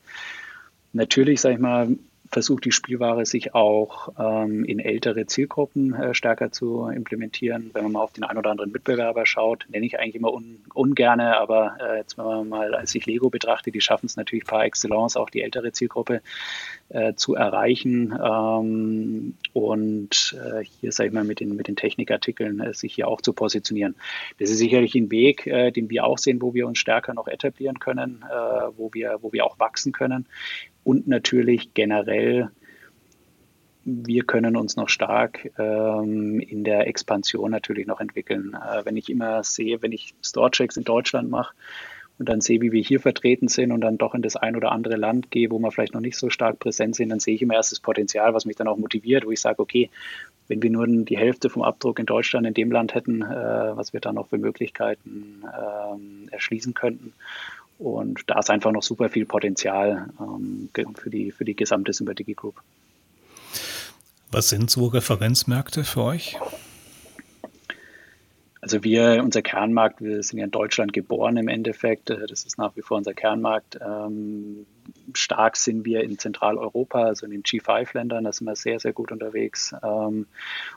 Natürlich, 0.94 1.41
sage 1.41 1.56
ich 1.56 1.62
mal, 1.62 1.98
versucht 2.32 2.66
die 2.66 2.72
Spielware 2.72 3.26
sich 3.26 3.54
auch 3.54 4.10
ähm, 4.20 4.66
in 4.66 4.80
ältere 4.80 5.26
Zielgruppen 5.26 5.94
äh, 5.94 6.14
stärker 6.14 6.52
zu 6.52 6.88
implementieren. 6.88 7.70
Wenn 7.74 7.84
man 7.84 7.92
mal 7.94 8.02
auf 8.02 8.14
den 8.14 8.24
einen 8.24 8.40
oder 8.40 8.52
anderen 8.52 8.72
Mitbewerber 8.72 9.26
schaut, 9.26 9.66
nenne 9.70 9.86
ich 9.86 10.00
eigentlich 10.00 10.16
immer 10.16 10.34
un 10.34 10.64
ungerne, 10.74 11.38
aber 11.38 11.78
äh, 11.80 11.98
jetzt 11.98 12.18
wenn 12.18 12.26
man 12.26 12.50
mal 12.50 12.76
als 12.76 12.94
ich 12.96 13.06
Lego 13.06 13.30
betrachte, 13.30 13.72
die 13.72 13.82
schaffen 13.82 14.08
es 14.08 14.18
natürlich 14.18 14.46
par 14.46 14.66
excellence 14.66 15.16
auch 15.16 15.30
die 15.30 15.42
ältere 15.42 15.72
Zielgruppe 15.72 16.22
äh, 16.90 17.14
zu 17.14 17.36
erreichen 17.36 18.18
ähm, 18.22 19.36
und 19.54 20.38
äh, 20.38 20.64
hier 20.64 20.92
sage 20.92 21.10
ich 21.10 21.14
mal 21.14 21.24
mit 21.24 21.40
den 21.40 21.56
mit 21.56 21.68
den 21.68 21.76
Technikartikeln 21.76 22.60
äh, 22.60 22.74
sich 22.74 22.96
hier 22.96 23.08
auch 23.08 23.22
zu 23.22 23.34
positionieren. 23.34 23.96
Das 24.40 24.50
ist 24.50 24.58
sicherlich 24.58 24.96
ein 24.96 25.12
Weg, 25.12 25.48
äh, 25.48 25.72
den 25.72 25.90
wir 25.90 26.06
auch 26.06 26.18
sehen, 26.18 26.42
wo 26.42 26.54
wir 26.54 26.68
uns 26.68 26.80
stärker 26.80 27.14
noch 27.14 27.28
etablieren 27.28 27.80
können, 27.80 28.24
wo 28.78 28.94
wir 28.94 29.20
wo 29.22 29.32
wir 29.32 29.46
auch 29.46 29.60
wachsen 29.60 29.92
können 29.92 30.28
und 30.86 31.08
natürlich 31.08 31.74
generell, 31.74 32.50
wir 33.84 34.24
können 34.24 34.56
uns 34.56 34.76
noch 34.76 34.88
stark 34.88 35.52
ähm, 35.58 36.39
in 36.39 36.63
der 36.63 36.88
Expansion 36.88 37.52
natürlich 37.52 37.88
noch 37.88 38.00
entwickeln. 38.00 38.54
Äh, 38.56 38.86
wenn 38.86 38.95
ich 38.95 39.10
immer 39.10 39.43
sehe, 39.43 39.82
wenn 39.82 39.91
ich 39.91 40.13
Storechecks 40.24 40.78
in 40.78 40.84
Deutschland 40.84 41.30
mache 41.30 41.56
und 42.19 42.30
dann 42.30 42.39
sehe, 42.39 42.62
wie 42.62 42.71
wir 42.71 42.84
hier 42.84 43.00
vertreten 43.00 43.48
sind 43.48 43.71
und 43.71 43.82
dann 43.82 43.98
doch 43.98 44.13
in 44.13 44.21
das 44.21 44.36
ein 44.36 44.56
oder 44.56 44.71
andere 44.71 44.95
Land 44.95 45.32
gehe, 45.32 45.50
wo 45.50 45.58
wir 45.58 45.71
vielleicht 45.71 45.95
noch 45.95 46.02
nicht 46.02 46.17
so 46.17 46.30
stark 46.30 46.60
präsent 46.60 46.95
sind, 46.95 47.10
dann 47.10 47.19
sehe 47.19 47.34
ich 47.34 47.41
immer 47.41 47.56
erst 47.56 47.71
das 47.71 47.80
Potenzial, 47.80 48.36
was 48.36 48.46
mich 48.46 48.56
dann 48.56 48.67
auch 48.67 48.77
motiviert, 48.77 49.25
wo 49.25 49.31
ich 49.31 49.42
sage, 49.42 49.60
okay, 49.60 49.90
wenn 50.48 50.62
wir 50.62 50.69
nur 50.69 50.86
die 50.86 51.17
Hälfte 51.17 51.50
vom 51.50 51.63
Abdruck 51.63 51.98
in 51.98 52.06
Deutschland 52.06 52.46
in 52.46 52.54
dem 52.54 52.71
Land 52.71 52.94
hätten, 52.94 53.23
äh, 53.23 53.75
was 53.75 53.92
wir 53.92 54.02
da 54.02 54.13
noch 54.13 54.27
für 54.27 54.38
Möglichkeiten 54.38 55.44
ähm, 55.44 56.29
erschließen 56.29 56.75
könnten. 56.75 57.13
Und 57.78 58.23
da 58.28 58.40
ist 58.40 58.50
einfach 58.50 58.71
noch 58.71 58.84
super 58.84 59.10
viel 59.10 59.26
Potenzial 59.26 60.10
ähm, 60.19 60.69
für, 60.96 61.10
die, 61.10 61.32
für 61.32 61.46
die 61.46 61.56
gesamte 61.56 61.92
Sympathie 61.92 62.34
Group. 62.34 62.62
Was 64.32 64.50
sind 64.50 64.69
so 64.69 64.88
Referenzmärkte 64.88 65.84
für 65.84 66.04
euch? 66.04 66.38
Also 68.62 68.84
wir, 68.84 69.21
unser 69.23 69.42
Kernmarkt, 69.42 70.02
wir 70.02 70.23
sind 70.23 70.40
ja 70.40 70.46
in 70.46 70.52
Deutschland 70.52 70.92
geboren 70.92 71.38
im 71.38 71.48
Endeffekt. 71.48 72.10
Äh, 72.10 72.26
das 72.28 72.46
ist 72.46 72.58
nach 72.58 72.76
wie 72.76 72.82
vor 72.82 72.98
unser 72.98 73.13
Kernmarkt. 73.13 73.78
Ähm, 73.80 74.65
stark 75.13 75.58
sind 75.58 75.85
wir 75.85 76.03
in 76.03 76.17
Zentraleuropa, 76.17 77.03
also 77.03 77.25
in 77.25 77.31
den 77.31 77.43
G5-Ländern, 77.43 78.23
da 78.23 78.31
sind 78.31 78.47
wir 78.47 78.56
sehr, 78.56 78.79
sehr 78.79 78.93
gut 78.93 79.12
unterwegs. 79.12 79.73
Ähm, 79.83 80.27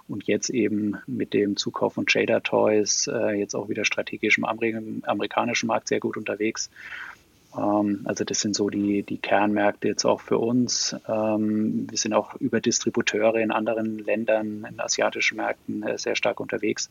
und 0.08 0.24
jetzt 0.24 0.50
eben 0.50 0.98
mit 1.06 1.34
dem 1.34 1.56
Zukauf 1.56 1.94
von 1.94 2.06
Trader 2.06 2.42
Toys, 2.42 3.06
äh, 3.06 3.32
jetzt 3.32 3.54
auch 3.54 3.68
wieder 3.68 3.84
strategisch 3.84 4.38
im 4.38 4.44
amerikanischen 4.44 5.66
Markt 5.66 5.88
sehr 5.88 6.00
gut 6.00 6.16
unterwegs. 6.16 6.70
Ähm, 7.56 8.02
also 8.04 8.24
das 8.24 8.40
sind 8.40 8.54
so 8.54 8.68
die, 8.68 9.02
die 9.02 9.18
Kernmärkte 9.18 9.88
jetzt 9.88 10.04
auch 10.04 10.20
für 10.20 10.38
uns. 10.38 10.94
Ähm, 11.08 11.86
wir 11.90 11.98
sind 11.98 12.12
auch 12.12 12.34
über 12.36 12.60
Distributeure 12.60 13.36
in 13.36 13.50
anderen 13.50 13.98
Ländern, 13.98 14.66
in 14.68 14.80
asiatischen 14.80 15.36
Märkten 15.36 15.82
äh, 15.82 15.98
sehr 15.98 16.16
stark 16.16 16.40
unterwegs. 16.40 16.90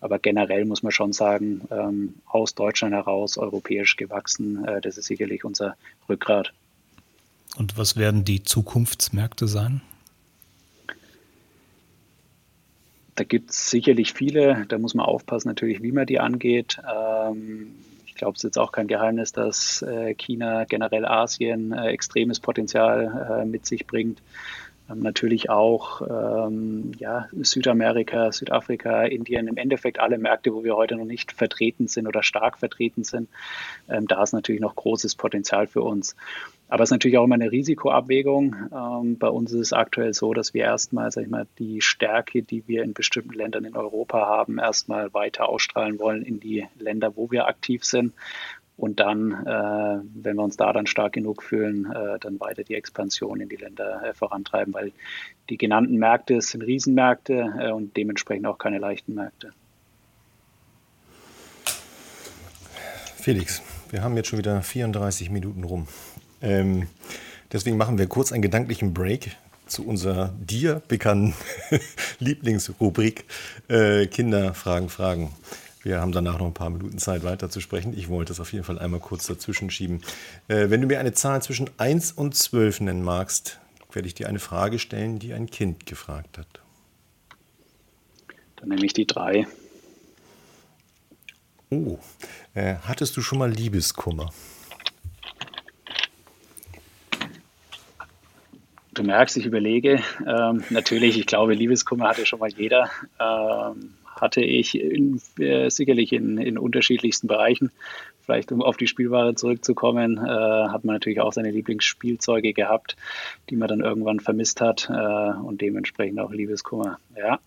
Aber 0.00 0.18
generell 0.18 0.64
muss 0.64 0.82
man 0.82 0.92
schon 0.92 1.12
sagen, 1.12 1.62
ähm, 1.70 2.14
aus 2.26 2.54
Deutschland 2.54 2.94
heraus 2.94 3.38
europäisch 3.38 3.96
gewachsen, 3.96 4.64
äh, 4.64 4.80
das 4.80 4.98
ist 4.98 5.06
sicherlich 5.06 5.44
unser 5.44 5.76
Rückgrat. 6.08 6.52
Und 7.56 7.78
was 7.78 7.96
werden 7.96 8.24
die 8.24 8.42
Zukunftsmärkte 8.42 9.48
sein? 9.48 9.80
Da 13.14 13.24
gibt 13.24 13.50
es 13.50 13.70
sicherlich 13.70 14.12
viele. 14.12 14.66
Da 14.68 14.78
muss 14.78 14.94
man 14.94 15.06
aufpassen, 15.06 15.48
natürlich, 15.48 15.82
wie 15.82 15.92
man 15.92 16.06
die 16.06 16.20
angeht. 16.20 16.78
Ich 18.06 18.14
glaube, 18.14 18.34
es 18.34 18.40
ist 18.40 18.44
jetzt 18.44 18.58
auch 18.58 18.72
kein 18.72 18.88
Geheimnis, 18.88 19.32
dass 19.32 19.82
äh, 19.82 20.14
China, 20.14 20.64
generell 20.64 21.04
Asien, 21.04 21.72
äh, 21.72 21.88
extremes 21.88 22.40
Potenzial 22.40 23.42
äh, 23.42 23.44
mit 23.46 23.66
sich 23.66 23.86
bringt. 23.86 24.22
Ähm, 24.90 25.00
natürlich 25.00 25.50
auch 25.50 26.02
ähm, 26.02 26.92
ja, 26.98 27.28
Südamerika, 27.32 28.32
Südafrika, 28.32 29.04
Indien, 29.04 29.48
im 29.48 29.56
Endeffekt 29.56 29.98
alle 29.98 30.18
Märkte, 30.18 30.54
wo 30.54 30.64
wir 30.64 30.76
heute 30.76 30.96
noch 30.96 31.04
nicht 31.04 31.32
vertreten 31.32 31.88
sind 31.88 32.06
oder 32.06 32.22
stark 32.22 32.58
vertreten 32.58 33.04
sind. 33.04 33.28
Ähm, 33.88 34.06
da 34.06 34.22
ist 34.22 34.32
natürlich 34.32 34.60
noch 34.60 34.76
großes 34.76 35.14
Potenzial 35.16 35.66
für 35.66 35.82
uns. 35.82 36.16
Aber 36.68 36.82
es 36.82 36.88
ist 36.88 36.92
natürlich 36.92 37.16
auch 37.16 37.24
immer 37.24 37.36
eine 37.36 37.52
Risikoabwägung. 37.52 38.56
Ähm, 38.74 39.18
bei 39.18 39.28
uns 39.28 39.52
ist 39.52 39.60
es 39.60 39.72
aktuell 39.72 40.14
so, 40.14 40.34
dass 40.34 40.52
wir 40.52 40.64
erstmal, 40.64 41.10
sag 41.12 41.22
ich 41.22 41.30
mal, 41.30 41.46
die 41.58 41.80
Stärke, 41.80 42.42
die 42.42 42.66
wir 42.66 42.82
in 42.82 42.92
bestimmten 42.92 43.34
Ländern 43.34 43.64
in 43.64 43.76
Europa 43.76 44.26
haben, 44.26 44.58
erstmal 44.58 45.14
weiter 45.14 45.48
ausstrahlen 45.48 46.00
wollen 46.00 46.22
in 46.22 46.40
die 46.40 46.66
Länder, 46.78 47.16
wo 47.16 47.30
wir 47.30 47.46
aktiv 47.46 47.84
sind. 47.84 48.14
Und 48.76 49.00
dann, 49.00 49.32
äh, 49.46 50.00
wenn 50.22 50.36
wir 50.36 50.42
uns 50.42 50.58
da 50.58 50.72
dann 50.72 50.86
stark 50.86 51.14
genug 51.14 51.42
fühlen, 51.42 51.90
äh, 51.90 52.18
dann 52.20 52.38
weiter 52.40 52.62
die 52.62 52.74
Expansion 52.74 53.40
in 53.40 53.48
die 53.48 53.56
Länder 53.56 54.02
äh, 54.04 54.12
vorantreiben, 54.12 54.74
weil 54.74 54.92
die 55.48 55.56
genannten 55.56 55.96
Märkte 55.96 56.40
sind 56.42 56.62
Riesenmärkte 56.62 57.54
äh, 57.58 57.70
und 57.70 57.96
dementsprechend 57.96 58.46
auch 58.46 58.58
keine 58.58 58.78
leichten 58.78 59.14
Märkte. 59.14 59.52
Felix, 63.16 63.62
wir 63.90 64.02
haben 64.02 64.16
jetzt 64.16 64.28
schon 64.28 64.38
wieder 64.38 64.60
34 64.62 65.30
Minuten 65.30 65.64
rum. 65.64 65.88
Ähm, 66.42 66.86
deswegen 67.52 67.76
machen 67.76 67.98
wir 67.98 68.06
kurz 68.06 68.30
einen 68.30 68.42
gedanklichen 68.42 68.92
Break 68.92 69.36
zu 69.66 69.86
unserer 69.86 70.32
dir 70.38 70.82
bekannten 70.86 71.34
Lieblingsrubrik 72.20 73.24
äh, 73.68 74.06
Kinder 74.06 74.54
fragen 74.54 74.88
Fragen. 74.88 75.32
Wir 75.86 76.00
haben 76.00 76.10
danach 76.10 76.40
noch 76.40 76.46
ein 76.48 76.52
paar 76.52 76.70
Minuten 76.70 76.98
Zeit 76.98 77.22
weiter 77.22 77.48
zu 77.48 77.60
sprechen. 77.60 77.96
Ich 77.96 78.08
wollte 78.08 78.32
es 78.32 78.40
auf 78.40 78.52
jeden 78.52 78.64
Fall 78.64 78.76
einmal 78.80 78.98
kurz 78.98 79.28
dazwischen 79.28 79.70
schieben. 79.70 80.00
Äh, 80.48 80.68
wenn 80.68 80.80
du 80.80 80.88
mir 80.88 80.98
eine 80.98 81.12
Zahl 81.12 81.40
zwischen 81.42 81.70
1 81.78 82.10
und 82.10 82.34
12 82.34 82.80
nennen 82.80 83.04
magst, 83.04 83.60
werde 83.92 84.08
ich 84.08 84.14
dir 84.14 84.28
eine 84.28 84.40
Frage 84.40 84.80
stellen, 84.80 85.20
die 85.20 85.32
ein 85.32 85.46
Kind 85.46 85.86
gefragt 85.86 86.38
hat. 86.38 86.48
Dann 88.56 88.70
nehme 88.70 88.84
ich 88.84 88.94
die 88.94 89.06
3. 89.06 89.46
Oh, 91.70 92.00
äh, 92.54 92.74
hattest 92.82 93.16
du 93.16 93.22
schon 93.22 93.38
mal 93.38 93.52
Liebeskummer? 93.52 94.32
Du 98.92 99.04
merkst, 99.04 99.36
ich 99.36 99.46
überlege. 99.46 100.02
Ähm, 100.26 100.64
natürlich, 100.70 101.16
ich 101.16 101.26
glaube, 101.26 101.54
Liebeskummer 101.54 102.08
hatte 102.08 102.26
schon 102.26 102.40
mal 102.40 102.50
jeder. 102.50 102.90
Ähm, 103.20 103.94
hatte 104.16 104.40
ich 104.40 104.78
in, 104.80 105.20
äh, 105.38 105.70
sicherlich 105.70 106.12
in, 106.12 106.38
in 106.38 106.58
unterschiedlichsten 106.58 107.28
Bereichen. 107.28 107.70
Vielleicht 108.24 108.50
um 108.50 108.62
auf 108.62 108.76
die 108.76 108.88
Spielware 108.88 109.34
zurückzukommen, 109.34 110.18
äh, 110.18 110.28
hat 110.28 110.84
man 110.84 110.96
natürlich 110.96 111.20
auch 111.20 111.32
seine 111.32 111.50
Lieblingsspielzeuge 111.52 112.52
gehabt, 112.52 112.96
die 113.50 113.56
man 113.56 113.68
dann 113.68 113.80
irgendwann 113.80 114.18
vermisst 114.20 114.60
hat 114.60 114.90
äh, 114.90 115.38
und 115.38 115.60
dementsprechend 115.60 116.18
auch 116.18 116.32
Liebeskummer. 116.32 116.98
Ja. 117.16 117.38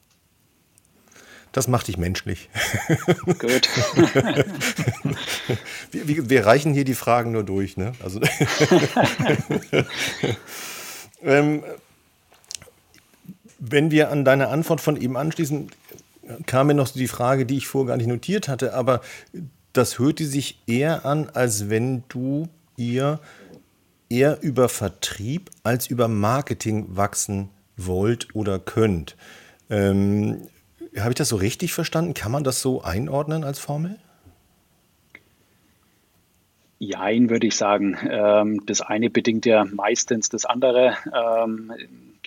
Das 1.51 1.67
macht 1.67 1.87
dich 1.87 1.97
menschlich. 1.97 2.47
Gut. 3.25 3.41
wir, 5.91 6.07
wir, 6.07 6.29
wir, 6.29 6.45
reichen 6.45 6.73
hier 6.73 6.85
die 6.85 6.93
Fragen 6.93 7.31
nur 7.31 7.43
durch. 7.43 7.75
Ne? 7.75 7.93
Also 8.03 8.21
Ähm, 11.21 11.63
wenn 13.59 13.91
wir 13.91 14.09
an 14.09 14.23
deine 14.23 14.47
Antwort 14.47 14.81
von 14.81 14.99
eben 14.99 15.17
anschließen, 15.17 15.69
kam 16.45 16.67
mir 16.67 16.73
noch 16.73 16.89
die 16.89 17.07
Frage, 17.07 17.45
die 17.45 17.57
ich 17.57 17.67
vorher 17.67 17.89
gar 17.89 17.97
nicht 17.97 18.07
notiert 18.07 18.47
hatte, 18.47 18.73
aber 18.73 19.01
das 19.73 19.99
hörte 19.99 20.25
sich 20.25 20.61
eher 20.67 21.05
an, 21.05 21.29
als 21.33 21.69
wenn 21.69 22.03
du 22.09 22.47
ihr 22.77 23.19
eher 24.09 24.41
über 24.41 24.69
Vertrieb 24.69 25.51
als 25.63 25.87
über 25.87 26.07
Marketing 26.07 26.87
wachsen 26.89 27.49
wollt 27.77 28.33
oder 28.35 28.59
könnt. 28.59 29.15
Ähm, 29.69 30.47
Habe 30.97 31.09
ich 31.09 31.15
das 31.15 31.29
so 31.29 31.35
richtig 31.35 31.73
verstanden? 31.73 32.13
Kann 32.13 32.31
man 32.31 32.43
das 32.43 32.61
so 32.61 32.81
einordnen 32.81 33.43
als 33.43 33.59
Formel? 33.59 33.97
Jein, 36.79 37.29
würde 37.29 37.47
ich 37.47 37.55
sagen. 37.55 37.97
Ähm, 38.09 38.65
das 38.65 38.81
eine 38.81 39.09
bedingt 39.09 39.45
ja 39.45 39.65
meistens 39.65 40.29
das 40.29 40.45
andere. 40.45 40.95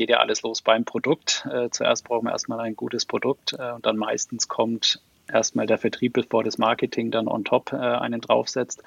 Ähm, 0.03 0.07
geht 0.07 0.11
ja 0.11 0.19
alles 0.19 0.43
los 0.43 0.63
beim 0.63 0.85
Produkt. 0.85 1.47
Äh, 1.51 1.71
zuerst 1.71 2.05
brauchen 2.05 2.27
wir 2.27 2.33
erstmal 2.33 2.61
ein 2.61 2.77
gutes 2.77 3.07
Produkt 3.07 3.55
äh, 3.59 3.73
und 3.73 3.87
dann 3.87 3.97
meistens 3.97 4.49
kommt 4.49 5.01
erstmal 5.33 5.67
der 5.67 5.79
Vertrieb, 5.79 6.15
bevor 6.15 6.43
das 6.43 6.59
Marketing 6.59 7.11
dann 7.13 7.29
on 7.29 7.45
top 7.45 7.73
äh, 7.73 7.77
einen 7.77 8.21
draufsetzt. 8.21 8.83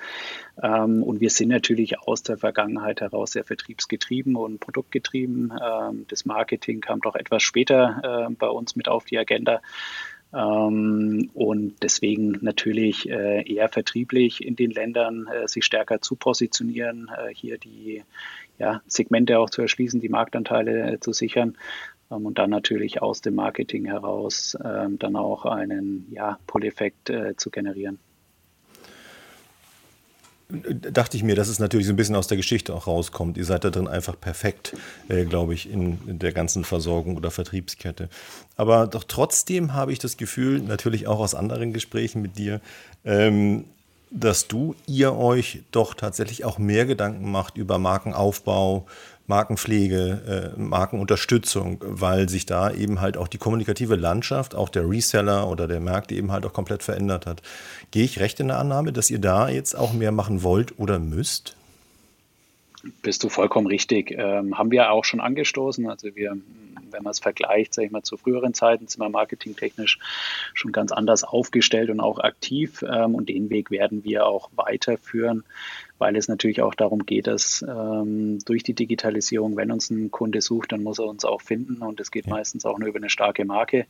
Ähm, 0.62 1.02
und 1.02 1.22
wir 1.22 1.30
sind 1.30 1.50
natürlich 1.50 2.00
aus 2.00 2.24
der 2.24 2.38
Vergangenheit 2.38 3.00
heraus 3.02 3.32
sehr 3.32 3.46
vertriebsgetrieben 3.46 4.36
und 4.36 4.60
produktgetrieben. 4.60 5.54
das 6.08 6.26
Marketing 6.26 6.82
kam 6.82 7.00
doch 7.00 7.16
etwas 7.16 7.44
später 7.44 8.30
bei 8.38 8.48
uns 8.48 8.76
mit 8.76 8.88
auf 8.90 9.06
die 9.06 9.18
Agenda. 9.18 9.62
Ähm, 10.34 11.30
und 11.34 11.76
deswegen 11.82 12.40
natürlich 12.42 13.10
äh, 13.10 13.44
eher 13.52 13.70
vertrieblich 13.70 14.46
in 14.46 14.56
den 14.56 14.72
Ländern 14.72 15.28
äh, 15.28 15.48
sich 15.48 15.66
stärker 15.66 16.02
zu 16.02 16.16
positionieren, 16.16 17.10
äh, 17.16 17.34
hier 17.34 17.58
die 17.58 18.04
ja, 18.58 18.82
Segmente 18.88 19.40
auch 19.40 19.50
zu 19.50 19.62
erschließen, 19.62 20.00
die 20.00 20.10
Marktanteile 20.10 21.00
zu 21.00 21.14
sichern. 21.14 21.58
Ähm, 22.12 22.26
und 22.26 22.38
dann 22.38 22.50
natürlich 22.50 23.02
aus 23.02 23.22
dem 23.22 23.36
Marketing 23.36 23.86
heraus 23.86 24.58
ähm, 24.64 25.00
dann 25.00 25.16
auch 25.16 25.46
einen 25.46 26.08
ja, 26.12 26.40
Pull-Effekt 26.48 27.12
zu 27.38 27.50
generieren 27.50 28.00
dachte 30.48 31.18
ich 31.18 31.24
mir, 31.24 31.36
dass 31.36 31.48
es 31.48 31.60
natürlich 31.60 31.88
so 31.88 31.94
ein 31.94 31.96
bisschen 31.96 32.16
aus 32.16 32.28
der 32.28 32.38
Geschichte 32.38 32.74
auch 32.74 32.88
rauskommt. 32.88 33.38
Ihr 33.38 33.46
seid 33.46 33.64
da 33.64 33.72
drin 33.72 33.88
einfach 33.88 34.20
perfekt, 34.20 34.76
äh, 35.10 35.26
glaube 35.26 35.54
ich, 35.54 35.70
in, 35.70 35.98
der 36.20 36.34
ganzen 36.34 36.64
Versorgung 36.64 37.18
oder 37.18 37.32
Vertriebskette. 37.32 38.10
Aber 38.56 38.88
doch 38.88 39.04
trotzdem 39.04 39.74
habe 39.74 39.92
ich 39.92 40.00
das 40.00 40.18
Gefühl, 40.18 40.60
natürlich 40.60 41.08
auch 41.08 41.20
aus 41.20 41.34
anderen 41.34 41.74
Gesprächen 41.74 42.22
mit 42.22 42.38
dir, 42.38 42.62
ähm, 43.04 43.66
dass 44.12 44.48
du, 44.48 44.76
ihr 44.86 45.16
euch 45.16 45.64
doch 45.72 45.94
tatsächlich 45.94 46.46
auch 46.46 46.58
mehr 46.58 46.86
Gedanken 46.86 47.32
macht 47.32 47.58
über 47.58 47.80
Markenaufbau, 47.80 48.86
Markenpflege, 49.28 50.54
äh, 50.56 50.60
Markenunterstützung, 50.60 51.84
weil 51.86 52.30
sich 52.30 52.46
da 52.46 52.72
eben 52.72 53.02
halt 53.02 53.18
auch 53.18 53.28
die 53.28 53.38
kommunikative 53.38 53.96
Landschaft, 53.96 54.56
auch 54.56 54.70
der 54.70 54.88
Reseller 54.88 55.50
oder 55.50 55.68
der 55.68 55.80
Markt 55.80 56.12
eben 56.12 56.32
halt 56.32 56.46
auch 56.46 56.54
komplett 56.54 56.84
verändert 56.84 57.26
hat. 57.26 57.42
Gehe 57.92 58.04
ich 58.04 58.20
recht 58.20 58.40
in 58.40 58.50
der 58.50 58.60
Annahme, 58.60 58.94
dass 58.94 59.10
ihr 59.10 59.20
da 59.20 59.50
jetzt 59.50 59.76
auch 59.76 59.94
mehr 59.94 60.12
machen 60.12 60.44
wollt 60.44 60.78
oder 60.80 61.00
müsst? 61.00 61.56
Bist 63.02 63.24
du 63.24 63.30
vollkommen 63.30 63.68
richtig. 63.68 64.12
Ähm, 64.12 64.58
haben 64.58 64.72
wir 64.72 64.92
auch 64.92 65.06
schon 65.06 65.20
angestoßen. 65.20 65.90
Also 65.90 66.16
wir, 66.16 66.38
wenn 66.92 67.04
man 67.04 67.12
es 67.12 67.20
vergleicht, 67.20 67.74
sage 67.74 67.88
ich 67.88 67.92
mal, 67.92 68.04
zu 68.04 68.18
früheren 68.18 68.54
Zeiten, 68.54 68.88
sind 68.88 69.02
wir 69.02 69.10
marketingtechnisch 69.10 70.00
schon 70.54 70.72
ganz 70.72 70.92
anders 70.92 71.24
aufgestellt 71.24 71.90
und 71.90 72.00
auch 72.00 72.20
aktiv. 72.20 72.84
Ähm, 72.88 73.16
und 73.16 73.30
den 73.30 73.50
Weg 73.50 73.72
werden 73.72 74.04
wir 74.04 74.28
auch 74.28 74.52
weiterführen, 74.56 75.44
weil 75.98 76.16
es 76.16 76.28
natürlich 76.28 76.62
auch 76.62 76.76
darum 76.76 77.06
geht, 77.06 77.28
dass 77.28 77.66
ähm, 77.68 78.40
durch 78.46 78.64
die 78.64 78.76
Digitalisierung, 78.76 79.56
wenn 79.56 79.72
uns 79.72 79.90
ein 79.90 80.12
Kunde 80.12 80.42
sucht, 80.42 80.72
dann 80.72 80.84
muss 80.84 81.00
er 81.00 81.06
uns 81.06 81.26
auch 81.26 81.42
finden. 81.42 81.82
Und 81.82 82.00
es 82.00 82.12
geht 82.12 82.28
ja. 82.28 82.34
meistens 82.34 82.66
auch 82.66 82.78
nur 82.78 82.90
über 82.90 83.00
eine 83.00 83.10
starke 83.10 83.46
Marke. 83.46 83.88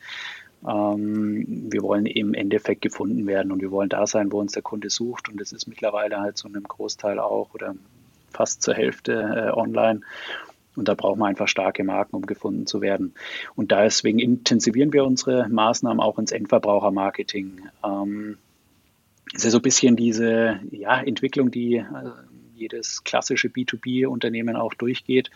Ähm, 0.66 1.68
wir 1.70 1.82
wollen 1.82 2.06
im 2.06 2.34
Endeffekt 2.34 2.82
gefunden 2.82 3.28
werden 3.28 3.52
und 3.52 3.62
wir 3.62 3.72
wollen 3.72 3.90
da 3.90 4.08
sein, 4.08 4.32
wo 4.32 4.40
uns 4.40 4.54
der 4.54 4.64
Kunde 4.64 4.90
sucht. 4.90 5.28
Und 5.30 5.42
das 5.42 5.52
ist 5.52 5.68
mittlerweile 5.68 6.20
halt 6.22 6.38
zu 6.38 6.48
einem 6.48 6.64
Großteil 6.64 7.20
auch 7.20 7.54
oder 7.54 7.76
fast 8.36 8.62
zur 8.62 8.74
Hälfte 8.74 9.14
äh, 9.14 9.52
online. 9.52 10.02
Und 10.76 10.88
da 10.90 10.94
brauchen 10.94 11.20
wir 11.20 11.26
einfach 11.26 11.48
starke 11.48 11.84
Marken, 11.84 12.16
um 12.16 12.26
gefunden 12.26 12.68
zu 12.68 12.82
werden. 12.82 13.14
Und 13.56 13.72
deswegen 13.72 14.20
intensivieren 14.20 14.92
wir 14.92 15.06
unsere 15.06 15.48
Maßnahmen 15.48 16.02
auch 16.02 16.20
ins 16.20 16.32
Endverbrauchermarketing. 16.32 17.70
Ähm, 17.84 18.38
es 19.34 19.46
ist 19.46 19.54
so 19.54 19.60
ein 19.60 19.64
bisschen 19.64 19.96
diese 19.96 20.60
ja, 20.72 21.02
Entwicklung, 21.02 21.50
die 21.50 21.78
äh, 21.78 21.84
jedes 22.56 23.04
klassische 23.04 23.50
B2B-Unternehmen 23.50 24.56
auch 24.56 24.74
durchgeht, 24.74 25.30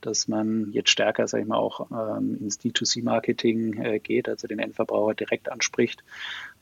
dass 0.00 0.28
man 0.28 0.72
jetzt 0.72 0.90
stärker, 0.90 1.26
sage 1.26 1.42
ich 1.42 1.48
mal, 1.48 1.56
auch 1.56 1.90
ähm, 1.90 2.38
ins 2.40 2.60
D2C-Marketing 2.60 3.82
äh, 3.82 3.98
geht, 3.98 4.28
also 4.28 4.46
den 4.46 4.58
Endverbraucher 4.58 5.14
direkt 5.14 5.50
anspricht. 5.50 6.04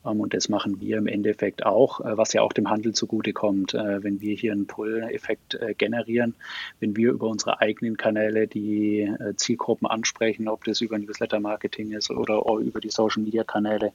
Ähm, 0.05 0.21
und 0.21 0.35
das 0.35 0.49
machen 0.49 0.81
wir 0.81 0.99
im 0.99 1.07
Endeffekt 1.07 1.65
auch, 1.65 2.01
äh, 2.01 2.17
was 2.17 2.33
ja 2.33 2.43
auch 2.43 2.53
dem 2.53 2.71
Handel 2.71 2.93
zugutekommt, 2.93 3.75
äh, 3.75 4.03
wenn 4.03 4.21
wir 4.21 4.35
hier 4.37 4.53
einen 4.53 4.67
Pull-Effekt 4.67 5.55
äh, 5.55 5.75
generieren, 5.75 6.35
wenn 6.81 6.97
wir 6.97 7.13
über 7.13 7.29
unsere 7.29 7.61
eigenen 7.61 7.97
Kanäle 7.97 8.47
die 8.47 9.11
Zielgruppen 9.37 9.87
ansprechen, 9.87 10.49
ob 10.49 10.65
das 10.65 10.81
über 10.81 10.99
Newsletter-Marketing 10.99 11.93
ist 11.93 12.11
oder 12.11 12.43
über 12.59 12.81
die 12.81 12.91
Social-Media-Kanäle, 12.91 13.93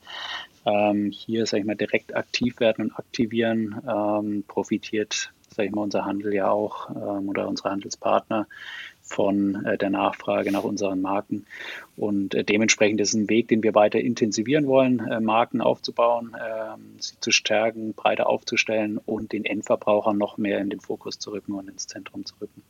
ähm, 0.65 1.11
hier, 1.11 1.45
sage 1.45 1.61
ich 1.61 1.67
mal, 1.67 1.75
direkt 1.75 2.15
aktiv 2.15 2.59
werden 2.59 2.85
und 2.85 2.97
aktivieren, 2.97 3.81
ähm, 3.87 4.43
profitiert 4.47 5.31
sage 5.49 5.69
ich 5.69 5.75
mal, 5.75 5.81
unser 5.81 6.05
Handel 6.05 6.33
ja 6.33 6.49
auch 6.49 6.89
oder 6.91 7.47
unsere 7.47 7.71
Handelspartner 7.71 8.47
von 9.09 9.65
äh, 9.65 9.77
der 9.77 9.89
Nachfrage 9.89 10.51
nach 10.51 10.63
unseren 10.63 11.01
Marken. 11.01 11.45
Und 11.97 12.35
äh, 12.35 12.43
dementsprechend 12.43 13.01
ist 13.01 13.09
es 13.09 13.15
ein 13.15 13.29
Weg, 13.29 13.47
den 13.47 13.63
wir 13.63 13.73
weiter 13.75 13.99
intensivieren 13.99 14.67
wollen, 14.67 14.99
äh, 14.99 15.19
Marken 15.19 15.61
aufzubauen, 15.61 16.35
ähm, 16.35 16.95
sie 16.99 17.19
zu 17.19 17.31
stärken, 17.31 17.93
breiter 17.93 18.27
aufzustellen 18.27 18.99
und 19.03 19.33
den 19.33 19.45
Endverbraucher 19.45 20.13
noch 20.13 20.37
mehr 20.37 20.59
in 20.59 20.69
den 20.69 20.79
Fokus 20.79 21.19
zu 21.19 21.31
rücken 21.31 21.53
und 21.53 21.69
ins 21.69 21.87
Zentrum 21.87 22.25
zu 22.25 22.35
rücken. 22.39 22.61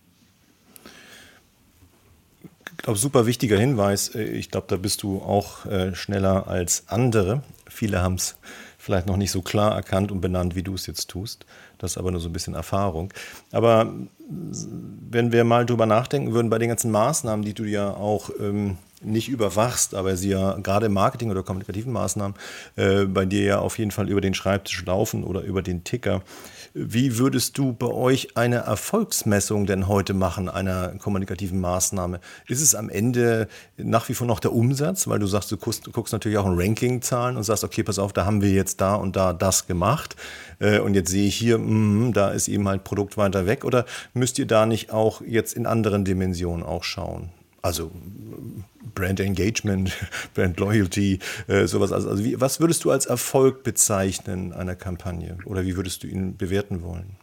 Ich 2.71 2.83
glaube, 2.83 2.97
super 2.97 3.25
wichtiger 3.25 3.57
Hinweis. 3.57 4.15
Ich 4.15 4.51
glaube, 4.51 4.67
da 4.69 4.77
bist 4.77 5.03
du 5.03 5.17
auch 5.17 5.65
schneller 5.93 6.47
als 6.47 6.85
andere. 6.87 7.43
Viele 7.67 8.01
haben 8.01 8.13
es 8.13 8.37
vielleicht 8.77 9.05
noch 9.05 9.17
nicht 9.17 9.31
so 9.31 9.41
klar 9.41 9.75
erkannt 9.75 10.13
und 10.13 10.21
benannt, 10.21 10.55
wie 10.55 10.63
du 10.63 10.75
es 10.75 10.87
jetzt 10.87 11.09
tust. 11.09 11.45
Das 11.79 11.91
ist 11.91 11.97
aber 11.97 12.11
nur 12.11 12.21
so 12.21 12.29
ein 12.29 12.33
bisschen 12.33 12.53
Erfahrung. 12.53 13.11
Aber 13.51 13.91
wenn 15.09 15.31
wir 15.31 15.43
mal 15.43 15.65
drüber 15.65 15.87
nachdenken 15.87 16.33
würden, 16.33 16.49
bei 16.49 16.59
den 16.59 16.69
ganzen 16.69 16.91
Maßnahmen, 16.91 17.43
die 17.43 17.53
du 17.53 17.63
ja 17.63 17.89
auch 17.91 18.29
ähm, 18.39 18.77
nicht 19.01 19.29
überwachst, 19.29 19.95
aber 19.95 20.15
sie 20.15 20.29
ja 20.29 20.57
gerade 20.61 20.87
im 20.87 20.93
Marketing 20.93 21.31
oder 21.31 21.41
kommunikativen 21.41 21.93
Maßnahmen 21.93 22.35
äh, 22.75 23.05
bei 23.05 23.25
dir 23.25 23.43
ja 23.43 23.59
auf 23.59 23.79
jeden 23.79 23.91
Fall 23.91 24.09
über 24.09 24.21
den 24.21 24.33
Schreibtisch 24.33 24.85
laufen 24.85 25.23
oder 25.23 25.41
über 25.41 25.61
den 25.61 25.83
Ticker. 25.83 26.21
Wie 26.73 27.17
würdest 27.17 27.57
du 27.57 27.73
bei 27.73 27.87
euch 27.87 28.37
eine 28.37 28.57
Erfolgsmessung 28.57 29.65
denn 29.65 29.87
heute 29.87 30.13
machen, 30.13 30.49
einer 30.49 30.89
kommunikativen 30.99 31.59
Maßnahme? 31.59 32.19
Ist 32.47 32.61
es 32.61 32.75
am 32.75 32.89
Ende 32.89 33.47
nach 33.77 34.07
wie 34.07 34.13
vor 34.13 34.27
noch 34.27 34.39
der 34.39 34.53
Umsatz, 34.53 35.07
weil 35.07 35.17
du 35.17 35.25
sagst, 35.25 35.51
du 35.51 35.57
guckst, 35.57 35.87
du 35.87 35.91
guckst 35.91 36.13
natürlich 36.13 36.37
auch 36.37 36.45
in 36.45 36.59
Ranking-Zahlen 36.59 37.37
und 37.37 37.43
sagst, 37.43 37.63
okay, 37.63 37.81
pass 37.81 37.97
auf, 37.97 38.13
da 38.13 38.25
haben 38.25 38.41
wir 38.41 38.51
jetzt 38.51 38.81
da 38.81 38.95
und 38.95 39.15
da 39.15 39.33
das 39.33 39.65
gemacht 39.65 40.15
äh, 40.59 40.79
und 40.79 40.93
jetzt 40.93 41.09
sehe 41.09 41.27
ich 41.27 41.35
hier, 41.35 41.57
mh, 41.57 42.11
da 42.11 42.29
ist 42.29 42.47
eben 42.47 42.67
halt 42.67 42.83
Produkt 42.83 43.17
weiter 43.17 43.47
weg 43.47 43.65
oder 43.65 43.85
müsst 44.13 44.37
ihr 44.37 44.45
da 44.45 44.65
nicht 44.65 44.91
auch 44.91 45.21
jetzt 45.21 45.53
in 45.53 45.65
anderen 45.65 46.05
Dimensionen 46.05 46.63
auch 46.63 46.83
schauen? 46.83 47.29
Also 47.61 47.91
Brand 48.95 49.19
Engagement, 49.19 49.91
Brand 50.33 50.59
Loyalty, 50.59 51.19
äh, 51.47 51.65
sowas. 51.65 51.91
Also, 51.91 52.09
also 52.09 52.23
wie, 52.23 52.39
was 52.39 52.59
würdest 52.59 52.83
du 52.83 52.91
als 52.91 53.05
Erfolg 53.05 53.63
bezeichnen 53.63 54.53
einer 54.53 54.75
Kampagne 54.75 55.37
oder 55.45 55.65
wie 55.65 55.75
würdest 55.75 56.03
du 56.03 56.07
ihn 56.07 56.37
bewerten 56.37 56.81
wollen? 56.81 57.17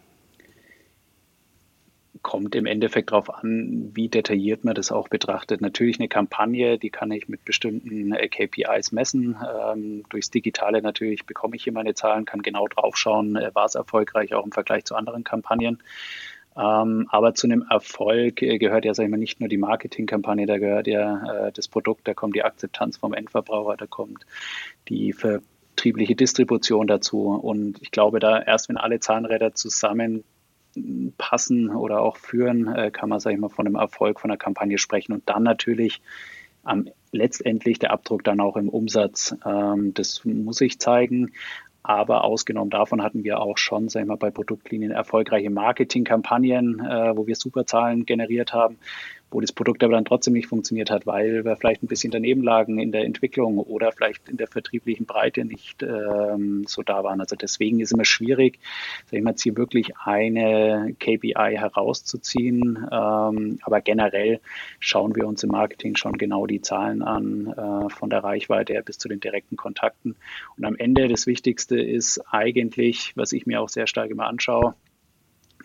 Kommt 2.22 2.56
im 2.56 2.66
Endeffekt 2.66 3.12
darauf 3.12 3.32
an, 3.32 3.92
wie 3.94 4.08
detailliert 4.08 4.64
man 4.64 4.74
das 4.74 4.90
auch 4.90 5.08
betrachtet. 5.08 5.60
Natürlich 5.60 6.00
eine 6.00 6.08
Kampagne, 6.08 6.76
die 6.76 6.90
kann 6.90 7.12
ich 7.12 7.28
mit 7.28 7.44
bestimmten 7.44 8.12
äh, 8.12 8.28
KPIs 8.28 8.90
messen. 8.90 9.36
Ähm, 9.70 10.02
durchs 10.08 10.30
Digitale 10.30 10.82
natürlich 10.82 11.24
bekomme 11.24 11.56
ich 11.56 11.64
hier 11.64 11.72
meine 11.72 11.94
Zahlen, 11.94 12.24
kann 12.24 12.42
genau 12.42 12.66
drauf 12.66 12.96
schauen, 12.96 13.36
äh, 13.36 13.54
war 13.54 13.66
es 13.66 13.76
erfolgreich 13.76 14.34
auch 14.34 14.44
im 14.44 14.52
Vergleich 14.52 14.84
zu 14.84 14.96
anderen 14.96 15.24
Kampagnen. 15.24 15.78
Ähm, 16.56 17.06
aber 17.10 17.34
zu 17.34 17.46
einem 17.46 17.64
Erfolg 17.68 18.42
äh, 18.42 18.58
gehört 18.58 18.84
ja, 18.84 18.94
sag 18.94 19.04
ich 19.04 19.10
mal, 19.10 19.18
nicht 19.18 19.40
nur 19.40 19.48
die 19.48 19.58
Marketingkampagne, 19.58 20.46
da 20.46 20.58
gehört 20.58 20.86
ja 20.86 21.48
äh, 21.48 21.52
das 21.52 21.68
Produkt, 21.68 22.08
da 22.08 22.14
kommt 22.14 22.34
die 22.34 22.44
Akzeptanz 22.44 22.96
vom 22.96 23.12
Endverbraucher, 23.12 23.76
da 23.76 23.86
kommt 23.86 24.24
die 24.88 25.12
vertriebliche 25.12 26.16
Distribution 26.16 26.86
dazu. 26.86 27.26
Und 27.26 27.82
ich 27.82 27.90
glaube, 27.90 28.20
da 28.20 28.40
erst 28.40 28.68
wenn 28.68 28.78
alle 28.78 29.00
Zahnräder 29.00 29.54
zusammen 29.54 30.24
passen 31.18 31.70
oder 31.70 32.00
auch 32.00 32.16
führen, 32.16 32.68
äh, 32.68 32.90
kann 32.90 33.08
man, 33.08 33.20
sag 33.20 33.32
ich 33.32 33.38
mal, 33.38 33.48
von 33.48 33.66
einem 33.66 33.76
Erfolg 33.76 34.20
von 34.20 34.30
einer 34.30 34.38
Kampagne 34.38 34.78
sprechen. 34.78 35.12
Und 35.12 35.28
dann 35.28 35.42
natürlich 35.42 36.00
am 36.62 36.88
letztendlich 37.12 37.78
der 37.78 37.92
Abdruck 37.92 38.24
dann 38.24 38.40
auch 38.40 38.56
im 38.56 38.68
Umsatz. 38.68 39.34
Ähm, 39.44 39.94
das 39.94 40.24
muss 40.24 40.60
ich 40.60 40.78
zeigen. 40.78 41.32
Aber 41.86 42.24
ausgenommen 42.24 42.70
davon 42.70 43.00
hatten 43.00 43.22
wir 43.22 43.40
auch 43.40 43.58
schon, 43.58 43.88
sagen 43.88 44.06
wir 44.06 44.14
mal, 44.14 44.16
bei 44.16 44.32
Produktlinien 44.32 44.90
erfolgreiche 44.90 45.50
Marketingkampagnen, 45.50 46.80
äh, 46.80 47.16
wo 47.16 47.28
wir 47.28 47.36
super 47.36 47.64
Zahlen 47.64 48.06
generiert 48.06 48.52
haben 48.52 48.76
wo 49.30 49.40
das 49.40 49.52
Produkt 49.52 49.82
aber 49.82 49.94
dann 49.94 50.04
trotzdem 50.04 50.34
nicht 50.34 50.46
funktioniert 50.46 50.90
hat, 50.90 51.06
weil 51.06 51.44
wir 51.44 51.56
vielleicht 51.56 51.82
ein 51.82 51.88
bisschen 51.88 52.10
daneben 52.10 52.42
lagen 52.42 52.78
in 52.78 52.92
der 52.92 53.04
Entwicklung 53.04 53.58
oder 53.58 53.90
vielleicht 53.92 54.28
in 54.28 54.36
der 54.36 54.46
vertrieblichen 54.46 55.06
Breite 55.06 55.44
nicht 55.44 55.82
ähm, 55.82 56.64
so 56.66 56.82
da 56.82 57.02
waren. 57.02 57.20
Also 57.20 57.34
deswegen 57.36 57.80
ist 57.80 57.92
immer 57.92 58.04
schwierig, 58.04 58.60
sag 59.06 59.18
ich 59.18 59.24
mal, 59.24 59.34
hier 59.36 59.56
wirklich 59.56 59.96
eine 59.98 60.94
KPI 60.98 61.56
herauszuziehen. 61.56 62.86
Ähm, 62.90 63.58
aber 63.62 63.80
generell 63.80 64.40
schauen 64.78 65.14
wir 65.16 65.26
uns 65.26 65.42
im 65.42 65.50
Marketing 65.50 65.96
schon 65.96 66.16
genau 66.18 66.46
die 66.46 66.60
Zahlen 66.60 67.02
an, 67.02 67.48
äh, 67.48 67.90
von 67.90 68.10
der 68.10 68.22
Reichweite 68.22 68.74
her 68.74 68.82
bis 68.82 68.98
zu 68.98 69.08
den 69.08 69.20
direkten 69.20 69.56
Kontakten. 69.56 70.16
Und 70.56 70.64
am 70.64 70.76
Ende 70.76 71.08
das 71.08 71.26
Wichtigste 71.26 71.80
ist 71.80 72.20
eigentlich, 72.30 73.12
was 73.16 73.32
ich 73.32 73.46
mir 73.46 73.60
auch 73.60 73.68
sehr 73.68 73.86
stark 73.86 74.10
immer 74.10 74.26
anschaue, 74.26 74.74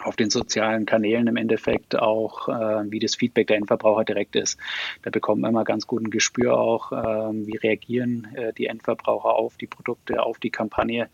auf 0.03 0.15
den 0.15 0.29
sozialen 0.29 0.85
Kanälen 0.85 1.27
im 1.27 1.37
Endeffekt 1.37 1.95
auch, 1.97 2.47
äh, 2.47 2.91
wie 2.91 2.99
das 2.99 3.15
Feedback 3.15 3.47
der 3.47 3.57
Endverbraucher 3.57 4.03
direkt 4.03 4.35
ist. 4.35 4.59
Da 5.03 5.09
bekommt 5.09 5.41
man 5.41 5.51
immer 5.51 5.63
ganz 5.63 5.87
guten 5.87 6.09
Gespür 6.09 6.57
auch, 6.57 6.91
äh, 6.91 6.95
wie 6.95 7.57
reagieren 7.57 8.27
äh, 8.35 8.53
die 8.53 8.67
Endverbraucher 8.67 9.35
auf 9.35 9.57
die 9.57 9.67
Produkte, 9.67 10.23
auf 10.23 10.39
die 10.39 10.49
Kampagne. 10.49 11.09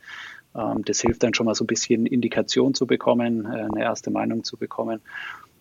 Ähm, 0.55 0.83
das 0.83 1.01
hilft 1.01 1.23
dann 1.23 1.33
schon 1.33 1.45
mal 1.45 1.55
so 1.55 1.63
ein 1.63 1.67
bisschen 1.67 2.05
Indikation 2.05 2.73
zu 2.73 2.87
bekommen, 2.87 3.45
äh, 3.45 3.67
eine 3.71 3.83
erste 3.83 4.11
Meinung 4.11 4.43
zu 4.43 4.57
bekommen. 4.57 5.01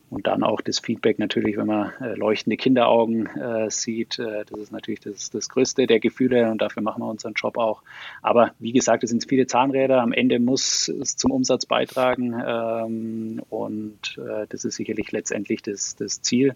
Und 0.08 0.28
dann 0.28 0.44
auch 0.44 0.60
das 0.60 0.78
Feedback 0.78 1.18
natürlich, 1.18 1.56
wenn 1.56 1.66
man 1.66 1.92
äh, 2.00 2.14
leuchtende 2.14 2.56
Kinderaugen 2.56 3.26
äh, 3.26 3.70
sieht. 3.70 4.20
Äh, 4.20 4.44
das 4.44 4.60
ist 4.60 4.72
natürlich 4.72 5.00
das, 5.00 5.30
das 5.30 5.48
Größte 5.48 5.86
der 5.88 5.98
Gefühle 5.98 6.50
und 6.50 6.62
dafür 6.62 6.82
machen 6.82 7.02
wir 7.02 7.08
unseren 7.08 7.34
Job 7.34 7.58
auch. 7.58 7.82
Aber 8.22 8.52
wie 8.60 8.72
gesagt, 8.72 9.02
es 9.02 9.10
sind 9.10 9.26
viele 9.28 9.46
Zahnräder. 9.48 10.00
Am 10.00 10.12
Ende 10.12 10.38
muss 10.38 10.88
es 10.88 11.16
zum 11.16 11.32
Umsatz 11.32 11.66
beitragen 11.66 12.40
ähm, 12.46 13.42
und 13.50 14.16
äh, 14.18 14.46
das 14.48 14.64
ist 14.64 14.76
sicherlich 14.76 15.10
letztendlich 15.10 15.62
das, 15.62 15.96
das 15.96 16.22
Ziel. 16.22 16.54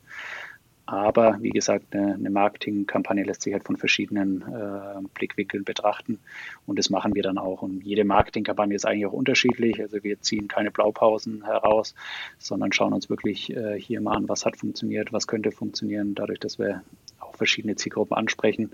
Aber 0.90 1.38
wie 1.40 1.50
gesagt, 1.50 1.94
eine, 1.94 2.30
Marketingkampagne 2.30 3.22
lässt 3.22 3.42
sich 3.42 3.52
halt 3.52 3.62
von 3.62 3.76
verschiedenen 3.76 4.42
äh, 4.42 5.06
Blickwinkeln 5.14 5.62
betrachten. 5.62 6.18
Und 6.66 6.80
das 6.80 6.90
machen 6.90 7.14
wir 7.14 7.22
dann 7.22 7.38
auch. 7.38 7.62
Und 7.62 7.84
jede 7.84 8.02
Marketingkampagne 8.02 8.74
ist 8.74 8.84
eigentlich 8.84 9.06
auch 9.06 9.12
unterschiedlich. 9.12 9.80
Also 9.80 10.02
wir 10.02 10.20
ziehen 10.20 10.48
keine 10.48 10.72
Blaupausen 10.72 11.44
heraus, 11.44 11.94
sondern 12.38 12.72
schauen 12.72 12.92
uns 12.92 13.08
wirklich 13.08 13.54
äh, 13.54 13.78
hier 13.80 14.00
mal 14.00 14.16
an, 14.16 14.28
was 14.28 14.44
hat 14.44 14.56
funktioniert, 14.56 15.12
was 15.12 15.28
könnte 15.28 15.52
funktionieren, 15.52 16.16
dadurch, 16.16 16.40
dass 16.40 16.58
wir 16.58 16.82
auch 17.20 17.36
verschiedene 17.36 17.76
Zielgruppen 17.76 18.16
ansprechen. 18.16 18.72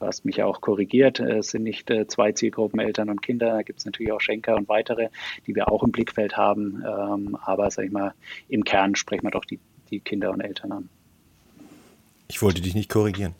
Du 0.00 0.06
hast 0.06 0.24
mich 0.24 0.38
ja 0.38 0.46
auch 0.46 0.62
korrigiert. 0.62 1.20
Es 1.20 1.50
sind 1.50 1.64
nicht 1.64 1.90
äh, 1.90 2.06
zwei 2.06 2.32
Zielgruppen, 2.32 2.80
Eltern 2.80 3.10
und 3.10 3.20
Kinder. 3.20 3.50
Da 3.50 3.62
gibt 3.62 3.80
es 3.80 3.84
natürlich 3.84 4.12
auch 4.12 4.22
Schenker 4.22 4.56
und 4.56 4.70
weitere, 4.70 5.10
die 5.46 5.54
wir 5.54 5.70
auch 5.70 5.82
im 5.82 5.92
Blickfeld 5.92 6.34
haben. 6.34 6.82
Ähm, 6.82 7.36
aber 7.36 7.70
sag 7.70 7.84
ich 7.84 7.92
mal, 7.92 8.14
im 8.48 8.64
Kern 8.64 8.94
sprechen 8.94 9.24
wir 9.24 9.30
doch 9.32 9.44
die, 9.44 9.60
die 9.90 10.00
Kinder 10.00 10.30
und 10.30 10.40
Eltern 10.40 10.72
an. 10.72 10.88
Ich 12.32 12.40
wollte 12.40 12.62
dich 12.62 12.74
nicht 12.74 12.88
korrigieren. 12.88 13.34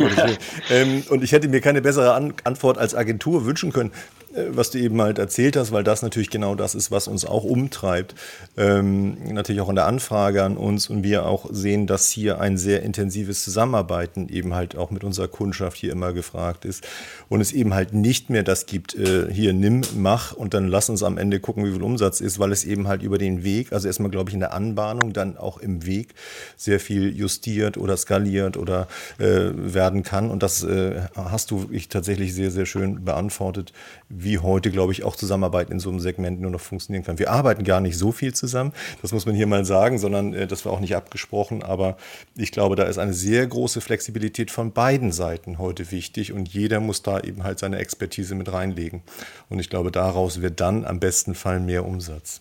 ähm, 0.70 1.04
und 1.10 1.22
ich 1.22 1.32
hätte 1.32 1.46
mir 1.46 1.60
keine 1.60 1.82
bessere 1.82 2.14
An 2.14 2.32
Antwort 2.42 2.78
als 2.78 2.94
Agentur 2.94 3.44
wünschen 3.44 3.70
können. 3.70 3.92
Äh, 4.34 4.56
was 4.56 4.70
du 4.70 4.78
eben 4.78 5.00
halt 5.00 5.18
erzählt 5.18 5.56
hast, 5.56 5.72
weil 5.72 5.84
das 5.84 6.02
natürlich 6.02 6.30
genau 6.30 6.54
das 6.54 6.74
ist, 6.74 6.90
was 6.90 7.08
uns 7.08 7.24
auch 7.24 7.44
umtreibt. 7.44 8.14
Ähm, 8.56 9.16
natürlich 9.32 9.60
auch 9.60 9.68
in 9.68 9.74
der 9.74 9.86
Anfrage 9.86 10.42
an 10.42 10.56
uns 10.56 10.88
und 10.88 11.02
wir 11.02 11.26
auch 11.26 11.46
sehen, 11.50 11.86
dass 11.86 12.10
hier 12.10 12.40
ein 12.40 12.58
sehr 12.58 12.82
intensives 12.82 13.42
Zusammenarbeiten 13.42 14.28
eben 14.28 14.54
halt 14.54 14.76
auch 14.76 14.90
mit 14.90 15.04
unserer 15.04 15.28
Kundschaft 15.28 15.76
hier 15.76 15.92
immer 15.92 16.12
gefragt 16.12 16.64
ist 16.64 16.86
und 17.28 17.40
es 17.40 17.52
eben 17.52 17.74
halt 17.74 17.94
nicht 17.94 18.30
mehr 18.30 18.42
das 18.42 18.66
gibt, 18.66 18.94
äh, 18.94 19.32
hier 19.32 19.52
nimm, 19.52 19.82
mach 19.96 20.32
und 20.32 20.54
dann 20.54 20.68
lass 20.68 20.90
uns 20.90 21.02
am 21.02 21.18
Ende 21.18 21.40
gucken, 21.40 21.64
wie 21.64 21.72
viel 21.72 21.82
Umsatz 21.82 22.20
ist, 22.20 22.38
weil 22.38 22.52
es 22.52 22.64
eben 22.64 22.88
halt 22.88 23.02
über 23.02 23.18
den 23.18 23.44
Weg, 23.44 23.72
also 23.72 23.86
erstmal 23.86 24.10
glaube 24.10 24.30
ich 24.30 24.34
in 24.34 24.40
der 24.40 24.52
Anbahnung, 24.52 25.12
dann 25.12 25.36
auch 25.36 25.58
im 25.58 25.86
Weg 25.86 26.14
sehr 26.56 26.80
viel 26.80 27.16
justiert 27.16 27.76
oder 27.76 27.96
skaliert 27.98 28.56
oder 28.56 28.88
äh, 29.18 29.50
werden 29.54 30.02
kann 30.02 30.30
und 30.30 30.42
das 30.42 30.62
äh, 30.62 31.02
hast 31.14 31.50
du 31.50 31.68
ich 31.70 31.88
tatsächlich 31.88 32.34
sehr, 32.34 32.50
sehr 32.50 32.66
schön 32.66 33.04
beantwortet 33.04 33.72
wie 34.08 34.38
heute, 34.38 34.70
glaube 34.70 34.92
ich, 34.92 35.04
auch 35.04 35.16
Zusammenarbeit 35.16 35.70
in 35.70 35.80
so 35.80 35.90
einem 35.90 36.00
Segment 36.00 36.40
nur 36.40 36.50
noch 36.50 36.60
funktionieren 36.60 37.04
kann. 37.04 37.18
Wir 37.18 37.30
arbeiten 37.30 37.64
gar 37.64 37.80
nicht 37.80 37.98
so 37.98 38.12
viel 38.12 38.34
zusammen, 38.34 38.72
das 39.02 39.12
muss 39.12 39.26
man 39.26 39.34
hier 39.34 39.46
mal 39.46 39.64
sagen, 39.64 39.98
sondern 39.98 40.34
äh, 40.34 40.46
das 40.46 40.64
war 40.64 40.72
auch 40.72 40.80
nicht 40.80 40.96
abgesprochen. 40.96 41.62
Aber 41.62 41.96
ich 42.36 42.52
glaube, 42.52 42.76
da 42.76 42.84
ist 42.84 42.98
eine 42.98 43.14
sehr 43.14 43.46
große 43.46 43.80
Flexibilität 43.80 44.50
von 44.50 44.72
beiden 44.72 45.12
Seiten 45.12 45.58
heute 45.58 45.90
wichtig 45.90 46.32
und 46.32 46.48
jeder 46.48 46.80
muss 46.80 47.02
da 47.02 47.20
eben 47.20 47.44
halt 47.44 47.58
seine 47.58 47.78
Expertise 47.78 48.34
mit 48.34 48.52
reinlegen. 48.52 49.02
Und 49.48 49.58
ich 49.58 49.70
glaube, 49.70 49.90
daraus 49.90 50.40
wird 50.40 50.60
dann 50.60 50.84
am 50.84 51.00
besten 51.00 51.34
Fall 51.34 51.60
mehr 51.60 51.84
Umsatz. 51.84 52.40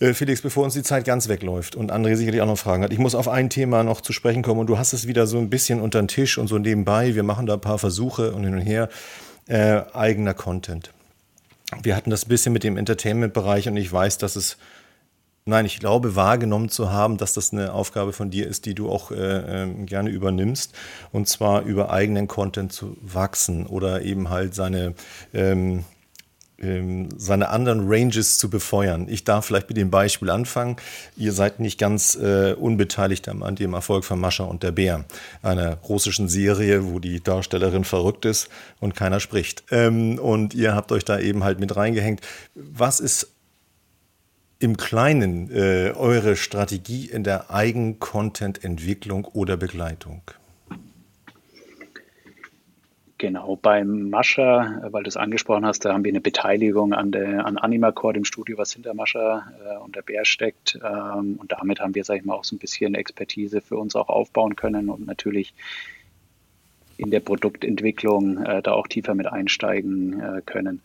Äh, 0.00 0.12
Felix, 0.12 0.42
bevor 0.42 0.64
uns 0.64 0.74
die 0.74 0.82
Zeit 0.82 1.04
ganz 1.04 1.28
wegläuft 1.28 1.76
und 1.76 1.92
André 1.92 2.16
sicherlich 2.16 2.40
auch 2.40 2.46
noch 2.46 2.58
Fragen 2.58 2.82
hat, 2.82 2.92
ich 2.92 2.98
muss 2.98 3.14
auf 3.14 3.28
ein 3.28 3.48
Thema 3.50 3.84
noch 3.84 4.00
zu 4.00 4.12
sprechen 4.12 4.42
kommen 4.42 4.60
und 4.60 4.66
du 4.66 4.78
hast 4.78 4.92
es 4.92 5.06
wieder 5.06 5.26
so 5.26 5.38
ein 5.38 5.50
bisschen 5.50 5.80
unter 5.80 6.02
den 6.02 6.08
Tisch 6.08 6.38
und 6.38 6.48
so 6.48 6.58
nebenbei. 6.58 7.14
Wir 7.14 7.22
machen 7.22 7.46
da 7.46 7.54
ein 7.54 7.60
paar 7.60 7.78
Versuche 7.78 8.32
und 8.32 8.44
hin 8.44 8.54
und 8.54 8.60
her 8.60 8.88
äh, 9.46 9.82
eigener 9.92 10.34
Content. 10.34 10.92
Wir 11.82 11.96
hatten 11.96 12.10
das 12.10 12.26
ein 12.26 12.28
bisschen 12.28 12.52
mit 12.52 12.64
dem 12.64 12.76
Entertainment-Bereich 12.76 13.68
und 13.68 13.76
ich 13.76 13.92
weiß, 13.92 14.18
dass 14.18 14.36
es, 14.36 14.58
nein, 15.44 15.64
ich 15.64 15.78
glaube, 15.78 16.16
wahrgenommen 16.16 16.68
zu 16.68 16.90
haben, 16.92 17.16
dass 17.16 17.32
das 17.32 17.52
eine 17.52 17.72
Aufgabe 17.72 18.12
von 18.12 18.30
dir 18.30 18.46
ist, 18.46 18.66
die 18.66 18.74
du 18.74 18.90
auch 18.90 19.10
äh, 19.10 19.64
äh, 19.64 19.84
gerne 19.84 20.10
übernimmst. 20.10 20.74
Und 21.12 21.28
zwar 21.28 21.62
über 21.62 21.90
eigenen 21.90 22.28
Content 22.28 22.72
zu 22.72 22.96
wachsen 23.00 23.66
oder 23.66 24.02
eben 24.02 24.28
halt 24.28 24.54
seine, 24.54 24.94
ähm, 25.32 25.84
ähm, 25.84 25.84
seine 27.16 27.48
anderen 27.48 27.82
Ranges 27.86 28.38
zu 28.38 28.50
befeuern. 28.50 29.06
Ich 29.08 29.24
darf 29.24 29.46
vielleicht 29.46 29.68
mit 29.68 29.76
dem 29.76 29.90
Beispiel 29.90 30.30
anfangen. 30.30 30.76
Ihr 31.16 31.32
seid 31.32 31.60
nicht 31.60 31.78
ganz 31.78 32.14
äh, 32.16 32.52
unbeteiligt 32.52 33.28
an 33.28 33.56
dem 33.56 33.74
Erfolg 33.74 34.04
von 34.04 34.20
Mascha 34.20 34.44
und 34.44 34.62
der 34.62 34.72
Bär, 34.72 35.04
einer 35.42 35.76
russischen 35.88 36.28
Serie, 36.28 36.84
wo 36.92 36.98
die 36.98 37.22
Darstellerin 37.22 37.84
verrückt 37.84 38.24
ist 38.24 38.48
und 38.80 38.94
keiner 38.94 39.20
spricht. 39.20 39.64
Ähm, 39.70 40.18
und 40.18 40.54
ihr 40.54 40.74
habt 40.74 40.92
euch 40.92 41.04
da 41.04 41.18
eben 41.18 41.44
halt 41.44 41.60
mit 41.60 41.76
reingehängt. 41.76 42.20
Was 42.54 43.00
ist 43.00 43.28
im 44.58 44.76
Kleinen 44.76 45.50
äh, 45.50 45.92
eure 45.94 46.36
Strategie 46.36 47.06
in 47.06 47.24
der 47.24 47.52
Eigen-Content-Entwicklung 47.52 49.24
oder 49.26 49.56
Begleitung? 49.56 50.22
Genau, 53.18 53.54
beim 53.54 54.10
Mascha, 54.10 54.82
äh, 54.82 54.92
weil 54.92 55.04
du 55.04 55.08
es 55.08 55.16
angesprochen 55.16 55.64
hast, 55.64 55.84
da 55.84 55.92
haben 55.92 56.04
wir 56.04 56.10
eine 56.10 56.20
Beteiligung 56.20 56.92
an, 56.92 57.12
der, 57.12 57.46
an 57.46 57.58
Animacore, 57.58 58.14
dem 58.14 58.24
Studio, 58.24 58.58
was 58.58 58.72
hinter 58.72 58.92
Mascha 58.92 59.52
äh, 59.64 59.78
und 59.78 59.94
der 59.94 60.02
Bär 60.02 60.24
steckt. 60.24 60.78
Ähm, 60.84 61.36
und 61.38 61.52
damit 61.52 61.80
haben 61.80 61.94
wir, 61.94 62.02
sag 62.04 62.16
ich 62.16 62.24
mal, 62.24 62.34
auch 62.34 62.44
so 62.44 62.56
ein 62.56 62.58
bisschen 62.58 62.94
Expertise 62.94 63.60
für 63.60 63.76
uns 63.78 63.94
auch 63.94 64.08
aufbauen 64.08 64.56
können 64.56 64.88
und 64.88 65.06
natürlich 65.06 65.54
in 66.96 67.10
der 67.10 67.20
Produktentwicklung 67.20 68.44
äh, 68.44 68.62
da 68.62 68.72
auch 68.72 68.88
tiefer 68.88 69.14
mit 69.14 69.26
einsteigen 69.26 70.20
äh, 70.20 70.42
können. 70.44 70.80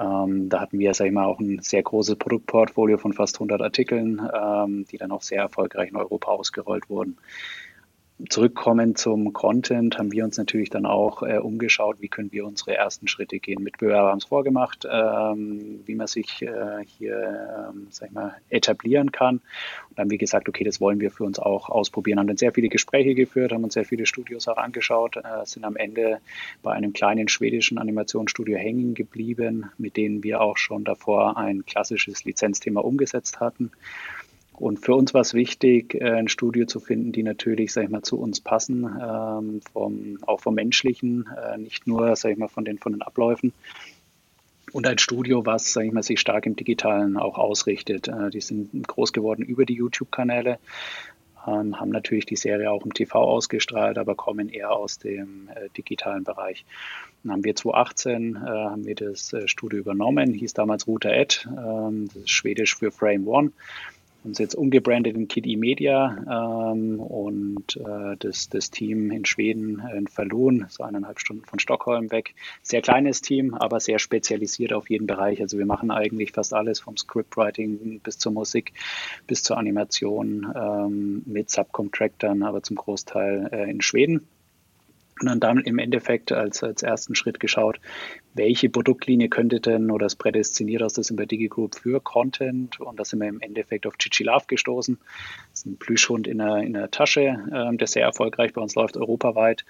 Ähm, 0.00 0.48
da 0.48 0.60
hatten 0.60 0.78
wir, 0.78 0.94
sag 0.94 1.06
ich 1.06 1.12
mal, 1.12 1.24
auch 1.24 1.40
ein 1.40 1.60
sehr 1.62 1.82
großes 1.82 2.14
Produktportfolio 2.14 2.96
von 2.96 3.12
fast 3.12 3.36
100 3.36 3.60
Artikeln, 3.60 4.20
ähm, 4.32 4.86
die 4.90 4.98
dann 4.98 5.10
auch 5.10 5.22
sehr 5.22 5.42
erfolgreich 5.42 5.90
in 5.90 5.96
Europa 5.96 6.30
ausgerollt 6.30 6.88
wurden 6.88 7.16
zurückkommen 8.28 8.96
zum 8.96 9.32
Content, 9.32 9.98
haben 9.98 10.12
wir 10.12 10.24
uns 10.24 10.36
natürlich 10.36 10.70
dann 10.70 10.86
auch 10.86 11.22
äh, 11.22 11.38
umgeschaut, 11.38 11.96
wie 12.00 12.08
können 12.08 12.32
wir 12.32 12.46
unsere 12.46 12.76
ersten 12.76 13.08
Schritte 13.08 13.38
gehen. 13.38 13.62
Mitbewerber 13.62 14.10
haben 14.10 14.18
es 14.18 14.24
vorgemacht, 14.24 14.86
ähm, 14.90 15.80
wie 15.86 15.94
man 15.94 16.06
sich 16.06 16.42
äh, 16.42 16.84
hier, 16.84 17.70
ähm, 17.70 17.86
sag 17.90 18.08
ich 18.08 18.14
mal, 18.14 18.34
etablieren 18.48 19.12
kann. 19.12 19.36
Und 19.36 19.98
dann 19.98 20.04
haben 20.04 20.10
wir 20.10 20.18
gesagt, 20.18 20.48
okay, 20.48 20.64
das 20.64 20.80
wollen 20.80 21.00
wir 21.00 21.10
für 21.10 21.24
uns 21.24 21.38
auch 21.38 21.68
ausprobieren. 21.68 22.18
Haben 22.18 22.26
dann 22.26 22.36
sehr 22.36 22.52
viele 22.52 22.68
Gespräche 22.68 23.14
geführt, 23.14 23.52
haben 23.52 23.64
uns 23.64 23.74
sehr 23.74 23.84
viele 23.84 24.06
Studios 24.06 24.48
auch 24.48 24.58
angeschaut, 24.58 25.16
äh, 25.16 25.44
sind 25.44 25.64
am 25.64 25.76
Ende 25.76 26.18
bei 26.62 26.72
einem 26.72 26.92
kleinen 26.92 27.28
schwedischen 27.28 27.78
Animationsstudio 27.78 28.56
hängen 28.56 28.94
geblieben, 28.94 29.70
mit 29.78 29.96
denen 29.96 30.22
wir 30.22 30.40
auch 30.40 30.56
schon 30.56 30.84
davor 30.84 31.36
ein 31.36 31.64
klassisches 31.64 32.24
Lizenzthema 32.24 32.80
umgesetzt 32.80 33.40
hatten. 33.40 33.70
Und 34.60 34.78
für 34.78 34.94
uns 34.94 35.14
war 35.14 35.22
es 35.22 35.32
wichtig, 35.32 35.94
äh, 35.94 36.10
ein 36.10 36.28
Studio 36.28 36.66
zu 36.66 36.80
finden, 36.80 37.12
die 37.12 37.22
natürlich, 37.22 37.72
sag 37.72 37.84
ich 37.84 37.90
mal, 37.90 38.02
zu 38.02 38.20
uns 38.20 38.42
passen, 38.42 38.84
ähm, 38.84 39.62
vom, 39.72 40.18
auch 40.26 40.40
vom 40.40 40.54
Menschlichen, 40.54 41.26
äh, 41.34 41.56
nicht 41.56 41.86
nur, 41.86 42.14
sag 42.14 42.32
ich 42.32 42.38
mal, 42.38 42.48
von 42.48 42.66
den, 42.66 42.76
von 42.76 42.92
den 42.92 43.00
Abläufen. 43.00 43.54
Und 44.72 44.86
ein 44.86 44.98
Studio, 44.98 45.46
was, 45.46 45.72
sag 45.72 45.86
ich 45.86 45.92
mal, 45.92 46.02
sich 46.02 46.20
stark 46.20 46.44
im 46.44 46.56
Digitalen 46.56 47.16
auch 47.16 47.38
ausrichtet. 47.38 48.08
Äh, 48.08 48.28
die 48.28 48.42
sind 48.42 48.86
groß 48.86 49.14
geworden 49.14 49.42
über 49.42 49.64
die 49.64 49.74
YouTube-Kanäle, 49.74 50.58
ähm, 51.46 51.80
haben 51.80 51.90
natürlich 51.90 52.26
die 52.26 52.36
Serie 52.36 52.70
auch 52.70 52.84
im 52.84 52.92
TV 52.92 53.18
ausgestrahlt, 53.18 53.96
aber 53.96 54.14
kommen 54.14 54.50
eher 54.50 54.72
aus 54.72 54.98
dem 54.98 55.48
äh, 55.54 55.70
digitalen 55.74 56.24
Bereich. 56.24 56.66
Dann 57.22 57.32
haben 57.32 57.44
wir 57.44 57.56
2018 57.56 58.36
äh, 58.36 58.38
haben 58.46 58.84
wir 58.84 58.94
das 58.94 59.32
äh, 59.32 59.48
Studio 59.48 59.78
übernommen, 59.78 60.34
hieß 60.34 60.52
damals 60.52 60.86
Router 60.86 61.12
Ed, 61.12 61.48
ähm, 61.48 62.08
das 62.08 62.24
ist 62.24 62.30
schwedisch 62.30 62.76
für 62.76 62.92
Frame 62.92 63.26
One 63.26 63.52
uns 64.24 64.38
jetzt 64.38 64.54
umgebrandet 64.54 65.16
in 65.16 65.28
Kid 65.28 65.46
Media 65.58 66.72
ähm, 66.72 67.00
und 67.00 67.76
äh, 67.76 68.16
das, 68.18 68.48
das 68.48 68.70
Team 68.70 69.10
in 69.10 69.24
Schweden 69.24 69.82
in 69.96 70.06
Falun, 70.06 70.66
so 70.68 70.82
eineinhalb 70.82 71.20
Stunden 71.20 71.44
von 71.44 71.58
Stockholm 71.58 72.10
weg. 72.10 72.34
Sehr 72.62 72.82
kleines 72.82 73.22
Team, 73.22 73.54
aber 73.54 73.80
sehr 73.80 73.98
spezialisiert 73.98 74.72
auf 74.72 74.90
jeden 74.90 75.06
Bereich. 75.06 75.40
Also 75.40 75.58
wir 75.58 75.66
machen 75.66 75.90
eigentlich 75.90 76.32
fast 76.32 76.54
alles 76.54 76.80
vom 76.80 76.96
Scriptwriting 76.96 78.00
bis 78.00 78.18
zur 78.18 78.32
Musik, 78.32 78.72
bis 79.26 79.42
zur 79.42 79.56
Animation 79.56 80.52
ähm, 80.54 81.22
mit 81.26 81.50
Subcontractors, 81.50 82.40
aber 82.42 82.62
zum 82.62 82.76
Großteil 82.76 83.48
äh, 83.52 83.70
in 83.70 83.80
Schweden 83.80 84.26
und 85.28 85.40
dann 85.40 85.58
im 85.58 85.78
Endeffekt 85.78 86.32
als, 86.32 86.62
als 86.62 86.82
ersten 86.82 87.14
Schritt 87.14 87.40
geschaut, 87.40 87.80
welche 88.34 88.70
Produktlinie 88.70 89.28
könnte 89.28 89.60
denn 89.60 89.90
oder 89.90 90.06
ist 90.06 90.16
prädestiniert 90.16 90.82
aus 90.82 90.94
der 90.94 91.04
Sympathie 91.04 91.48
Group 91.48 91.74
für 91.74 92.00
Content 92.00 92.80
und 92.80 92.98
da 92.98 93.04
sind 93.04 93.20
wir 93.20 93.28
im 93.28 93.40
Endeffekt 93.40 93.86
auf 93.86 93.98
Chichi 93.98 94.24
Love 94.24 94.44
gestoßen. 94.46 94.98
Das 95.50 95.60
ist 95.60 95.66
ein 95.66 95.76
Plüschhund 95.76 96.26
in 96.26 96.40
einer, 96.40 96.62
in 96.62 96.76
einer 96.76 96.90
Tasche, 96.90 97.38
äh, 97.52 97.76
der 97.76 97.86
sehr 97.86 98.04
erfolgreich 98.04 98.52
bei 98.52 98.60
uns 98.60 98.74
läuft, 98.74 98.96
europaweit. 98.96 99.64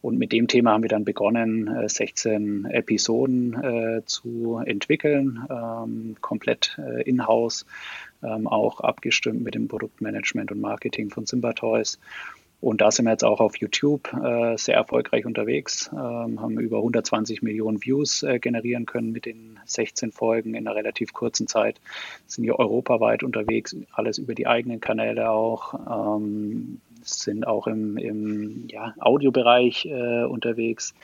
Und 0.00 0.18
mit 0.18 0.30
dem 0.30 0.46
Thema 0.46 0.72
haben 0.72 0.82
wir 0.82 0.88
dann 0.88 1.04
begonnen, 1.04 1.88
16 1.88 2.66
äh, 2.66 2.78
Episoden 2.78 3.54
äh, 3.54 4.04
zu 4.04 4.60
entwickeln, 4.64 5.44
ähm, 5.50 6.16
komplett 6.20 6.78
äh, 6.78 7.02
in-house, 7.02 7.66
ähm, 8.22 8.46
auch 8.46 8.80
abgestimmt 8.80 9.42
mit 9.42 9.56
dem 9.56 9.66
Produktmanagement 9.66 10.52
und 10.52 10.60
Marketing 10.60 11.10
von 11.10 11.26
Simba 11.26 11.52
Toys. 11.52 11.98
Und 12.60 12.80
da 12.80 12.90
sind 12.90 13.04
wir 13.04 13.12
jetzt 13.12 13.24
auch 13.24 13.38
auf 13.38 13.56
YouTube 13.56 14.12
äh, 14.12 14.56
sehr 14.56 14.74
erfolgreich 14.74 15.24
unterwegs, 15.26 15.90
ähm, 15.92 16.40
haben 16.40 16.58
über 16.58 16.78
120 16.78 17.40
Millionen 17.40 17.84
Views 17.84 18.24
äh, 18.24 18.40
generieren 18.40 18.84
können 18.84 19.12
mit 19.12 19.26
den 19.26 19.60
16 19.64 20.10
Folgen 20.10 20.54
in 20.54 20.66
einer 20.66 20.74
relativ 20.74 21.12
kurzen 21.12 21.46
Zeit. 21.46 21.80
Sind 22.26 22.44
hier 22.44 22.58
europaweit 22.58 23.22
unterwegs, 23.22 23.76
alles 23.92 24.18
über 24.18 24.34
die 24.34 24.48
eigenen 24.48 24.80
Kanäle 24.80 25.30
auch, 25.30 26.18
ähm, 26.18 26.80
sind 27.02 27.46
auch 27.46 27.68
im, 27.68 27.96
im 27.96 28.66
ja, 28.66 28.92
Audiobereich 28.98 29.86
äh, 29.86 30.24
unterwegs. 30.24 30.94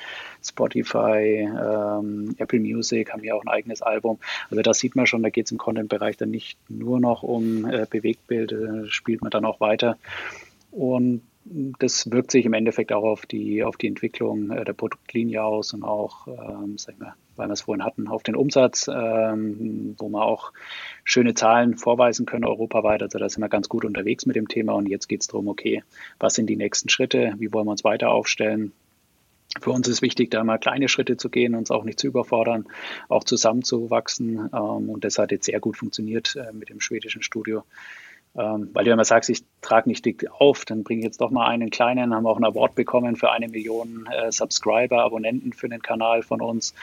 Spotify, 0.42 1.48
ähm, 1.48 2.34
Apple 2.36 2.58
Music 2.58 3.12
haben 3.12 3.22
hier 3.22 3.36
auch 3.36 3.42
ein 3.42 3.48
eigenes 3.48 3.80
Album. 3.80 4.18
Also 4.50 4.60
da 4.60 4.74
sieht 4.74 4.96
man 4.96 5.06
schon, 5.06 5.22
da 5.22 5.30
geht 5.30 5.46
es 5.46 5.52
im 5.52 5.58
Content-Bereich 5.58 6.16
dann 6.16 6.32
nicht 6.32 6.58
nur 6.68 6.98
noch 6.98 7.22
um 7.22 7.64
äh, 7.64 7.86
Bewegtbild, 7.88 8.52
spielt 8.88 9.22
man 9.22 9.30
dann 9.30 9.44
auch 9.44 9.60
weiter. 9.60 9.96
Und 10.72 11.22
das 11.44 12.10
wirkt 12.10 12.30
sich 12.30 12.46
im 12.46 12.54
Endeffekt 12.54 12.92
auch 12.92 13.04
auf 13.04 13.26
die, 13.26 13.62
auf 13.62 13.76
die 13.76 13.86
Entwicklung 13.86 14.50
äh, 14.50 14.64
der 14.64 14.72
Produktlinie 14.72 15.44
aus 15.44 15.74
und 15.74 15.82
auch, 15.82 16.26
ähm, 16.26 16.78
sag 16.78 16.94
ich 16.94 17.00
mal, 17.00 17.14
weil 17.36 17.48
wir 17.48 17.52
es 17.52 17.62
vorhin 17.62 17.84
hatten, 17.84 18.08
auf 18.08 18.22
den 18.22 18.34
Umsatz, 18.34 18.88
ähm, 18.88 19.94
wo 19.98 20.08
wir 20.08 20.24
auch 20.24 20.52
schöne 21.04 21.34
Zahlen 21.34 21.76
vorweisen 21.76 22.24
können 22.26 22.44
europaweit. 22.44 23.02
Also 23.02 23.18
da 23.18 23.28
sind 23.28 23.42
wir 23.42 23.48
ganz 23.48 23.68
gut 23.68 23.84
unterwegs 23.84 24.24
mit 24.24 24.36
dem 24.36 24.48
Thema 24.48 24.72
und 24.72 24.88
jetzt 24.88 25.08
geht 25.08 25.20
es 25.20 25.28
darum, 25.28 25.48
okay, 25.48 25.82
was 26.18 26.34
sind 26.34 26.48
die 26.48 26.56
nächsten 26.56 26.88
Schritte, 26.88 27.34
wie 27.38 27.52
wollen 27.52 27.66
wir 27.66 27.72
uns 27.72 27.84
weiter 27.84 28.10
aufstellen? 28.10 28.72
Für 29.60 29.70
uns 29.70 29.86
ist 29.86 30.02
wichtig, 30.02 30.30
da 30.30 30.42
mal 30.42 30.58
kleine 30.58 30.88
Schritte 30.88 31.16
zu 31.16 31.28
gehen, 31.28 31.54
uns 31.54 31.70
auch 31.70 31.84
nicht 31.84 32.00
zu 32.00 32.08
überfordern, 32.08 32.66
auch 33.08 33.22
zusammenzuwachsen. 33.22 34.50
Ähm, 34.52 34.88
und 34.88 35.04
das 35.04 35.18
hat 35.18 35.30
jetzt 35.30 35.46
sehr 35.46 35.60
gut 35.60 35.76
funktioniert 35.76 36.36
äh, 36.36 36.52
mit 36.52 36.70
dem 36.70 36.80
schwedischen 36.80 37.22
Studio 37.22 37.64
Ähm, 38.36 38.70
weil 38.72 38.84
du 38.84 38.90
immer 38.90 39.04
sagst, 39.04 39.30
ich 39.30 39.44
trage 39.60 39.88
nicht 39.88 40.04
dick 40.04 40.26
auf, 40.30 40.64
dann 40.64 40.82
bringe 40.82 41.00
ich 41.00 41.04
jetzt 41.04 41.20
doch 41.20 41.30
mal 41.30 41.46
einen 41.46 41.70
kleinen, 41.70 42.12
haben 42.12 42.26
auch 42.26 42.36
einen 42.36 42.46
Award 42.46 42.74
bekommen 42.74 43.14
für 43.14 43.30
eine 43.30 43.48
Million 43.48 44.08
äh, 44.12 44.32
Subscriber, 44.32 45.04
Abonnenten 45.04 45.52
für 45.52 45.68
den 45.68 45.82
Kanal 45.82 46.22
von 46.22 46.40
uns. 46.40 46.74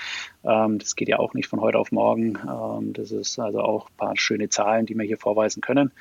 Ähm, 0.46 0.80
das 0.80 0.96
geht 0.96 1.10
ja 1.10 1.20
auch 1.20 1.34
nicht 1.34 1.50
von 1.50 1.60
heute 1.60 1.78
auf 1.78 1.92
morgen. 1.92 2.38
Ähm, 2.38 2.94
das 2.94 3.12
ist 3.12 3.38
also 3.38 3.60
auch 3.62 3.90
ein 3.90 3.98
paar 3.98 4.18
schöne 4.18 4.48
Zahlen, 4.48 4.86
die 4.86 4.96
wir 4.96 5.06
hier 5.06 5.18
vorweisen 5.18 5.62
können. 5.62 5.92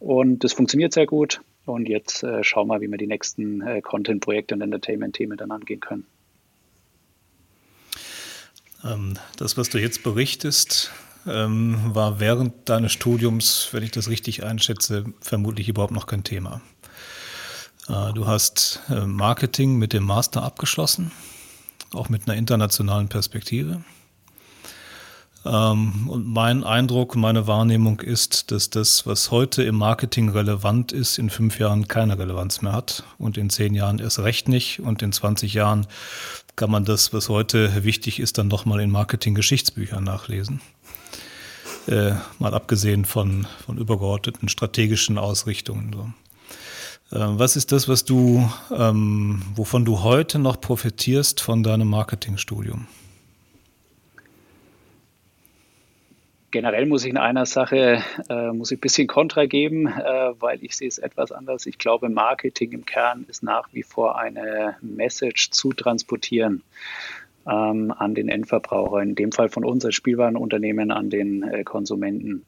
Und 0.00 0.44
das 0.44 0.54
funktioniert 0.54 0.94
sehr 0.94 1.06
gut. 1.06 1.42
Und 1.66 1.88
jetzt 1.88 2.22
äh, 2.22 2.42
schauen 2.42 2.68
wir, 2.68 2.80
wie 2.80 2.88
wir 2.88 2.96
die 2.96 3.06
nächsten 3.06 3.60
äh, 3.60 3.82
Content-Projekte 3.82 4.54
und 4.54 4.62
Entertainment-Themen 4.62 5.36
dann 5.36 5.50
angehen 5.50 5.80
können. 5.80 6.06
Ähm, 8.84 9.18
das, 9.36 9.58
was 9.58 9.68
du 9.68 9.78
jetzt 9.78 10.02
berichtest, 10.02 10.92
ähm, 11.26 11.94
war 11.94 12.20
während 12.20 12.68
deines 12.68 12.92
Studiums, 12.92 13.68
wenn 13.72 13.82
ich 13.82 13.90
das 13.90 14.08
richtig 14.08 14.44
einschätze, 14.44 15.04
vermutlich 15.20 15.68
überhaupt 15.68 15.92
noch 15.92 16.06
kein 16.06 16.24
Thema. 16.24 16.60
Äh, 17.88 18.12
du 18.12 18.26
hast 18.26 18.80
äh, 18.88 19.06
Marketing 19.06 19.76
mit 19.76 19.92
dem 19.92 20.04
Master 20.04 20.42
abgeschlossen, 20.42 21.12
auch 21.92 22.08
mit 22.08 22.28
einer 22.28 22.36
internationalen 22.36 23.08
Perspektive. 23.08 23.82
Ähm, 25.46 26.08
und 26.08 26.26
mein 26.26 26.64
Eindruck, 26.64 27.14
meine 27.14 27.46
Wahrnehmung 27.46 28.00
ist, 28.00 28.50
dass 28.50 28.70
das, 28.70 29.06
was 29.06 29.30
heute 29.30 29.62
im 29.62 29.76
Marketing 29.76 30.28
relevant 30.28 30.92
ist, 30.92 31.18
in 31.18 31.30
fünf 31.30 31.58
Jahren 31.58 31.86
keine 31.86 32.18
Relevanz 32.18 32.62
mehr 32.62 32.72
hat 32.72 33.04
und 33.18 33.38
in 33.38 33.50
zehn 33.50 33.74
Jahren 33.74 33.98
erst 33.98 34.18
recht 34.18 34.48
nicht 34.48 34.80
und 34.80 35.02
in 35.02 35.12
20 35.12 35.54
Jahren 35.54 35.86
kann 36.56 36.70
man 36.70 36.84
das, 36.84 37.12
was 37.12 37.28
heute 37.28 37.84
wichtig 37.84 38.18
ist, 38.18 38.38
dann 38.38 38.48
nochmal 38.48 38.80
in 38.80 38.90
Marketing-Geschichtsbüchern 38.90 40.02
nachlesen. 40.02 40.60
Äh, 41.88 42.14
mal 42.40 42.52
abgesehen 42.52 43.04
von, 43.04 43.46
von 43.64 43.78
übergeordneten 43.78 44.48
strategischen 44.48 45.18
Ausrichtungen. 45.18 45.92
So. 45.92 47.16
Äh, 47.16 47.38
was 47.38 47.54
ist 47.54 47.70
das, 47.70 47.88
was 47.88 48.04
du, 48.04 48.48
ähm, 48.76 49.42
wovon 49.54 49.84
du 49.84 50.02
heute 50.02 50.40
noch 50.40 50.60
profitierst 50.60 51.40
von 51.40 51.62
deinem 51.62 51.88
Marketingstudium? 51.88 52.88
Generell 56.50 56.86
muss 56.86 57.04
ich 57.04 57.10
in 57.10 57.18
einer 57.18 57.44
Sache 57.44 58.02
äh, 58.28 58.50
muss 58.50 58.70
ich 58.70 58.78
ein 58.78 58.80
bisschen 58.80 59.06
Kontra 59.06 59.46
geben, 59.46 59.86
äh, 59.88 60.32
weil 60.40 60.64
ich 60.64 60.76
sehe 60.76 60.88
es 60.88 60.98
etwas 60.98 61.30
anders. 61.30 61.66
Ich 61.66 61.78
glaube, 61.78 62.08
Marketing 62.08 62.72
im 62.72 62.86
Kern 62.86 63.26
ist 63.28 63.42
nach 63.42 63.68
wie 63.72 63.82
vor 63.82 64.18
eine 64.18 64.76
Message 64.80 65.50
zu 65.50 65.72
transportieren 65.72 66.62
ähm, 67.48 67.92
an 67.96 68.14
den 68.14 68.28
Endverbraucher, 68.28 69.00
in 69.00 69.14
dem 69.14 69.32
Fall 69.32 69.48
von 69.48 69.64
uns 69.64 69.84
als 69.84 69.94
Spielwarenunternehmen 69.94 70.90
an 70.90 71.10
den 71.10 71.42
äh, 71.42 71.64
Konsumenten. 71.64 72.44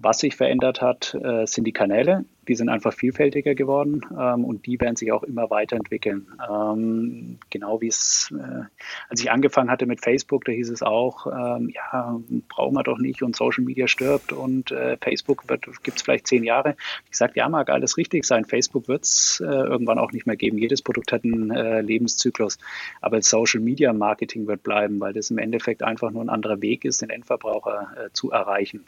Was 0.00 0.20
sich 0.20 0.36
verändert 0.36 0.80
hat, 0.80 1.14
äh, 1.14 1.44
sind 1.46 1.64
die 1.64 1.72
Kanäle. 1.72 2.24
Die 2.46 2.54
sind 2.54 2.68
einfach 2.68 2.94
vielfältiger 2.94 3.56
geworden 3.56 4.00
ähm, 4.18 4.44
und 4.44 4.64
die 4.64 4.80
werden 4.80 4.94
sich 4.94 5.10
auch 5.10 5.24
immer 5.24 5.50
weiterentwickeln. 5.50 6.28
Ähm, 6.48 7.38
genau 7.50 7.80
wie 7.80 7.88
es, 7.88 8.32
äh, 8.32 8.62
als 9.10 9.20
ich 9.20 9.30
angefangen 9.32 9.70
hatte 9.70 9.86
mit 9.86 10.00
Facebook, 10.00 10.44
da 10.44 10.52
hieß 10.52 10.70
es 10.70 10.82
auch, 10.82 11.26
ähm, 11.26 11.70
ja, 11.74 12.18
brauchen 12.48 12.74
wir 12.74 12.84
doch 12.84 12.98
nicht 12.98 13.22
und 13.22 13.34
Social 13.34 13.64
Media 13.64 13.88
stirbt 13.88 14.32
und 14.32 14.70
äh, 14.70 14.96
Facebook 14.98 15.44
gibt 15.82 15.96
es 15.98 16.02
vielleicht 16.02 16.28
zehn 16.28 16.44
Jahre. 16.44 16.76
Ich 17.10 17.18
sage, 17.18 17.32
ja, 17.34 17.48
mag 17.48 17.68
alles 17.68 17.96
richtig 17.96 18.24
sein. 18.24 18.44
Facebook 18.44 18.86
wird 18.86 19.02
es 19.02 19.42
äh, 19.44 19.46
irgendwann 19.46 19.98
auch 19.98 20.12
nicht 20.12 20.26
mehr 20.26 20.36
geben. 20.36 20.58
Jedes 20.58 20.80
Produkt 20.80 21.10
hat 21.10 21.24
einen 21.24 21.50
äh, 21.50 21.82
Lebenszyklus. 21.82 22.58
Aber 23.00 23.20
Social 23.20 23.60
Media 23.60 23.92
Marketing 23.92 24.46
wird 24.46 24.62
bleiben, 24.62 25.00
weil 25.00 25.12
das 25.12 25.30
im 25.30 25.38
Endeffekt 25.38 25.82
einfach 25.82 26.12
nur 26.12 26.22
ein 26.22 26.30
anderer 26.30 26.62
Weg 26.62 26.84
ist, 26.84 27.02
den 27.02 27.10
Endverbraucher 27.10 27.88
äh, 27.96 28.12
zu 28.12 28.30
erreichen. 28.30 28.84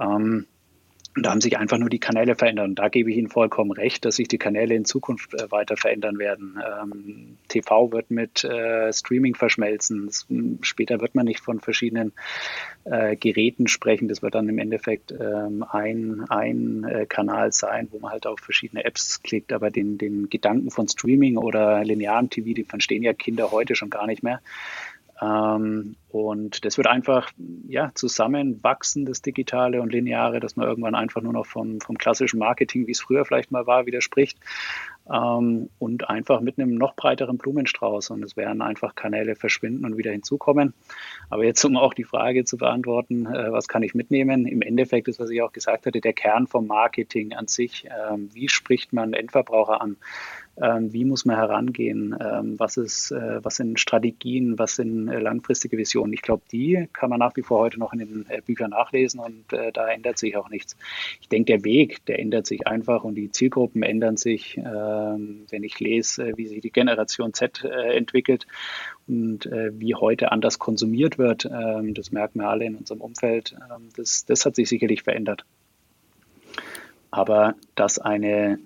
Ähm, 0.00 0.46
da 1.22 1.30
haben 1.30 1.40
sich 1.40 1.56
einfach 1.56 1.78
nur 1.78 1.88
die 1.88 1.98
Kanäle 1.98 2.34
verändert. 2.34 2.68
Und 2.68 2.78
da 2.78 2.88
gebe 2.88 3.10
ich 3.10 3.16
Ihnen 3.16 3.28
vollkommen 3.28 3.70
recht, 3.70 4.04
dass 4.04 4.16
sich 4.16 4.28
die 4.28 4.38
Kanäle 4.38 4.74
in 4.74 4.84
Zukunft 4.84 5.32
äh, 5.34 5.50
weiter 5.50 5.76
verändern 5.76 6.18
werden. 6.18 6.60
Ähm, 6.62 7.38
TV 7.48 7.90
wird 7.90 8.10
mit 8.10 8.44
äh, 8.44 8.92
Streaming 8.92 9.34
verschmelzen. 9.34 10.06
Das, 10.06 10.26
später 10.60 11.00
wird 11.00 11.14
man 11.14 11.24
nicht 11.24 11.40
von 11.40 11.60
verschiedenen 11.60 12.12
äh, 12.84 13.16
Geräten 13.16 13.66
sprechen. 13.66 14.08
Das 14.08 14.20
wird 14.20 14.34
dann 14.34 14.48
im 14.48 14.58
Endeffekt 14.58 15.12
ähm, 15.12 15.64
ein, 15.68 16.24
ein 16.28 16.84
äh, 16.84 17.06
Kanal 17.06 17.52
sein, 17.52 17.88
wo 17.90 17.98
man 17.98 18.12
halt 18.12 18.26
auf 18.26 18.40
verschiedene 18.40 18.84
Apps 18.84 19.22
klickt. 19.22 19.52
Aber 19.52 19.70
den, 19.70 19.96
den 19.96 20.28
Gedanken 20.28 20.70
von 20.70 20.86
Streaming 20.86 21.38
oder 21.38 21.82
linearen 21.82 22.28
TV, 22.28 22.52
die 22.52 22.64
verstehen 22.64 23.02
ja 23.02 23.14
Kinder 23.14 23.52
heute 23.52 23.74
schon 23.74 23.90
gar 23.90 24.06
nicht 24.06 24.22
mehr. 24.22 24.42
Ähm, 25.20 25.96
und 26.08 26.64
das 26.64 26.76
wird 26.76 26.86
einfach 26.86 27.30
ja, 27.68 27.90
zusammenwachsen, 27.94 29.04
das 29.04 29.22
Digitale 29.22 29.82
und 29.82 29.92
Lineare, 29.92 30.40
dass 30.40 30.56
man 30.56 30.66
irgendwann 30.66 30.94
einfach 30.94 31.22
nur 31.22 31.32
noch 31.32 31.46
vom, 31.46 31.80
vom 31.80 31.98
klassischen 31.98 32.38
Marketing, 32.38 32.86
wie 32.86 32.92
es 32.92 33.00
früher 33.00 33.24
vielleicht 33.24 33.50
mal 33.50 33.66
war, 33.66 33.86
widerspricht. 33.86 34.38
Ähm, 35.10 35.70
und 35.78 36.08
einfach 36.08 36.40
mit 36.40 36.58
einem 36.58 36.74
noch 36.74 36.96
breiteren 36.96 37.38
Blumenstrauß. 37.38 38.10
Und 38.10 38.22
es 38.22 38.36
werden 38.36 38.60
einfach 38.62 38.94
Kanäle 38.94 39.36
verschwinden 39.36 39.84
und 39.84 39.96
wieder 39.96 40.10
hinzukommen. 40.10 40.74
Aber 41.30 41.44
jetzt, 41.44 41.64
um 41.64 41.76
auch 41.76 41.94
die 41.94 42.04
Frage 42.04 42.44
zu 42.44 42.56
beantworten, 42.56 43.26
äh, 43.26 43.52
was 43.52 43.68
kann 43.68 43.82
ich 43.82 43.94
mitnehmen? 43.94 44.46
Im 44.46 44.62
Endeffekt 44.62 45.08
ist, 45.08 45.18
was 45.18 45.30
ich 45.30 45.42
auch 45.42 45.52
gesagt 45.52 45.86
hatte, 45.86 46.00
der 46.00 46.12
Kern 46.12 46.46
vom 46.46 46.66
Marketing 46.66 47.34
an 47.34 47.46
sich. 47.46 47.86
Ähm, 48.10 48.30
wie 48.32 48.48
spricht 48.48 48.92
man 48.92 49.12
Endverbraucher 49.12 49.80
an? 49.80 49.96
Ähm, 50.58 50.90
wie 50.92 51.04
muss 51.04 51.26
man 51.26 51.36
herangehen, 51.36 52.16
ähm, 52.18 52.58
was, 52.58 52.78
ist, 52.78 53.10
äh, 53.10 53.44
was 53.44 53.56
sind 53.56 53.78
Strategien, 53.78 54.58
was 54.58 54.76
sind 54.76 55.08
äh, 55.08 55.18
langfristige 55.18 55.76
Visionen. 55.76 56.14
Ich 56.14 56.22
glaube, 56.22 56.44
die 56.50 56.88
kann 56.94 57.10
man 57.10 57.18
nach 57.18 57.36
wie 57.36 57.42
vor 57.42 57.58
heute 57.58 57.78
noch 57.78 57.92
in 57.92 57.98
den 57.98 58.26
äh, 58.30 58.40
Büchern 58.40 58.70
nachlesen 58.70 59.20
und 59.20 59.44
da 59.50 59.88
ändert 59.88 60.18
sich 60.18 60.36
auch 60.36 60.48
nichts. 60.48 60.76
Ich 61.20 61.28
denke, 61.28 61.52
der 61.52 61.64
Weg, 61.64 62.04
der 62.06 62.18
ändert 62.18 62.46
sich 62.46 62.66
einfach 62.66 63.04
und 63.04 63.14
die 63.14 63.30
Zielgruppen 63.30 63.82
ändern 63.82 64.16
sich, 64.16 64.56
ähm, 64.56 65.46
wenn 65.50 65.62
ich 65.62 65.78
lese, 65.78 66.32
wie 66.36 66.46
sich 66.46 66.60
die 66.60 66.70
Generation 66.70 67.34
Z 67.34 67.64
entwickelt 67.64 68.46
und 69.06 69.44
wie 69.44 69.94
heute 69.94 70.32
anders 70.32 70.58
konsumiert 70.58 71.18
wird. 71.18 71.44
das 71.44 72.12
merken 72.12 72.40
wir 72.40 72.48
alle 72.48 72.64
in 72.64 72.74
unserem 72.76 73.00
Umfeld. 73.00 73.56
das, 73.96 74.24
das 74.24 74.44
hat 74.44 74.56
sich 74.56 74.68
sicherlich 74.68 75.02
verändert. 75.02 75.44
Aber 77.10 77.54
dass 77.74 77.98
eine 77.98 78.58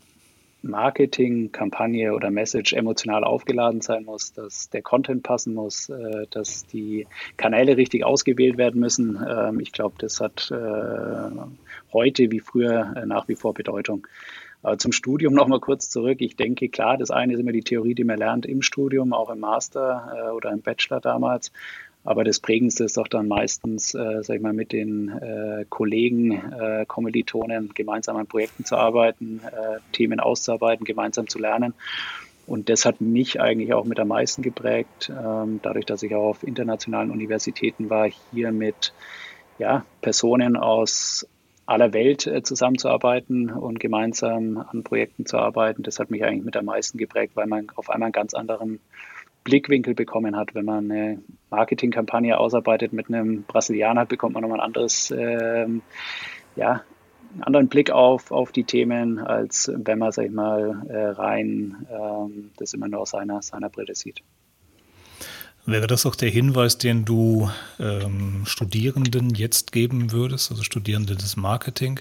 Marketing-Kampagne 0.63 2.15
oder 2.15 2.31
Message 2.31 2.73
emotional 2.73 3.25
aufgeladen 3.25 3.81
sein 3.81 4.05
muss, 4.05 4.33
dass 4.33 4.71
der 4.71 4.83
Content 4.83 5.23
passen 5.23 5.55
muss, 5.55 5.89
äh, 5.89 6.27
dass 6.31 6.67
die 6.67 7.07
Kanäle 7.37 7.77
richtig 7.77 8.05
ausgewählt 8.05 8.59
werden 8.59 8.81
müssen. 8.81 9.19
Ähm, 9.29 9.61
ich 9.61 9.73
glaube, 9.73 9.97
das 9.99 10.21
hat 10.21 10.51
äh, 10.51 11.31
heute 11.93 12.31
wie 12.31 12.41
früher 12.41 12.95
äh, 12.97 13.07
nach 13.07 13.29
wie 13.29 13.37
vor 13.37 13.55
Bedeutung. 13.55 14.07
Aber 14.63 14.77
zum 14.77 14.93
Studium 14.93 15.33
nochmal 15.33 15.61
kurz 15.61 15.89
zurück. 15.89 16.19
Ich 16.21 16.37
denke, 16.37 16.69
klar, 16.69 16.99
das 16.99 17.11
eine 17.11 17.33
ist 17.33 17.41
immer 17.41 17.53
die 17.53 17.63
Theorie, 17.63 17.95
die 17.95 18.05
man 18.05 18.19
lernt 18.19 18.45
im 18.45 18.61
Studium, 18.61 19.15
auch 19.15 19.31
im 19.31 19.41
Master 19.41 20.35
oder 20.37 20.51
im 20.51 20.61
Bachelor 20.61 21.01
damals. 21.01 21.51
Aber 22.03 22.25
das 22.25 22.41
Prägendste 22.41 22.85
ist 22.85 22.97
doch 22.97 23.09
dann 23.09 23.29
meistens, 23.29 23.95
äh, 23.95 24.23
sag 24.23 24.37
ich 24.37 24.43
mal, 24.43 24.55
mit 24.55 24.73
den 24.73 25.09
äh, 25.09 25.67
Kollegen, 25.69 26.33
äh, 26.33 26.87
Kommilitonen 26.87 27.73
gemeinsam 27.75 28.17
an 28.17 28.27
Projekten 28.27 28.65
zu 28.65 28.77
arbeiten, 28.77 29.43
äh, 29.45 29.79
Themen 29.93 30.19
auszuarbeiten, 30.19 30.85
gemeinsam 30.85 31.29
zu 31.29 31.39
lernen. 31.39 31.75
Und 32.47 32.69
das 32.69 32.85
hat 32.85 33.01
mich 33.01 33.41
eigentlich 33.41 33.75
auch 33.75 33.85
mit 33.85 34.01
am 34.01 34.09
meisten 34.09 34.43
geprägt, 34.43 35.11
ähm, 35.11 35.61
dadurch, 35.63 35.85
dass 35.85 36.03
ich 36.03 36.15
auch 36.15 36.31
auf 36.31 36.43
internationalen 36.43 37.11
Universitäten 37.11 37.91
war, 37.91 38.09
hier 38.33 38.51
mit 38.51 38.93
ja, 39.59 39.85
Personen 40.01 40.57
aus 40.57 41.29
aller 41.67 41.93
Welt 41.93 42.27
äh, 42.27 42.43
zusammenzuarbeiten 42.43 43.51
und 43.51 43.79
gemeinsam 43.79 44.57
an 44.57 44.83
Projekten 44.83 45.27
zu 45.27 45.39
arbeiten. 45.39 45.85
Das 45.85 46.01
hat 46.01 46.11
mich 46.11 46.25
eigentlich 46.25 46.45
mit 46.45 46.57
am 46.57 46.65
meisten 46.65 46.99
geprägt, 46.99 47.37
weil 47.37 47.47
man 47.47 47.69
auf 47.77 47.91
einmal 47.91 48.07
einen 48.07 48.13
ganz 48.13 48.35
anderen 48.35 48.81
Blickwinkel 49.45 49.95
bekommen 49.95 50.37
hat. 50.37 50.55
Wenn 50.55 50.65
man 50.65 50.91
eine 50.91 51.23
Marketingkampagne 51.51 52.39
ausarbeitet 52.39 52.93
mit 52.93 53.09
einem 53.09 53.43
Brasilianer, 53.45 54.07
bekommt 54.07 54.35
man 54.35 54.43
nochmal 54.43 54.61
ein 54.61 54.67
anderes, 54.67 55.13
ähm, 55.17 55.83
ja, 56.57 56.83
einen 57.35 57.45
anderen 57.45 57.69
Blick 57.69 57.91
auf, 57.91 58.33
auf 58.33 58.53
die 58.53 58.65
Themen, 58.65 59.19
als 59.19 59.71
wenn 59.75 59.99
man, 59.99 60.13
sag 60.13 60.27
ich 60.27 60.33
mal, 60.33 60.83
äh, 60.89 60.97
rein 60.97 61.87
ähm, 61.91 62.51
das 62.57 62.75
immer 62.75 62.89
nur 62.89 63.01
aus 63.01 63.11
seiner, 63.11 63.41
seiner 63.43 63.69
Brille 63.69 63.95
sieht. 63.95 64.23
Wäre 65.67 65.87
das 65.87 66.07
auch 66.07 66.17
der 66.17 66.31
Hinweis, 66.31 66.79
den 66.79 67.05
du 67.05 67.51
ähm, 67.79 68.43
Studierenden 68.47 69.31
jetzt 69.31 69.73
geben 69.73 70.11
würdest, 70.11 70.51
also 70.51 70.63
Studierende 70.63 71.15
des 71.15 71.37
Marketing? 71.37 72.01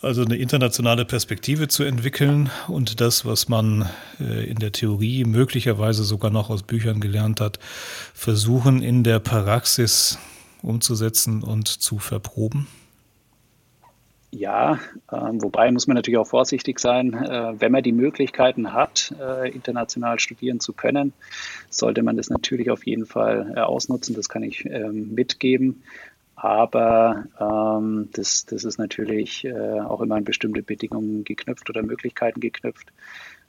Also 0.00 0.22
eine 0.22 0.36
internationale 0.36 1.04
Perspektive 1.04 1.66
zu 1.66 1.82
entwickeln 1.82 2.50
und 2.68 3.00
das, 3.00 3.26
was 3.26 3.48
man 3.48 3.88
äh, 4.20 4.48
in 4.48 4.60
der 4.60 4.70
Theorie 4.70 5.24
möglicherweise 5.24 6.04
sogar 6.04 6.30
noch 6.30 6.50
aus 6.50 6.62
Büchern 6.62 7.00
gelernt 7.00 7.40
hat, 7.40 7.58
versuchen 8.14 8.80
in 8.80 9.02
der 9.02 9.18
Praxis 9.18 10.16
umzusetzen 10.62 11.42
und 11.42 11.66
zu 11.66 11.98
verproben? 11.98 12.68
Ja, 14.30 14.78
äh, 15.10 15.16
wobei 15.16 15.72
muss 15.72 15.86
man 15.86 15.96
natürlich 15.96 16.18
auch 16.18 16.28
vorsichtig 16.28 16.78
sein. 16.78 17.14
Äh, 17.14 17.60
wenn 17.60 17.72
man 17.72 17.82
die 17.82 17.92
Möglichkeiten 17.92 18.74
hat, 18.74 19.14
äh, 19.18 19.50
international 19.50 20.20
studieren 20.20 20.60
zu 20.60 20.74
können, 20.74 21.12
sollte 21.70 22.02
man 22.02 22.16
das 22.16 22.28
natürlich 22.28 22.70
auf 22.70 22.86
jeden 22.86 23.06
Fall 23.06 23.58
ausnutzen. 23.58 24.14
Das 24.14 24.28
kann 24.28 24.42
ich 24.42 24.66
ähm, 24.66 25.14
mitgeben. 25.14 25.82
Aber 26.40 27.24
ähm, 27.40 28.10
das, 28.12 28.46
das 28.46 28.62
ist 28.62 28.78
natürlich 28.78 29.44
äh, 29.44 29.80
auch 29.80 30.00
immer 30.00 30.14
an 30.14 30.24
bestimmte 30.24 30.62
Bedingungen 30.62 31.24
geknüpft 31.24 31.68
oder 31.68 31.82
Möglichkeiten 31.82 32.38
geknüpft. 32.38 32.92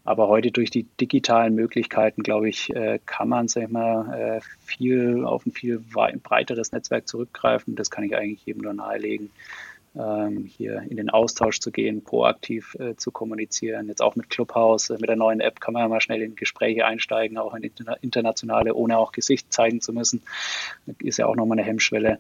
Aber 0.05 0.27
heute 0.27 0.49
durch 0.49 0.71
die 0.71 0.87
digitalen 0.99 1.53
Möglichkeiten, 1.53 2.23
glaube 2.23 2.49
ich, 2.49 2.75
äh, 2.75 2.99
kann 3.05 3.29
man 3.29 3.47
sag 3.47 3.65
ich 3.65 3.69
mal, 3.69 4.11
äh, 4.11 4.41
viel 4.65 5.23
auf 5.23 5.45
ein 5.45 5.51
viel 5.51 5.77
breiteres 6.23 6.71
Netzwerk 6.71 7.07
zurückgreifen. 7.07 7.75
Das 7.75 7.91
kann 7.91 8.05
ich 8.05 8.15
eigentlich 8.15 8.43
jedem 8.47 8.63
nur 8.63 8.73
nahelegen, 8.73 9.29
ähm, 9.95 10.45
hier 10.45 10.83
in 10.87 10.97
den 10.97 11.09
Austausch 11.09 11.59
zu 11.59 11.71
gehen, 11.71 12.03
proaktiv 12.03 12.75
äh, 12.79 12.95
zu 12.95 13.11
kommunizieren. 13.11 13.87
Jetzt 13.87 14.01
auch 14.01 14.15
mit 14.15 14.29
Clubhouse, 14.29 14.89
mit 14.89 15.09
der 15.09 15.15
neuen 15.15 15.41
App 15.41 15.59
kann 15.59 15.73
man 15.73 15.83
ja 15.83 15.87
mal 15.87 16.01
schnell 16.01 16.21
in 16.21 16.35
Gespräche 16.35 16.85
einsteigen, 16.85 17.37
auch 17.37 17.53
in 17.55 17.71
internationale, 18.01 18.73
ohne 18.73 18.97
auch 18.97 19.11
Gesicht 19.11 19.51
zeigen 19.51 19.81
zu 19.81 19.93
müssen. 19.93 20.21
Ist 20.99 21.17
ja 21.17 21.25
auch 21.25 21.35
nochmal 21.35 21.57
eine 21.57 21.67
Hemmschwelle. 21.67 22.19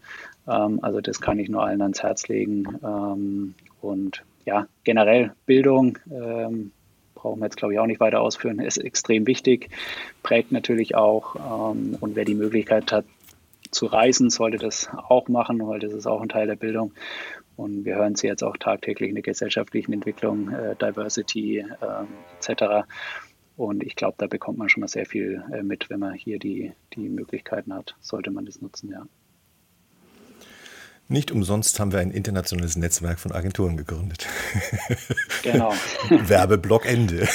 Ähm, 0.49 0.79
also 0.81 1.01
das 1.01 1.21
kann 1.21 1.39
ich 1.39 1.49
nur 1.49 1.63
allen 1.63 1.81
ans 1.81 2.03
Herz 2.03 2.27
legen. 2.27 2.79
Ähm, 2.83 3.55
und 3.81 4.23
ja, 4.45 4.67
generell 4.83 5.33
Bildung 5.45 5.97
brauchen 7.19 7.39
wir 7.39 7.45
jetzt, 7.45 7.57
glaube 7.57 7.73
ich, 7.73 7.79
auch 7.79 7.85
nicht 7.85 7.99
weiter 7.99 8.21
ausführen, 8.21 8.59
ist 8.59 8.77
extrem 8.77 9.27
wichtig, 9.27 9.69
prägt 10.23 10.51
natürlich 10.51 10.95
auch. 10.95 11.35
Ähm, 11.73 11.97
und 11.99 12.15
wer 12.15 12.25
die 12.25 12.35
Möglichkeit 12.35 12.91
hat 12.91 13.05
zu 13.71 13.85
reisen, 13.85 14.29
sollte 14.29 14.57
das 14.57 14.89
auch 14.89 15.27
machen, 15.27 15.65
weil 15.67 15.79
das 15.79 15.93
ist 15.93 16.07
auch 16.07 16.21
ein 16.21 16.29
Teil 16.29 16.47
der 16.47 16.55
Bildung. 16.55 16.93
Und 17.55 17.83
wir 17.83 17.95
hören 17.95 18.15
sie 18.15 18.27
jetzt 18.27 18.43
auch 18.43 18.55
tagtäglich 18.55 19.09
in 19.09 19.15
der 19.15 19.21
gesellschaftlichen 19.21 19.91
Entwicklung, 19.91 20.49
äh, 20.49 20.75
Diversity 20.77 21.65
etc. 22.39 22.87
Und 23.57 23.83
ich 23.83 23.97
glaube, 23.97 24.15
da 24.17 24.27
bekommt 24.27 24.57
man 24.57 24.69
schon 24.69 24.79
mal 24.79 24.87
sehr 24.87 25.05
viel 25.05 25.43
äh, 25.51 25.61
mit, 25.61 25.89
wenn 25.89 25.99
man 25.99 26.13
hier 26.13 26.39
die, 26.39 26.71
die 26.93 27.09
Möglichkeiten 27.09 27.73
hat, 27.73 27.95
sollte 27.99 28.31
man 28.31 28.45
das 28.45 28.61
nutzen, 28.61 28.89
ja. 28.91 29.05
Nicht 31.11 31.31
umsonst 31.31 31.79
haben 31.79 31.91
wir 31.91 31.99
ein 31.99 32.11
internationales 32.11 32.75
Netzwerk 32.75 33.19
von 33.19 33.31
Agenturen 33.31 33.77
gegründet. 33.77 34.27
Genau. 35.41 35.73
Werbeblock 36.09 36.85
Ende. 36.85 37.25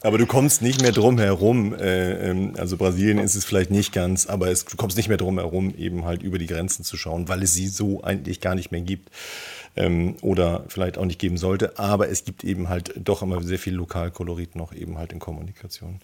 aber 0.00 0.16
du 0.16 0.26
kommst 0.26 0.62
nicht 0.62 0.80
mehr 0.80 0.92
drum 0.92 1.18
herum. 1.18 1.74
Äh, 1.74 2.30
ähm, 2.30 2.54
also 2.56 2.76
Brasilien 2.76 3.18
ist 3.18 3.34
es 3.34 3.44
vielleicht 3.44 3.72
nicht 3.72 3.92
ganz, 3.92 4.26
aber 4.26 4.48
es, 4.48 4.64
du 4.64 4.76
kommst 4.76 4.96
nicht 4.96 5.08
mehr 5.08 5.18
drum 5.18 5.38
herum, 5.38 5.74
eben 5.76 6.04
halt 6.04 6.22
über 6.22 6.38
die 6.38 6.46
Grenzen 6.46 6.84
zu 6.84 6.96
schauen, 6.96 7.28
weil 7.28 7.42
es 7.42 7.52
sie 7.52 7.66
so 7.66 8.04
eigentlich 8.04 8.40
gar 8.40 8.54
nicht 8.54 8.70
mehr 8.70 8.80
gibt 8.80 9.10
ähm, 9.76 10.16
oder 10.20 10.64
vielleicht 10.68 10.98
auch 10.98 11.04
nicht 11.04 11.18
geben 11.18 11.36
sollte. 11.36 11.78
Aber 11.78 12.08
es 12.08 12.24
gibt 12.24 12.44
eben 12.44 12.68
halt 12.68 12.92
doch 12.96 13.22
immer 13.22 13.42
sehr 13.42 13.58
viel 13.58 13.74
Lokalkolorit 13.74 14.54
noch 14.54 14.72
eben 14.72 14.98
halt 14.98 15.12
in 15.12 15.18
Kommunikation. 15.18 16.00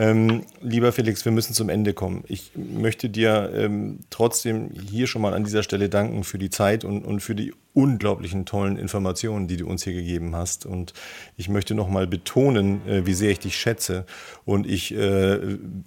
Ähm, 0.00 0.46
lieber 0.62 0.92
Felix, 0.92 1.26
wir 1.26 1.32
müssen 1.32 1.52
zum 1.52 1.68
Ende 1.68 1.92
kommen. 1.92 2.24
Ich 2.26 2.52
möchte 2.54 3.10
dir 3.10 3.52
ähm, 3.54 3.98
trotzdem 4.08 4.70
hier 4.70 5.06
schon 5.06 5.20
mal 5.20 5.34
an 5.34 5.44
dieser 5.44 5.62
Stelle 5.62 5.90
danken 5.90 6.24
für 6.24 6.38
die 6.38 6.48
Zeit 6.48 6.84
und, 6.84 7.04
und 7.04 7.20
für 7.20 7.34
die 7.34 7.52
unglaublichen 7.72 8.46
tollen 8.46 8.76
Informationen, 8.76 9.46
die 9.46 9.56
du 9.56 9.66
uns 9.66 9.84
hier 9.84 9.92
gegeben 9.92 10.34
hast. 10.34 10.66
Und 10.66 10.92
ich 11.36 11.48
möchte 11.48 11.74
nochmal 11.74 12.06
betonen, 12.06 12.86
äh, 12.88 13.06
wie 13.06 13.14
sehr 13.14 13.30
ich 13.30 13.38
dich 13.38 13.56
schätze 13.56 14.06
und 14.44 14.66
ich 14.66 14.92
äh, 14.92 15.38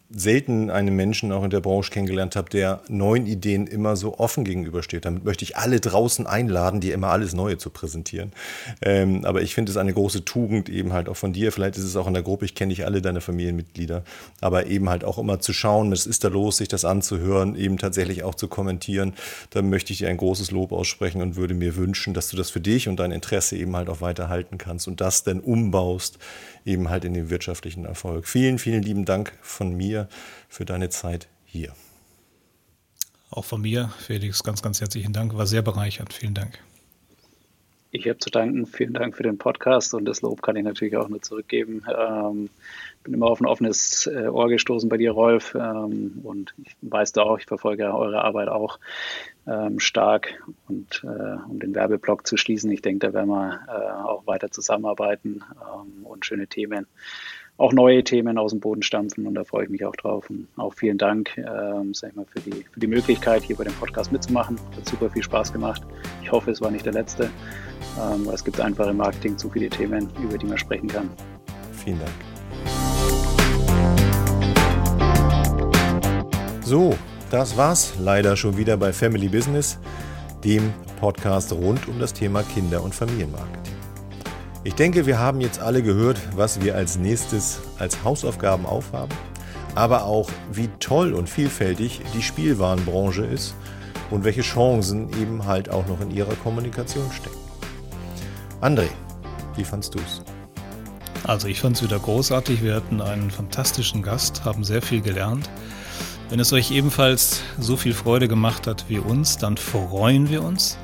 selten 0.09 0.69
einen 0.69 0.95
Menschen 0.95 1.31
auch 1.31 1.43
in 1.43 1.49
der 1.49 1.59
Branche 1.59 1.91
kennengelernt 1.91 2.35
habe, 2.35 2.49
der 2.49 2.81
neuen 2.87 3.25
Ideen 3.25 3.67
immer 3.67 3.97
so 3.97 4.17
offen 4.17 4.45
gegenübersteht. 4.45 5.05
Damit 5.05 5.25
möchte 5.25 5.43
ich 5.43 5.57
alle 5.57 5.79
draußen 5.81 6.25
einladen, 6.25 6.79
dir 6.79 6.93
immer 6.93 7.09
alles 7.09 7.33
Neue 7.33 7.57
zu 7.57 7.69
präsentieren. 7.69 8.31
Ähm, 8.81 9.25
aber 9.25 9.41
ich 9.41 9.53
finde 9.53 9.71
es 9.71 9.77
eine 9.77 9.93
große 9.93 10.23
Tugend 10.23 10.69
eben 10.69 10.93
halt 10.93 11.09
auch 11.09 11.17
von 11.17 11.33
dir. 11.33 11.51
Vielleicht 11.51 11.77
ist 11.77 11.83
es 11.83 11.97
auch 11.97 12.07
in 12.07 12.13
der 12.13 12.23
Gruppe, 12.23 12.45
ich 12.45 12.55
kenne 12.55 12.69
nicht 12.69 12.85
alle 12.85 13.01
deine 13.01 13.19
Familienmitglieder, 13.19 14.02
aber 14.41 14.67
eben 14.67 14.89
halt 14.89 15.03
auch 15.03 15.17
immer 15.17 15.39
zu 15.39 15.53
schauen, 15.53 15.91
was 15.91 16.05
ist 16.05 16.23
da 16.23 16.27
los, 16.27 16.57
sich 16.57 16.67
das 16.67 16.85
anzuhören, 16.85 17.55
eben 17.55 17.77
tatsächlich 17.77 18.23
auch 18.23 18.35
zu 18.35 18.47
kommentieren. 18.47 19.13
Da 19.49 19.61
möchte 19.61 19.93
ich 19.93 19.99
dir 19.99 20.09
ein 20.09 20.17
großes 20.17 20.51
Lob 20.51 20.71
aussprechen 20.71 21.21
und 21.21 21.35
würde 21.35 21.53
mir 21.53 21.75
wünschen, 21.75 22.13
dass 22.13 22.29
du 22.29 22.37
das 22.37 22.49
für 22.49 22.61
dich 22.61 22.87
und 22.87 22.97
dein 22.97 23.11
Interesse 23.11 23.57
eben 23.57 23.75
halt 23.75 23.89
auch 23.89 24.01
weiterhalten 24.01 24.57
kannst 24.57 24.87
und 24.87 25.01
das 25.01 25.23
dann 25.23 25.39
umbaust 25.39 26.17
eben 26.65 26.89
halt 26.89 27.05
in 27.05 27.13
den 27.13 27.29
wirtschaftlichen 27.29 27.85
Erfolg. 27.85 28.27
Vielen, 28.27 28.59
vielen 28.59 28.83
lieben 28.83 29.05
Dank 29.05 29.33
von 29.41 29.75
mir 29.75 30.07
für 30.49 30.65
deine 30.65 30.89
Zeit 30.89 31.27
hier. 31.45 31.73
Auch 33.29 33.45
von 33.45 33.61
mir, 33.61 33.91
Felix, 33.99 34.43
ganz, 34.43 34.61
ganz 34.61 34.79
herzlichen 34.79 35.11
Dank. 35.11 35.35
War 35.35 35.47
sehr 35.47 35.63
bereichernd. 35.63 36.13
Vielen 36.13 36.35
Dank. 36.35 36.59
Ich 37.95 38.07
habe 38.07 38.17
zu 38.17 38.31
danken. 38.31 38.65
Vielen 38.65 38.93
Dank 38.93 39.15
für 39.15 39.21
den 39.21 39.37
Podcast 39.37 39.93
und 39.93 40.05
das 40.05 40.23
Lob 40.23 40.41
kann 40.41 40.55
ich 40.55 40.63
natürlich 40.63 40.97
auch 40.97 41.09
nur 41.09 41.21
zurückgeben. 41.21 41.85
Ähm, 41.87 42.49
bin 43.03 43.13
immer 43.13 43.27
auf 43.27 43.39
ein 43.39 43.45
offenes 43.45 44.07
äh, 44.07 44.29
Ohr 44.29 44.49
gestoßen 44.49 44.89
bei 44.89 44.97
dir, 44.97 45.11
Rolf. 45.11 45.53
Ähm, 45.53 46.19
und 46.23 46.55
ich 46.63 46.75
weiß 46.81 47.11
da 47.11 47.21
auch, 47.21 47.37
ich 47.37 47.45
verfolge 47.45 47.93
eure 47.93 48.23
Arbeit 48.23 48.47
auch 48.47 48.79
ähm, 49.45 49.79
stark. 49.79 50.41
Und 50.67 51.03
äh, 51.03 51.37
um 51.47 51.59
den 51.59 51.75
Werbeblock 51.75 52.25
zu 52.25 52.35
schließen, 52.35 52.71
ich 52.71 52.81
denke, 52.81 53.05
da 53.05 53.13
werden 53.13 53.29
wir 53.29 53.59
äh, 53.67 54.07
auch 54.07 54.25
weiter 54.25 54.49
zusammenarbeiten 54.49 55.43
ähm, 55.61 56.03
und 56.03 56.25
schöne 56.25 56.47
Themen, 56.47 56.87
auch 57.57 57.71
neue 57.71 58.03
Themen 58.03 58.37
aus 58.37 58.51
dem 58.51 58.59
Boden 58.59 58.81
stampfen. 58.81 59.27
Und 59.27 59.35
da 59.35 59.43
freue 59.43 59.65
ich 59.65 59.69
mich 59.69 59.85
auch 59.85 59.95
drauf. 59.95 60.29
Und 60.29 60.47
auch 60.57 60.73
vielen 60.73 60.97
Dank 60.97 61.37
ähm, 61.37 61.93
sag 61.93 62.11
ich 62.11 62.15
mal, 62.15 62.25
für, 62.25 62.39
die, 62.39 62.65
für 62.71 62.79
die 62.79 62.87
Möglichkeit, 62.87 63.43
hier 63.43 63.55
bei 63.55 63.63
dem 63.63 63.73
Podcast 63.73 64.11
mitzumachen. 64.11 64.59
Hat 64.75 64.87
super 64.87 65.09
viel 65.09 65.23
Spaß 65.23 65.53
gemacht. 65.53 65.83
Ich 66.21 66.31
hoffe, 66.31 66.51
es 66.51 66.61
war 66.61 66.71
nicht 66.71 66.85
der 66.85 66.93
letzte. 66.93 67.29
Ähm, 67.99 68.27
es 68.33 68.43
gibt 68.43 68.59
einfach 68.59 68.87
im 68.87 68.97
Marketing 68.97 69.37
zu 69.37 69.49
viele 69.49 69.69
Themen, 69.69 70.09
über 70.21 70.37
die 70.37 70.45
man 70.45 70.57
sprechen 70.57 70.87
kann. 70.87 71.09
Vielen 71.71 71.99
Dank. 71.99 72.11
So, 76.61 76.95
das 77.29 77.57
war's 77.57 77.93
leider 77.99 78.35
schon 78.35 78.57
wieder 78.57 78.77
bei 78.77 78.93
Family 78.93 79.27
Business, 79.27 79.77
dem 80.43 80.73
Podcast 80.99 81.51
rund 81.51 81.87
um 81.87 81.99
das 81.99 82.13
Thema 82.13 82.41
Kinder- 82.43 82.81
und 82.81 82.95
Familienmarketing. 82.95 83.72
Ich 84.65 84.75
denke, 84.75 85.05
wir 85.05 85.19
haben 85.19 85.41
jetzt 85.41 85.59
alle 85.59 85.83
gehört, 85.83 86.17
was 86.37 86.61
wir 86.61 86.75
als 86.75 86.97
nächstes 86.97 87.59
als 87.79 88.01
Hausaufgaben 88.05 88.65
aufhaben, 88.65 89.13
aber 89.75 90.05
auch, 90.05 90.29
wie 90.53 90.69
toll 90.79 91.11
und 91.13 91.29
vielfältig 91.29 91.99
die 92.13 92.21
Spielwarenbranche 92.21 93.25
ist 93.25 93.55
und 94.09 94.23
welche 94.23 94.41
Chancen 94.41 95.09
eben 95.21 95.45
halt 95.45 95.69
auch 95.69 95.85
noch 95.87 95.99
in 95.99 96.11
ihrer 96.11 96.33
Kommunikation 96.35 97.11
stecken. 97.11 97.35
André, 98.61 98.87
wie 99.57 99.65
fandst 99.65 99.95
du 99.95 99.99
es? 99.99 100.21
Also 101.25 101.49
ich 101.49 101.59
fand 101.59 101.75
es 101.75 101.83
wieder 101.83 101.99
großartig. 101.99 102.63
Wir 102.63 102.75
hatten 102.75 103.01
einen 103.01 103.31
fantastischen 103.31 104.01
Gast, 104.01 104.45
haben 104.45 104.63
sehr 104.63 104.81
viel 104.81 105.01
gelernt. 105.01 105.49
Wenn 106.29 106.39
es 106.39 106.53
euch 106.53 106.71
ebenfalls 106.71 107.41
so 107.59 107.75
viel 107.75 107.93
Freude 107.93 108.29
gemacht 108.29 108.65
hat 108.65 108.85
wie 108.87 108.99
uns, 108.99 109.37
dann 109.37 109.57
freuen 109.57 110.29
wir 110.29 110.41
uns. 110.41 110.77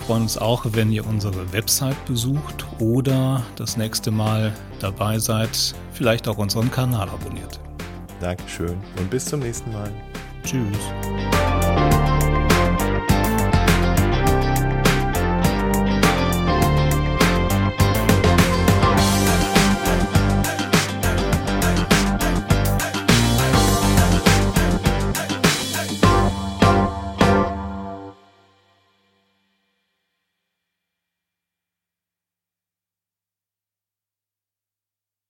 Wir 0.00 0.06
freuen 0.06 0.22
uns 0.22 0.38
auch, 0.38 0.64
wenn 0.70 0.90
ihr 0.90 1.06
unsere 1.06 1.52
Website 1.52 2.04
besucht 2.06 2.66
oder 2.78 3.44
das 3.56 3.76
nächste 3.76 4.10
Mal 4.10 4.52
dabei 4.80 5.18
seid, 5.18 5.74
vielleicht 5.92 6.26
auch 6.26 6.38
unseren 6.38 6.70
Kanal 6.70 7.08
abonniert. 7.08 7.60
Dankeschön 8.18 8.78
und 8.98 9.10
bis 9.10 9.26
zum 9.26 9.40
nächsten 9.40 9.70
Mal. 9.72 9.92
Tschüss. 10.42 11.49